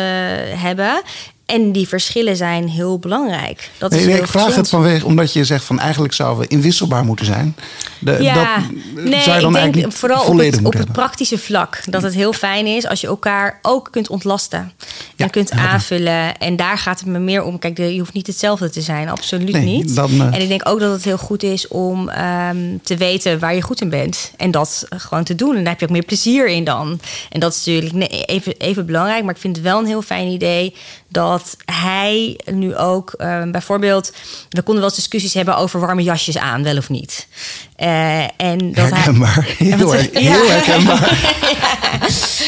hebben. 0.62 1.02
En 1.52 1.72
die 1.72 1.88
verschillen 1.88 2.36
zijn 2.36 2.70
heel 2.70 3.00
belangrijk. 3.00 3.70
Dat 3.78 3.92
nee, 3.92 4.00
is 4.00 4.06
nee, 4.06 4.16
heel 4.16 4.24
ik 4.24 4.30
vraag 4.30 4.46
gezond. 4.46 4.62
het 4.62 4.76
vanwege 4.76 5.06
omdat 5.06 5.34
je 5.34 5.44
zegt 5.44 5.64
van 5.64 5.80
eigenlijk 5.80 6.14
zouden 6.14 6.40
we 6.40 6.48
inwisselbaar 6.48 7.06
moeten 7.06 7.26
zijn. 7.26 7.56
De, 8.00 8.18
ja, 8.20 8.56
dat 8.96 9.04
nee, 9.04 9.22
zou 9.22 9.36
je 9.36 9.42
dan 9.42 9.58
ik 9.58 9.74
denk 9.74 9.92
vooral 9.92 10.26
op 10.26 10.38
het, 10.38 10.60
op 10.64 10.74
het 10.74 10.92
praktische 10.92 11.38
vlak. 11.38 11.84
Dat 11.90 12.02
het 12.02 12.14
heel 12.14 12.34
fijn 12.34 12.66
is 12.66 12.88
als 12.88 13.02
je 13.02 13.08
elkaar 13.08 13.60
ook 13.62 13.88
kunt 13.92 14.10
ontlasten. 14.10 14.72
Ja, 15.16 15.26
en 15.26 15.32
kunt 15.32 15.52
aanvullen. 15.52 16.38
En 16.38 16.56
daar 16.56 16.78
gaat 16.78 17.00
het 17.00 17.08
me 17.08 17.20
meer 17.20 17.44
om. 17.44 17.60
Kijk, 17.60 17.78
je 17.78 17.98
hoeft 18.00 18.14
niet 18.14 18.28
hetzelfde 18.28 18.70
te 18.70 18.82
zijn. 18.82 19.10
Absoluut 19.10 19.52
Nee, 19.52 19.66
niet. 19.66 19.96
dan, 19.96 20.12
eh, 20.12 20.20
En 20.20 20.42
ik 20.42 20.48
denk 20.48 20.70
ook 20.70 20.80
dat 20.80 20.92
het 20.92 21.04
heel 21.04 21.18
goed 21.18 21.44
is 21.44 21.68
om 21.68 22.10
ehm, 22.10 22.58
te 22.84 22.98
weten 22.98 23.40
waar 23.40 23.56
je 23.56 23.62
goed 23.62 23.82
in 23.82 23.90
bent. 23.90 24.32
En 24.38 24.52
dat 24.52 24.86
gewoon 24.90 25.24
te 25.24 25.36
doen. 25.36 25.56
En 25.56 25.62
daar 25.62 25.72
heb 25.72 25.80
je 25.80 25.86
ook 25.86 25.92
meer 25.92 26.06
plezier 26.06 26.48
in 26.48 26.64
dan. 26.64 27.00
En 27.30 27.40
dat 27.40 27.54
is 27.54 27.66
natuurlijk 27.66 28.12
even, 28.26 28.54
even 28.58 28.86
belangrijk. 28.86 29.24
Maar 29.24 29.36
ik 29.36 29.42
vind 29.42 29.56
het 29.56 29.66
wel 29.66 29.80
een 29.80 29.86
heel 29.86 30.02
fijn 30.02 30.28
idee 30.28 30.74
dat 31.12 31.58
hij 31.66 32.40
nu 32.52 32.76
ook 32.76 33.12
ehm, 33.18 33.52
bijvoorbeeld... 33.52 34.12
We 34.50 34.62
konden 34.62 34.76
wel 34.76 34.84
eens 34.84 34.96
discussies 35.00 35.34
hebben 35.34 35.58
over 35.58 35.80
warme 35.80 36.04
jasjes 36.04 36.38
aan, 36.38 36.64
wel 36.64 36.78
of 36.78 36.90
niet. 36.90 37.28
Eh, 37.76 38.24
en 38.24 38.58
dat 38.58 38.76
hij, 38.90 39.00
Herkenbaar. 39.00 39.46
Heel, 39.58 39.92
her- 39.94 40.22
Ja. 40.22 40.32
heel 40.32 40.50
herkenbaar. 40.50 41.20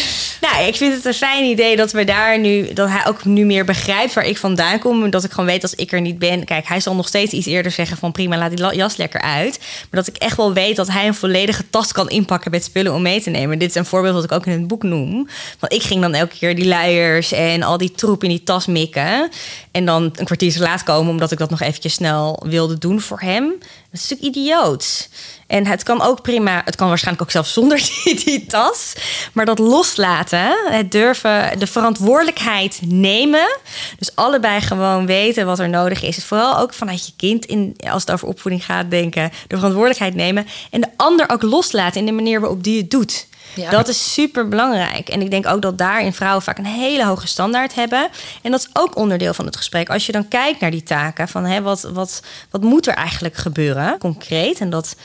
ik 0.59 0.75
vind 0.75 0.93
het 0.93 1.05
een 1.05 1.13
fijn 1.13 1.43
idee 1.43 1.75
dat 1.75 1.91
we 1.91 2.03
daar 2.03 2.39
nu, 2.39 2.73
dat 2.73 2.89
hij 2.89 3.05
ook 3.07 3.25
nu 3.25 3.45
meer 3.45 3.65
begrijpt 3.65 4.13
waar 4.13 4.25
ik 4.25 4.37
vandaan 4.37 4.79
kom. 4.79 5.09
Dat 5.09 5.23
ik 5.23 5.31
gewoon 5.31 5.45
weet 5.45 5.61
als 5.61 5.75
ik 5.75 5.91
er 5.91 6.01
niet 6.01 6.19
ben. 6.19 6.45
Kijk, 6.45 6.67
hij 6.67 6.79
zal 6.79 6.95
nog 6.95 7.07
steeds 7.07 7.33
iets 7.33 7.47
eerder 7.47 7.71
zeggen 7.71 7.97
van 7.97 8.11
prima, 8.11 8.37
laat 8.37 8.57
die 8.57 8.75
jas 8.75 8.95
lekker 8.95 9.21
uit. 9.21 9.59
Maar 9.59 10.03
dat 10.03 10.07
ik 10.07 10.17
echt 10.17 10.37
wel 10.37 10.53
weet 10.53 10.75
dat 10.75 10.87
hij 10.87 11.07
een 11.07 11.15
volledige 11.15 11.69
tas 11.69 11.91
kan 11.91 12.09
inpakken 12.09 12.51
met 12.51 12.63
spullen 12.63 12.93
om 12.93 13.01
mee 13.01 13.21
te 13.21 13.29
nemen. 13.29 13.59
Dit 13.59 13.69
is 13.69 13.75
een 13.75 13.85
voorbeeld 13.85 14.13
wat 14.13 14.23
ik 14.23 14.31
ook 14.31 14.45
in 14.45 14.51
het 14.51 14.67
boek 14.67 14.83
noem. 14.83 15.27
Want 15.59 15.73
ik 15.73 15.83
ging 15.83 16.01
dan 16.01 16.13
elke 16.13 16.37
keer 16.37 16.55
die 16.55 16.67
luiers 16.67 17.31
en 17.31 17.63
al 17.63 17.77
die 17.77 17.91
troep 17.91 18.23
in 18.23 18.29
die 18.29 18.43
tas 18.43 18.65
mikken. 18.65 19.29
En 19.71 19.85
dan 19.85 20.03
een 20.03 20.25
kwartier 20.25 20.51
te 20.51 20.59
laat 20.59 20.83
komen 20.83 21.11
omdat 21.11 21.31
ik 21.31 21.37
dat 21.37 21.49
nog 21.49 21.61
eventjes 21.61 21.93
snel 21.93 22.43
wilde 22.45 22.77
doen 22.77 23.01
voor 23.01 23.19
hem. 23.19 23.53
Is 23.93 24.09
natuurlijk 24.09 24.35
idioots. 24.35 25.09
En 25.47 25.65
het 25.65 25.83
kan 25.83 26.01
ook 26.01 26.21
prima, 26.21 26.61
het 26.65 26.75
kan 26.75 26.87
waarschijnlijk 26.87 27.25
ook 27.25 27.31
zelfs 27.31 27.53
zonder 27.53 27.77
die, 28.03 28.23
die, 28.23 28.45
tas. 28.45 28.93
Maar 29.33 29.45
dat 29.45 29.59
loslaten, 29.59 30.55
het 30.65 30.91
durven, 30.91 31.59
de 31.59 31.67
verantwoordelijkheid 31.67 32.79
nemen. 32.85 33.57
Dus 33.97 34.15
allebei 34.15 34.61
gewoon 34.61 35.05
weten 35.05 35.45
wat 35.45 35.59
er 35.59 35.69
nodig 35.69 36.03
is. 36.03 36.25
Vooral 36.25 36.57
ook 36.57 36.73
vanuit 36.73 37.05
je 37.05 37.11
kind, 37.17 37.45
in, 37.45 37.75
als 37.89 38.01
het 38.01 38.11
over 38.11 38.27
opvoeding 38.27 38.65
gaat, 38.65 38.89
denken. 38.89 39.31
De 39.47 39.55
verantwoordelijkheid 39.55 40.15
nemen. 40.15 40.47
En 40.71 40.81
de 40.81 40.89
ander 40.97 41.29
ook 41.29 41.41
loslaten 41.41 41.99
in 41.99 42.05
de 42.05 42.11
manier 42.11 42.39
waarop 42.39 42.63
die 42.63 42.81
het 42.81 42.91
doet. 42.91 43.27
Ja. 43.55 43.69
Dat 43.69 43.87
is 43.87 44.13
super 44.13 44.47
belangrijk. 44.47 45.09
En 45.09 45.21
ik 45.21 45.31
denk 45.31 45.47
ook 45.47 45.61
dat 45.61 45.77
daarin 45.77 46.13
vrouwen 46.13 46.41
vaak 46.41 46.57
een 46.57 46.65
hele 46.65 47.05
hoge 47.05 47.27
standaard 47.27 47.75
hebben. 47.75 48.09
En 48.41 48.51
dat 48.51 48.59
is 48.59 48.69
ook 48.73 48.95
onderdeel 48.95 49.33
van 49.33 49.45
het 49.45 49.57
gesprek. 49.57 49.89
Als 49.89 50.05
je 50.05 50.11
dan 50.11 50.27
kijkt 50.27 50.59
naar 50.59 50.71
die 50.71 50.83
taken, 50.83 51.27
van 51.27 51.45
hè, 51.45 51.61
wat, 51.61 51.81
wat, 51.81 52.23
wat 52.49 52.61
moet 52.61 52.87
er 52.87 52.93
eigenlijk 52.93 53.35
gebeuren, 53.35 53.97
concreet. 53.97 54.59
En 54.59 54.69
dat 54.69 54.95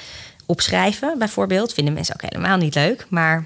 opschrijven 0.46 1.14
bijvoorbeeld, 1.18 1.74
vinden 1.74 1.94
mensen 1.94 2.14
ook 2.14 2.30
helemaal 2.30 2.56
niet 2.56 2.74
leuk. 2.74 3.06
Maar 3.08 3.44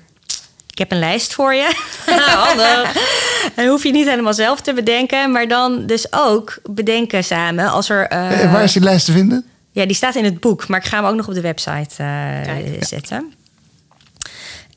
ik 0.71 0.79
heb 0.79 0.93
een 0.93 0.99
lijst 0.99 1.35
voor 1.35 1.55
je. 1.55 1.75
Handig. 2.47 2.97
en 3.57 3.69
hoef 3.69 3.83
je 3.83 3.93
niet 3.93 4.09
helemaal 4.09 4.35
zelf 4.35 4.61
te 4.61 4.73
bedenken, 4.73 5.33
maar 5.33 5.49
dan 5.49 5.87
dus 5.87 6.07
ook 6.11 6.59
bedenken 6.71 7.25
samen 7.25 7.71
als 7.71 7.89
er. 7.89 8.13
Uh, 8.13 8.53
waar 8.53 8.63
is 8.63 8.73
die 8.73 8.83
lijst 8.83 9.05
te 9.05 9.13
vinden? 9.13 9.45
Ja, 9.71 9.87
die 9.87 9.97
staat 9.97 10.15
in 10.15 10.25
het 10.25 10.41
boek, 10.41 10.69
maar 10.69 10.81
ik 10.81 10.87
ga 10.87 10.97
hem 10.97 11.07
ook 11.07 11.17
nog 11.17 11.29
op 11.29 11.35
de 11.35 11.41
website 11.41 12.03
uh, 12.03 12.81
zetten. 12.81 13.33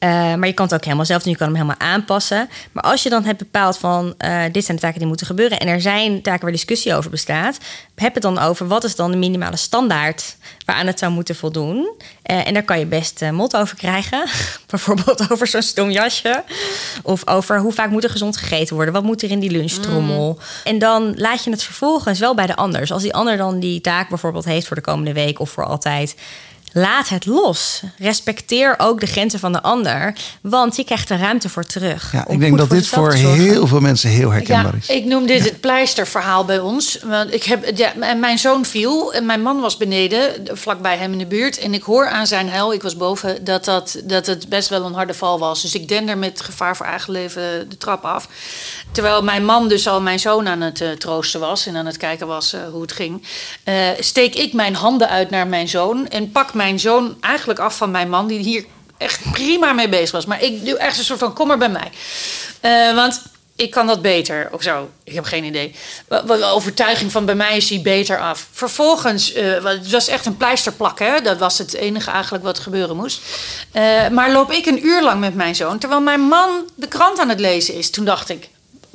Uh, 0.06 0.12
maar 0.12 0.48
je 0.48 0.54
kan 0.54 0.66
het 0.66 0.74
ook 0.74 0.84
helemaal 0.84 1.06
zelf 1.06 1.24
doen. 1.24 1.32
Je 1.32 1.38
kan 1.38 1.48
hem 1.48 1.56
helemaal 1.56 1.80
aanpassen. 1.80 2.50
Maar 2.72 2.84
als 2.84 3.04
je 3.04 3.10
dan 3.10 3.24
hebt 3.24 3.38
bepaald 3.38 3.78
van 3.78 4.16
uh, 4.26 4.44
dit 4.52 4.66
zijn 4.66 4.78
de 4.78 4.84
taken 4.84 5.00
die 5.00 5.08
moeten 5.08 5.26
gebeuren. 5.26 5.60
En 5.60 5.68
er 5.68 5.82
zijn 5.82 6.22
taken 6.22 6.42
waar 6.42 6.52
discussie 6.52 6.96
over 6.96 7.10
bestaat. 7.10 7.58
Heb 7.96 8.14
het 8.14 8.24
dan 8.24 8.40
over 8.40 8.68
wat 8.68 8.84
is 8.84 8.96
dan 8.96 9.12
de 9.12 9.18
minimale 9.18 9.58
standaard 9.58 10.38
waaraan 10.66 10.88
het 10.88 11.00
zou 11.00 11.12
moeten 11.12 11.36
voldoen. 11.36 11.76
Uh, 12.32 12.48
en 12.48 12.54
daar 12.54 12.64
kan 12.64 12.80
je 12.80 12.86
best 12.86 13.32
mot 13.32 13.58
over 13.58 13.78
krijgen. 13.78 14.24
Bijvoorbeeld 14.70 15.32
over 15.32 15.48
zo'n 15.48 15.62
stom 15.62 15.92
jasje. 15.92 16.44
Of 17.04 17.28
over 17.28 17.60
hoe 17.60 17.74
vaak 17.74 17.90
moet 17.90 18.04
er 18.04 18.10
gezond 18.10 18.38
gegeten 18.38 18.76
worden. 18.76 18.94
Wat 18.94 19.04
moet 19.04 19.22
er 19.22 19.32
in 19.32 19.40
die 19.40 19.52
lunchtrommel. 19.52 20.32
Mm. 20.32 20.40
En 20.64 20.80
dan 20.80 21.14
laat 21.16 21.44
je 21.44 21.52
het 21.52 21.64
vervolgens 21.64 22.20
wel 22.20 22.36
bij 22.36 22.48
de 22.48 22.56
anders. 22.56 22.92
Als 22.92 23.02
die 23.02 23.14
ander 23.14 23.38
dan 23.38 23.60
die 23.60 23.82
taak 23.82 24.10
bijvoorbeeld 24.10 24.46
heeft 24.46 24.68
voor 24.68 24.76
de 24.76 24.82
komende 24.82 25.14
week 25.14 25.40
of 25.40 25.50
voor 25.50 25.66
altijd 25.66 26.16
laat 26.78 27.10
het 27.10 27.26
los. 27.26 27.82
Respecteer 27.98 28.76
ook 28.78 29.00
de 29.00 29.06
grenzen 29.06 29.40
van 29.40 29.52
de 29.52 29.62
ander, 29.62 30.16
want 30.42 30.76
je 30.76 30.84
krijgt 30.84 31.10
er 31.10 31.20
ruimte 31.20 31.50
voor 31.50 31.64
terug. 31.64 32.12
Ja, 32.12 32.28
ik 32.28 32.40
denk 32.40 32.58
dat 32.58 32.70
dit 32.70 32.88
voor 32.88 33.14
heel 33.14 33.68
veel 33.68 33.80
mensen 33.80 34.10
heel 34.10 34.32
herkenbaar 34.32 34.74
ja, 34.74 34.78
is. 34.78 34.90
Ik 34.90 35.06
noem 35.06 35.26
dit 35.26 35.44
het 35.44 35.60
pleisterverhaal 35.60 36.46
bij 36.46 36.60
ons. 36.60 37.00
Want 37.04 37.34
ik 37.34 37.44
heb, 37.44 37.78
ja, 37.78 37.94
mijn 38.16 38.38
zoon 38.38 38.66
viel 38.66 39.14
en 39.14 39.26
mijn 39.26 39.42
man 39.42 39.60
was 39.62 39.78
beneden, 39.78 40.48
vlakbij 40.52 40.98
hem 40.98 41.12
in 41.12 41.18
de 41.18 41.26
buurt. 41.26 41.58
En 41.58 41.74
ik 41.74 41.84
hoor 41.84 42.08
aan 42.08 42.28
zijn 42.28 42.50
huil, 42.50 42.74
ik 42.74 42.82
was 42.82 42.98
boven, 42.98 43.44
dat, 43.44 43.66
dat, 43.66 44.02
dat 44.04 44.26
het 44.26 44.50
best 44.50 44.70
wel 44.70 44.86
een 44.86 44.94
harde 44.94 45.14
val 45.14 45.40
was. 45.40 45.62
Dus 45.62 45.76
ik 45.76 45.88
dender 45.88 46.18
met 46.18 46.42
gevaar 46.42 46.76
voor 46.76 46.86
eigen 46.86 47.12
leven 47.12 47.70
de 47.70 47.78
trap 47.78 48.04
af. 48.04 48.28
Terwijl 48.92 49.24
mijn 49.24 49.46
man 49.46 49.68
dus 49.68 49.88
al 49.88 50.02
mijn 50.02 50.20
zoon 50.20 50.48
aan 50.48 50.62
het 50.62 50.82
uh, 50.82 50.90
troosten 50.90 51.40
was 51.40 51.66
en 51.66 51.76
aan 51.76 51.86
het 51.86 51.98
kijken 51.98 52.28
was 52.28 52.54
uh, 52.54 52.60
hoe 52.72 52.82
het 52.82 52.92
ging. 52.92 53.24
Uh, 53.66 53.76
steek 54.00 54.36
ik 54.36 54.54
mijn 54.54 54.76
handen 54.76 55.10
uit 55.10 55.30
naar 55.30 55.48
mijn 55.48 55.68
zoon 55.68 56.08
en 56.08 56.32
pak 56.32 56.54
mijn 56.54 56.64
zoon 56.80 57.18
eigenlijk 57.22 57.60
af 57.60 57.78
van 57.78 57.92
mijn 57.92 58.10
man, 58.10 58.28
die 58.28 58.40
hier 58.40 58.66
echt 58.98 59.32
prima 59.32 59.74
mee 59.74 59.90
bezig 59.90 60.12
was. 60.12 60.26
Maar 60.26 60.44
ik 60.44 60.66
doe 60.66 60.78
echt 60.78 60.98
een 60.98 61.04
soort 61.04 61.20
van: 61.20 61.34
kom 61.34 61.48
maar 61.48 61.58
bij 61.58 61.70
mij. 61.70 61.92
want 62.96 63.22
ik 63.58 63.72
kan 63.72 63.88
dat 63.88 64.02
beter 64.02 64.50
of 64.52 64.62
zo. 64.62 64.90
Ik 65.04 65.14
heb 65.14 65.24
geen 65.24 65.44
idee. 65.44 65.76
Overtuiging 66.42 67.12
van 67.12 67.26
bij 67.26 67.36
mij 67.36 67.58
is 67.58 67.70
hij 67.70 67.82
beter 67.82 68.20
af. 68.20 68.48
Vervolgens, 68.52 69.36
uh, 69.36 69.64
het 69.64 69.92
was 69.92 70.08
echt 70.08 70.26
een 70.26 70.38
pleisterplak? 70.38 71.24
Dat 71.24 71.38
was 71.38 71.58
het 71.58 71.74
enige 71.74 72.12
eigenlijk 72.12 72.44
wat 72.44 72.60
gebeuren 72.60 72.96
moest. 72.96 73.22
Uh, 73.74 74.08
maar 74.08 74.32
loop 74.32 74.52
ik 74.52 74.66
een 74.66 74.86
uur 74.86 75.04
lang 75.04 75.20
met 75.20 75.36
mijn 75.36 75.56
zoon, 75.56 75.78
terwijl 75.78 76.02
mijn 76.02 76.22
man 76.22 76.70
de 76.76 76.88
krant 76.88 77.20
aan 77.20 77.30
het 77.30 77.40
lezen 77.40 77.74
is. 77.74 77.90
Toen 77.90 78.06
dacht 78.06 78.30
ik, 78.30 78.50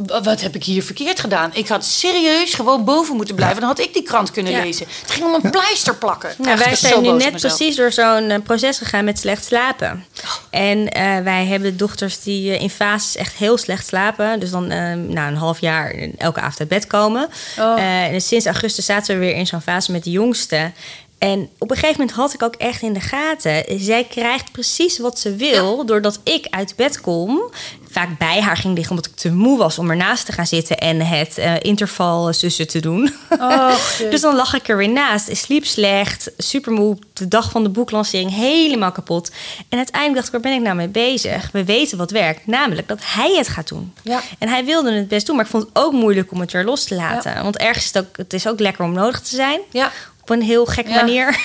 wat 0.06 0.40
heb 0.40 0.54
ik 0.54 0.64
hier 0.64 0.82
verkeerd 0.82 1.20
gedaan? 1.20 1.50
Ik 1.54 1.68
had 1.68 1.84
serieus 1.84 2.54
gewoon 2.54 2.84
boven 2.84 3.16
moeten 3.16 3.34
blijven. 3.34 3.60
Dan 3.60 3.68
had 3.68 3.80
ik 3.80 3.92
die 3.92 4.02
krant 4.02 4.30
kunnen 4.30 4.52
lezen. 4.52 4.86
Het 5.00 5.10
ging 5.10 5.26
om 5.26 5.34
een 5.42 5.50
pleister 5.50 5.96
plakken. 5.96 6.34
Ja, 6.42 6.56
wij 6.56 6.74
zijn 6.74 7.02
nu 7.02 7.12
net 7.12 7.36
precies 7.36 7.76
door 7.76 7.92
zo'n 7.92 8.30
uh, 8.30 8.36
proces 8.44 8.78
gegaan 8.78 9.04
met 9.04 9.18
slecht 9.18 9.44
slapen. 9.44 10.04
Oh. 10.24 10.30
En 10.50 10.78
uh, 10.78 11.18
wij 11.18 11.46
hebben 11.46 11.76
dochters 11.76 12.22
die 12.22 12.50
uh, 12.50 12.60
in 12.60 12.70
fases 12.70 13.16
echt 13.16 13.34
heel 13.34 13.58
slecht 13.58 13.86
slapen. 13.86 14.40
Dus 14.40 14.50
dan 14.50 14.66
na 15.12 15.28
een 15.28 15.36
half 15.36 15.60
jaar 15.60 15.94
elke 16.18 16.40
avond 16.40 16.60
uit 16.60 16.68
bed 16.68 16.86
komen. 16.86 17.28
Oh. 17.58 17.80
en 17.80 18.20
sinds 18.20 18.46
augustus 18.46 18.84
zaten 18.84 19.14
we 19.14 19.20
weer 19.20 19.34
in 19.34 19.46
zo'n 19.46 19.60
fase 19.60 19.92
met 19.92 20.04
de 20.04 20.10
jongste. 20.10 20.72
En 21.20 21.48
op 21.58 21.70
een 21.70 21.76
gegeven 21.76 22.00
moment 22.00 22.16
had 22.16 22.32
ik 22.32 22.42
ook 22.42 22.54
echt 22.54 22.82
in 22.82 22.92
de 22.92 23.00
gaten. 23.00 23.64
Zij 23.80 24.04
krijgt 24.04 24.52
precies 24.52 24.98
wat 24.98 25.18
ze 25.18 25.36
wil. 25.36 25.86
Doordat 25.86 26.20
ik 26.24 26.46
uit 26.50 26.76
bed 26.76 27.00
kom. 27.00 27.50
Vaak 27.90 28.18
bij 28.18 28.40
haar 28.40 28.56
ging 28.56 28.74
liggen 28.74 28.96
omdat 28.96 29.10
ik 29.10 29.16
te 29.16 29.32
moe 29.32 29.58
was 29.58 29.78
om 29.78 29.90
ernaast 29.90 30.26
te 30.26 30.32
gaan 30.32 30.46
zitten 30.46 30.78
en 30.78 31.00
het 31.00 31.38
uh, 31.38 31.54
interval 31.60 32.32
zussen 32.32 32.68
te 32.68 32.80
doen. 32.80 33.14
Oh, 33.30 33.74
dus 34.10 34.20
dan 34.20 34.34
lag 34.34 34.54
ik 34.54 34.68
er 34.68 34.76
weer 34.76 34.88
naast. 34.88 35.28
Ik 35.28 35.36
sliep 35.36 35.64
slecht, 35.64 36.30
super 36.38 36.72
moe. 36.72 36.96
De 37.12 37.28
dag 37.28 37.50
van 37.50 37.62
de 37.62 37.68
boeklancering 37.68 38.34
helemaal 38.34 38.92
kapot. 38.92 39.30
En 39.68 39.76
uiteindelijk 39.76 40.14
dacht 40.14 40.26
ik, 40.26 40.32
waar 40.32 40.52
ben 40.52 40.60
ik 40.60 40.64
nou 40.64 40.76
mee 40.76 40.88
bezig? 40.88 41.50
We 41.52 41.64
weten 41.64 41.98
wat 41.98 42.10
werkt, 42.10 42.46
namelijk 42.46 42.88
dat 42.88 42.98
hij 43.02 43.34
het 43.36 43.48
gaat 43.48 43.68
doen. 43.68 43.92
Ja. 44.02 44.20
En 44.38 44.48
hij 44.48 44.64
wilde 44.64 44.92
het 44.92 45.08
best 45.08 45.26
doen, 45.26 45.36
maar 45.36 45.44
ik 45.44 45.50
vond 45.50 45.62
het 45.62 45.72
ook 45.84 45.92
moeilijk 45.92 46.32
om 46.32 46.40
het 46.40 46.52
weer 46.52 46.64
los 46.64 46.84
te 46.84 46.94
laten. 46.94 47.42
Want 47.42 47.56
ergens 47.56 47.84
is 47.84 47.92
het, 47.94 48.04
ook, 48.04 48.16
het 48.16 48.32
is 48.32 48.46
ook 48.46 48.60
lekker 48.60 48.84
om 48.84 48.92
nodig 48.92 49.20
te 49.20 49.34
zijn. 49.34 49.60
Ja 49.70 49.92
op 50.22 50.30
een 50.30 50.42
heel 50.42 50.66
gekke 50.66 50.90
manier. 50.90 51.40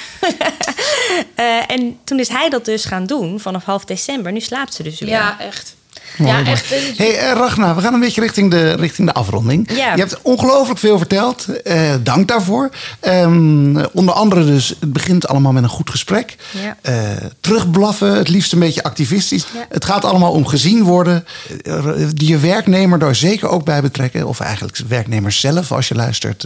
uh, 1.39 1.71
en 1.75 1.99
toen 2.03 2.19
is 2.19 2.27
hij 2.27 2.49
dat 2.49 2.65
dus 2.65 2.85
gaan 2.85 3.05
doen 3.05 3.39
vanaf 3.39 3.63
half 3.63 3.85
december. 3.85 4.31
Nu 4.31 4.39
slaapt 4.39 4.73
ze 4.73 4.83
dus 4.83 4.99
weer. 4.99 5.09
Ja, 5.09 5.39
echt. 5.39 5.75
Ja, 6.17 6.45
echt. 6.45 6.69
Hey, 6.97 7.13
uh, 7.13 7.31
Ragna, 7.31 7.75
we 7.75 7.81
gaan 7.81 7.93
een 7.93 7.99
beetje 7.99 8.21
richting 8.21 8.51
de, 8.51 8.71
richting 8.71 9.07
de 9.07 9.13
afronding. 9.13 9.69
Ja. 9.75 9.93
Je 9.93 9.99
hebt 9.99 10.21
ongelooflijk 10.21 10.79
veel 10.79 10.97
verteld. 10.97 11.47
Uh, 11.63 11.93
dank 12.03 12.27
daarvoor. 12.27 12.69
Um, 13.01 13.85
onder 13.85 14.13
andere 14.13 14.45
dus, 14.45 14.75
het 14.79 14.93
begint 14.93 15.27
allemaal 15.27 15.51
met 15.51 15.63
een 15.63 15.69
goed 15.69 15.89
gesprek. 15.89 16.35
Ja. 16.51 16.77
Uh, 16.89 16.99
terugblaffen, 17.39 18.17
het 18.17 18.29
liefst 18.29 18.53
een 18.53 18.59
beetje 18.59 18.83
activistisch. 18.83 19.45
Ja. 19.53 19.65
Het 19.69 19.85
gaat 19.85 20.05
allemaal 20.05 20.31
om 20.31 20.45
gezien 20.45 20.83
worden. 20.83 21.25
je 22.13 22.37
werknemer 22.37 22.99
daar 22.99 23.15
zeker 23.15 23.49
ook 23.49 23.65
bij 23.65 23.81
betrekken. 23.81 24.27
Of 24.27 24.39
eigenlijk 24.39 24.77
werknemers 24.87 25.39
zelf, 25.39 25.71
als 25.71 25.87
je 25.87 25.95
luistert. 25.95 26.41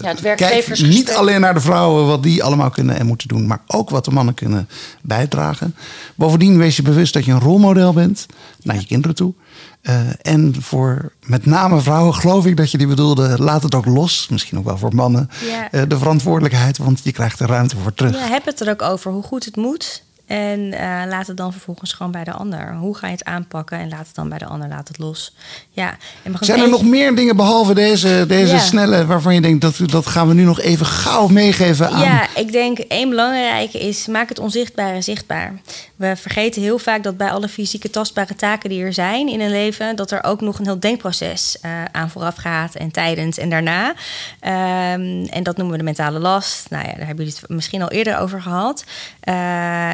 ja, 0.00 0.08
het 0.08 0.20
werkgevers 0.20 0.80
kijk 0.80 0.92
niet 0.92 1.12
alleen 1.12 1.40
naar 1.40 1.54
de 1.54 1.60
vrouwen, 1.60 2.06
wat 2.06 2.22
die 2.22 2.44
allemaal 2.44 2.70
kunnen 2.70 2.98
en 2.98 3.06
moeten 3.06 3.28
doen. 3.28 3.46
Maar 3.46 3.60
ook 3.66 3.90
wat 3.90 4.04
de 4.04 4.10
mannen 4.10 4.34
kunnen 4.34 4.68
bijdragen. 5.02 5.74
Bovendien 6.14 6.58
wees 6.58 6.76
je 6.76 6.82
bewust 6.82 7.12
dat 7.12 7.24
je 7.24 7.32
een 7.32 7.40
rolmodel 7.40 7.92
bent 7.92 8.26
naar 8.64 8.76
je 8.76 8.86
kinderen 8.86 9.16
toe. 9.16 9.34
Uh, 9.82 10.00
en 10.22 10.54
voor 10.62 11.12
met 11.24 11.46
name 11.46 11.80
vrouwen 11.80 12.14
geloof 12.14 12.46
ik 12.46 12.56
dat 12.56 12.70
je 12.70 12.78
die 12.78 12.86
bedoelde, 12.86 13.42
laat 13.42 13.62
het 13.62 13.74
ook 13.74 13.86
los. 13.86 14.28
Misschien 14.30 14.58
ook 14.58 14.64
wel 14.64 14.78
voor 14.78 14.94
mannen. 14.94 15.30
Ja. 15.44 15.68
Uh, 15.72 15.82
de 15.88 15.98
verantwoordelijkheid, 15.98 16.78
want 16.78 17.00
je 17.02 17.12
krijgt 17.12 17.40
er 17.40 17.48
ruimte 17.48 17.76
voor 17.76 17.94
terug. 17.94 18.18
Ja, 18.18 18.26
heb 18.26 18.44
het 18.44 18.60
er 18.60 18.70
ook 18.70 18.82
over 18.82 19.12
hoe 19.12 19.22
goed 19.22 19.44
het 19.44 19.56
moet. 19.56 20.02
En 20.32 20.60
uh, 20.60 21.02
laat 21.08 21.26
het 21.26 21.36
dan 21.36 21.52
vervolgens 21.52 21.92
gewoon 21.92 22.12
bij 22.12 22.24
de 22.24 22.32
ander. 22.32 22.74
Hoe 22.74 22.96
ga 22.96 23.06
je 23.06 23.12
het 23.12 23.24
aanpakken 23.24 23.78
en 23.78 23.88
laat 23.88 24.06
het 24.06 24.14
dan 24.14 24.28
bij 24.28 24.38
de 24.38 24.46
ander, 24.46 24.68
laat 24.68 24.88
het 24.88 24.98
los. 24.98 25.34
Ja, 25.70 25.96
en 26.22 26.34
Zijn 26.40 26.60
er 26.60 26.68
nog 26.68 26.84
meer 26.84 27.14
dingen 27.14 27.36
behalve 27.36 27.74
deze, 27.74 28.24
deze 28.28 28.58
snelle 28.58 29.06
waarvan 29.06 29.34
je 29.34 29.40
denkt 29.40 29.60
dat, 29.60 29.78
dat 29.86 30.06
gaan 30.06 30.28
we 30.28 30.34
nu 30.34 30.44
nog 30.44 30.60
even 30.60 30.86
gauw 30.86 31.28
meegeven 31.28 31.90
aan? 31.90 32.00
Ja, 32.00 32.26
ik 32.34 32.52
denk 32.52 32.78
één 32.78 33.08
belangrijke 33.08 33.78
is 33.78 34.06
maak 34.06 34.28
het 34.28 34.38
onzichtbare 34.38 35.02
zichtbaar. 35.02 35.52
We 35.96 36.16
vergeten 36.16 36.62
heel 36.62 36.78
vaak 36.78 37.02
dat 37.02 37.16
bij 37.16 37.30
alle 37.30 37.48
fysieke 37.48 37.90
tastbare 37.90 38.34
taken 38.34 38.68
die 38.68 38.84
er 38.84 38.92
zijn 38.92 39.28
in 39.28 39.40
een 39.40 39.50
leven, 39.50 39.96
dat 39.96 40.10
er 40.10 40.24
ook 40.24 40.40
nog 40.40 40.58
een 40.58 40.64
heel 40.64 40.80
denkproces 40.80 41.56
uh, 41.64 41.70
aan 41.92 42.10
vooraf 42.10 42.36
gaat 42.36 42.74
en 42.74 42.90
tijdens 42.90 43.38
en 43.38 43.50
daarna. 43.50 43.88
Um, 43.88 45.26
en 45.26 45.42
dat 45.42 45.56
noemen 45.56 45.72
we 45.72 45.78
de 45.78 45.84
mentale 45.84 46.18
last. 46.18 46.70
Nou 46.70 46.84
ja, 46.84 46.92
daar 46.92 47.06
hebben 47.06 47.24
jullie 47.24 47.40
het 47.40 47.50
misschien 47.50 47.82
al 47.82 47.90
eerder 47.90 48.18
over 48.18 48.42
gehad. 48.42 48.84
Uh, 49.28 49.34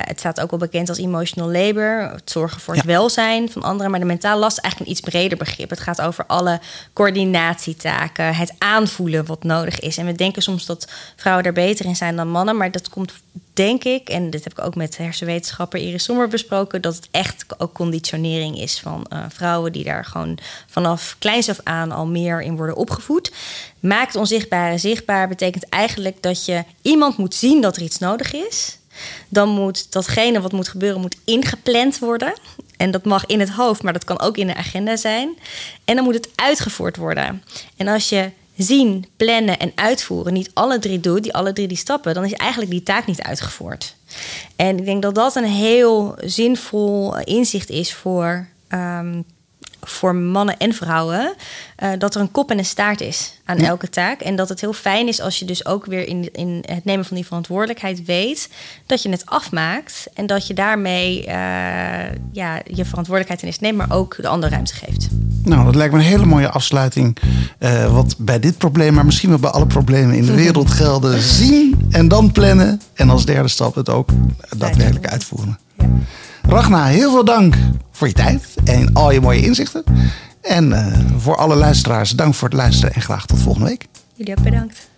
het 0.00 0.20
staat 0.32 0.44
ook 0.44 0.50
wel 0.50 0.68
bekend 0.68 0.88
als 0.88 0.98
emotional 0.98 1.50
labor. 1.50 2.10
Het 2.12 2.30
zorgen 2.30 2.60
voor 2.60 2.74
het 2.74 2.84
welzijn 2.84 3.50
van 3.50 3.62
anderen. 3.62 3.90
Maar 3.90 4.00
de 4.00 4.06
mentale 4.06 4.40
last 4.40 4.56
is 4.56 4.62
eigenlijk 4.62 4.90
een 4.90 4.96
iets 4.98 5.10
breder 5.10 5.38
begrip. 5.38 5.70
Het 5.70 5.80
gaat 5.80 6.00
over 6.00 6.24
alle 6.26 6.60
coördinatietaken, 6.92 8.34
het 8.34 8.54
aanvoelen 8.58 9.26
wat 9.26 9.42
nodig 9.42 9.80
is. 9.80 9.96
En 9.96 10.06
we 10.06 10.12
denken 10.12 10.42
soms 10.42 10.66
dat 10.66 10.88
vrouwen 11.16 11.44
daar 11.44 11.52
beter 11.52 11.84
in 11.84 11.96
zijn 11.96 12.16
dan 12.16 12.28
mannen. 12.28 12.56
Maar 12.56 12.70
dat 12.70 12.88
komt, 12.88 13.12
denk 13.52 13.84
ik, 13.84 14.08
en 14.08 14.30
dit 14.30 14.44
heb 14.44 14.58
ik 14.58 14.64
ook 14.64 14.74
met 14.74 14.96
hersenwetenschapper 14.96 15.80
Iris 15.80 16.04
Sommer 16.04 16.28
besproken, 16.28 16.82
dat 16.82 16.96
het 16.96 17.08
echt 17.10 17.44
ook 17.58 17.72
conditionering 17.72 18.60
is 18.60 18.80
van 18.80 19.06
uh, 19.12 19.24
vrouwen 19.28 19.72
die 19.72 19.84
daar 19.84 20.04
gewoon 20.04 20.38
vanaf 20.66 21.16
kleins 21.18 21.48
af 21.48 21.60
aan 21.62 21.92
al 21.92 22.06
meer 22.06 22.42
in 22.42 22.56
worden 22.56 22.76
opgevoed. 22.76 23.32
Maakt 23.80 24.16
onzichtbare 24.16 24.78
zichtbaar 24.78 25.28
betekent 25.28 25.68
eigenlijk 25.68 26.22
dat 26.22 26.44
je 26.44 26.64
iemand 26.82 27.16
moet 27.16 27.34
zien 27.34 27.60
dat 27.60 27.76
er 27.76 27.82
iets 27.82 27.98
nodig 27.98 28.32
is. 28.32 28.77
Dan 29.28 29.48
moet 29.48 29.92
datgene 29.92 30.40
wat 30.40 30.52
moet 30.52 30.68
gebeuren, 30.68 31.00
moet 31.00 31.16
ingepland 31.24 31.98
worden. 31.98 32.32
En 32.76 32.90
dat 32.90 33.04
mag 33.04 33.26
in 33.26 33.40
het 33.40 33.50
hoofd, 33.50 33.82
maar 33.82 33.92
dat 33.92 34.04
kan 34.04 34.20
ook 34.20 34.36
in 34.36 34.46
de 34.46 34.54
agenda 34.54 34.96
zijn. 34.96 35.38
En 35.84 35.94
dan 35.94 36.04
moet 36.04 36.14
het 36.14 36.28
uitgevoerd 36.34 36.96
worden. 36.96 37.42
En 37.76 37.88
als 37.88 38.08
je 38.08 38.30
zien, 38.56 39.06
plannen 39.16 39.58
en 39.58 39.72
uitvoeren 39.74 40.32
niet 40.32 40.50
alle 40.54 40.78
drie 40.78 41.00
doet, 41.00 41.22
die 41.22 41.34
alle 41.34 41.52
drie 41.52 41.68
die 41.68 41.76
stappen, 41.76 42.14
dan 42.14 42.24
is 42.24 42.32
eigenlijk 42.32 42.70
die 42.70 42.82
taak 42.82 43.06
niet 43.06 43.22
uitgevoerd. 43.22 43.94
En 44.56 44.78
ik 44.78 44.84
denk 44.84 45.02
dat 45.02 45.14
dat 45.14 45.36
een 45.36 45.44
heel 45.44 46.16
zinvol 46.20 47.18
inzicht 47.18 47.70
is 47.70 47.94
voor 47.94 48.46
um, 48.68 49.24
voor 49.80 50.14
mannen 50.14 50.56
en 50.56 50.72
vrouwen 50.72 51.34
uh, 51.82 51.90
dat 51.98 52.14
er 52.14 52.20
een 52.20 52.30
kop 52.30 52.50
en 52.50 52.58
een 52.58 52.64
staart 52.64 53.00
is 53.00 53.32
aan 53.44 53.56
elke 53.56 53.88
taak. 53.88 54.20
En 54.20 54.36
dat 54.36 54.48
het 54.48 54.60
heel 54.60 54.72
fijn 54.72 55.08
is 55.08 55.20
als 55.20 55.38
je 55.38 55.44
dus 55.44 55.66
ook 55.66 55.86
weer 55.86 56.08
in, 56.08 56.28
in 56.32 56.62
het 56.66 56.84
nemen 56.84 57.04
van 57.04 57.16
die 57.16 57.26
verantwoordelijkheid 57.26 58.04
weet 58.04 58.48
dat 58.86 59.02
je 59.02 59.10
het 59.10 59.26
afmaakt 59.26 60.06
en 60.14 60.26
dat 60.26 60.46
je 60.46 60.54
daarmee 60.54 61.18
uh, 61.18 61.24
ja, 62.32 62.60
je 62.64 62.84
verantwoordelijkheid 62.84 63.40
ineens 63.40 63.58
neemt, 63.58 63.76
maar 63.76 63.96
ook 63.96 64.16
de 64.20 64.28
andere 64.28 64.52
ruimte 64.52 64.74
geeft. 64.74 65.08
Nou, 65.42 65.64
dat 65.64 65.74
lijkt 65.74 65.92
me 65.92 65.98
een 65.98 66.04
hele 66.04 66.26
mooie 66.26 66.50
afsluiting. 66.50 67.16
Uh, 67.58 67.92
wat 67.92 68.14
bij 68.18 68.38
dit 68.38 68.58
probleem, 68.58 68.94
maar 68.94 69.04
misschien 69.04 69.28
wel 69.28 69.38
bij 69.38 69.50
alle 69.50 69.66
problemen 69.66 70.16
in 70.16 70.24
de 70.24 70.34
wereld 70.44 70.70
gelden. 70.70 71.20
Zien 71.20 71.88
en 71.90 72.08
dan 72.08 72.32
plannen. 72.32 72.80
En 72.94 73.10
als 73.10 73.24
derde 73.24 73.48
stap 73.48 73.74
het 73.74 73.88
ook 73.88 74.08
daadwerkelijk 74.56 75.08
uitvoeren. 75.08 75.58
Ja. 75.76 75.86
Ragna, 76.48 76.84
heel 76.84 77.10
veel 77.10 77.24
dank 77.24 77.56
voor 77.90 78.06
je 78.06 78.12
tijd 78.12 78.54
en 78.64 78.92
al 78.92 79.10
je 79.10 79.20
mooie 79.20 79.40
inzichten. 79.40 79.84
En 80.42 80.70
uh, 80.70 80.86
voor 81.18 81.36
alle 81.36 81.54
luisteraars, 81.54 82.10
dank 82.10 82.34
voor 82.34 82.48
het 82.48 82.56
luisteren 82.56 82.94
en 82.94 83.02
graag 83.02 83.26
tot 83.26 83.38
volgende 83.38 83.68
week. 83.68 83.86
Jullie 84.14 84.36
ook 84.38 84.42
bedankt. 84.42 84.88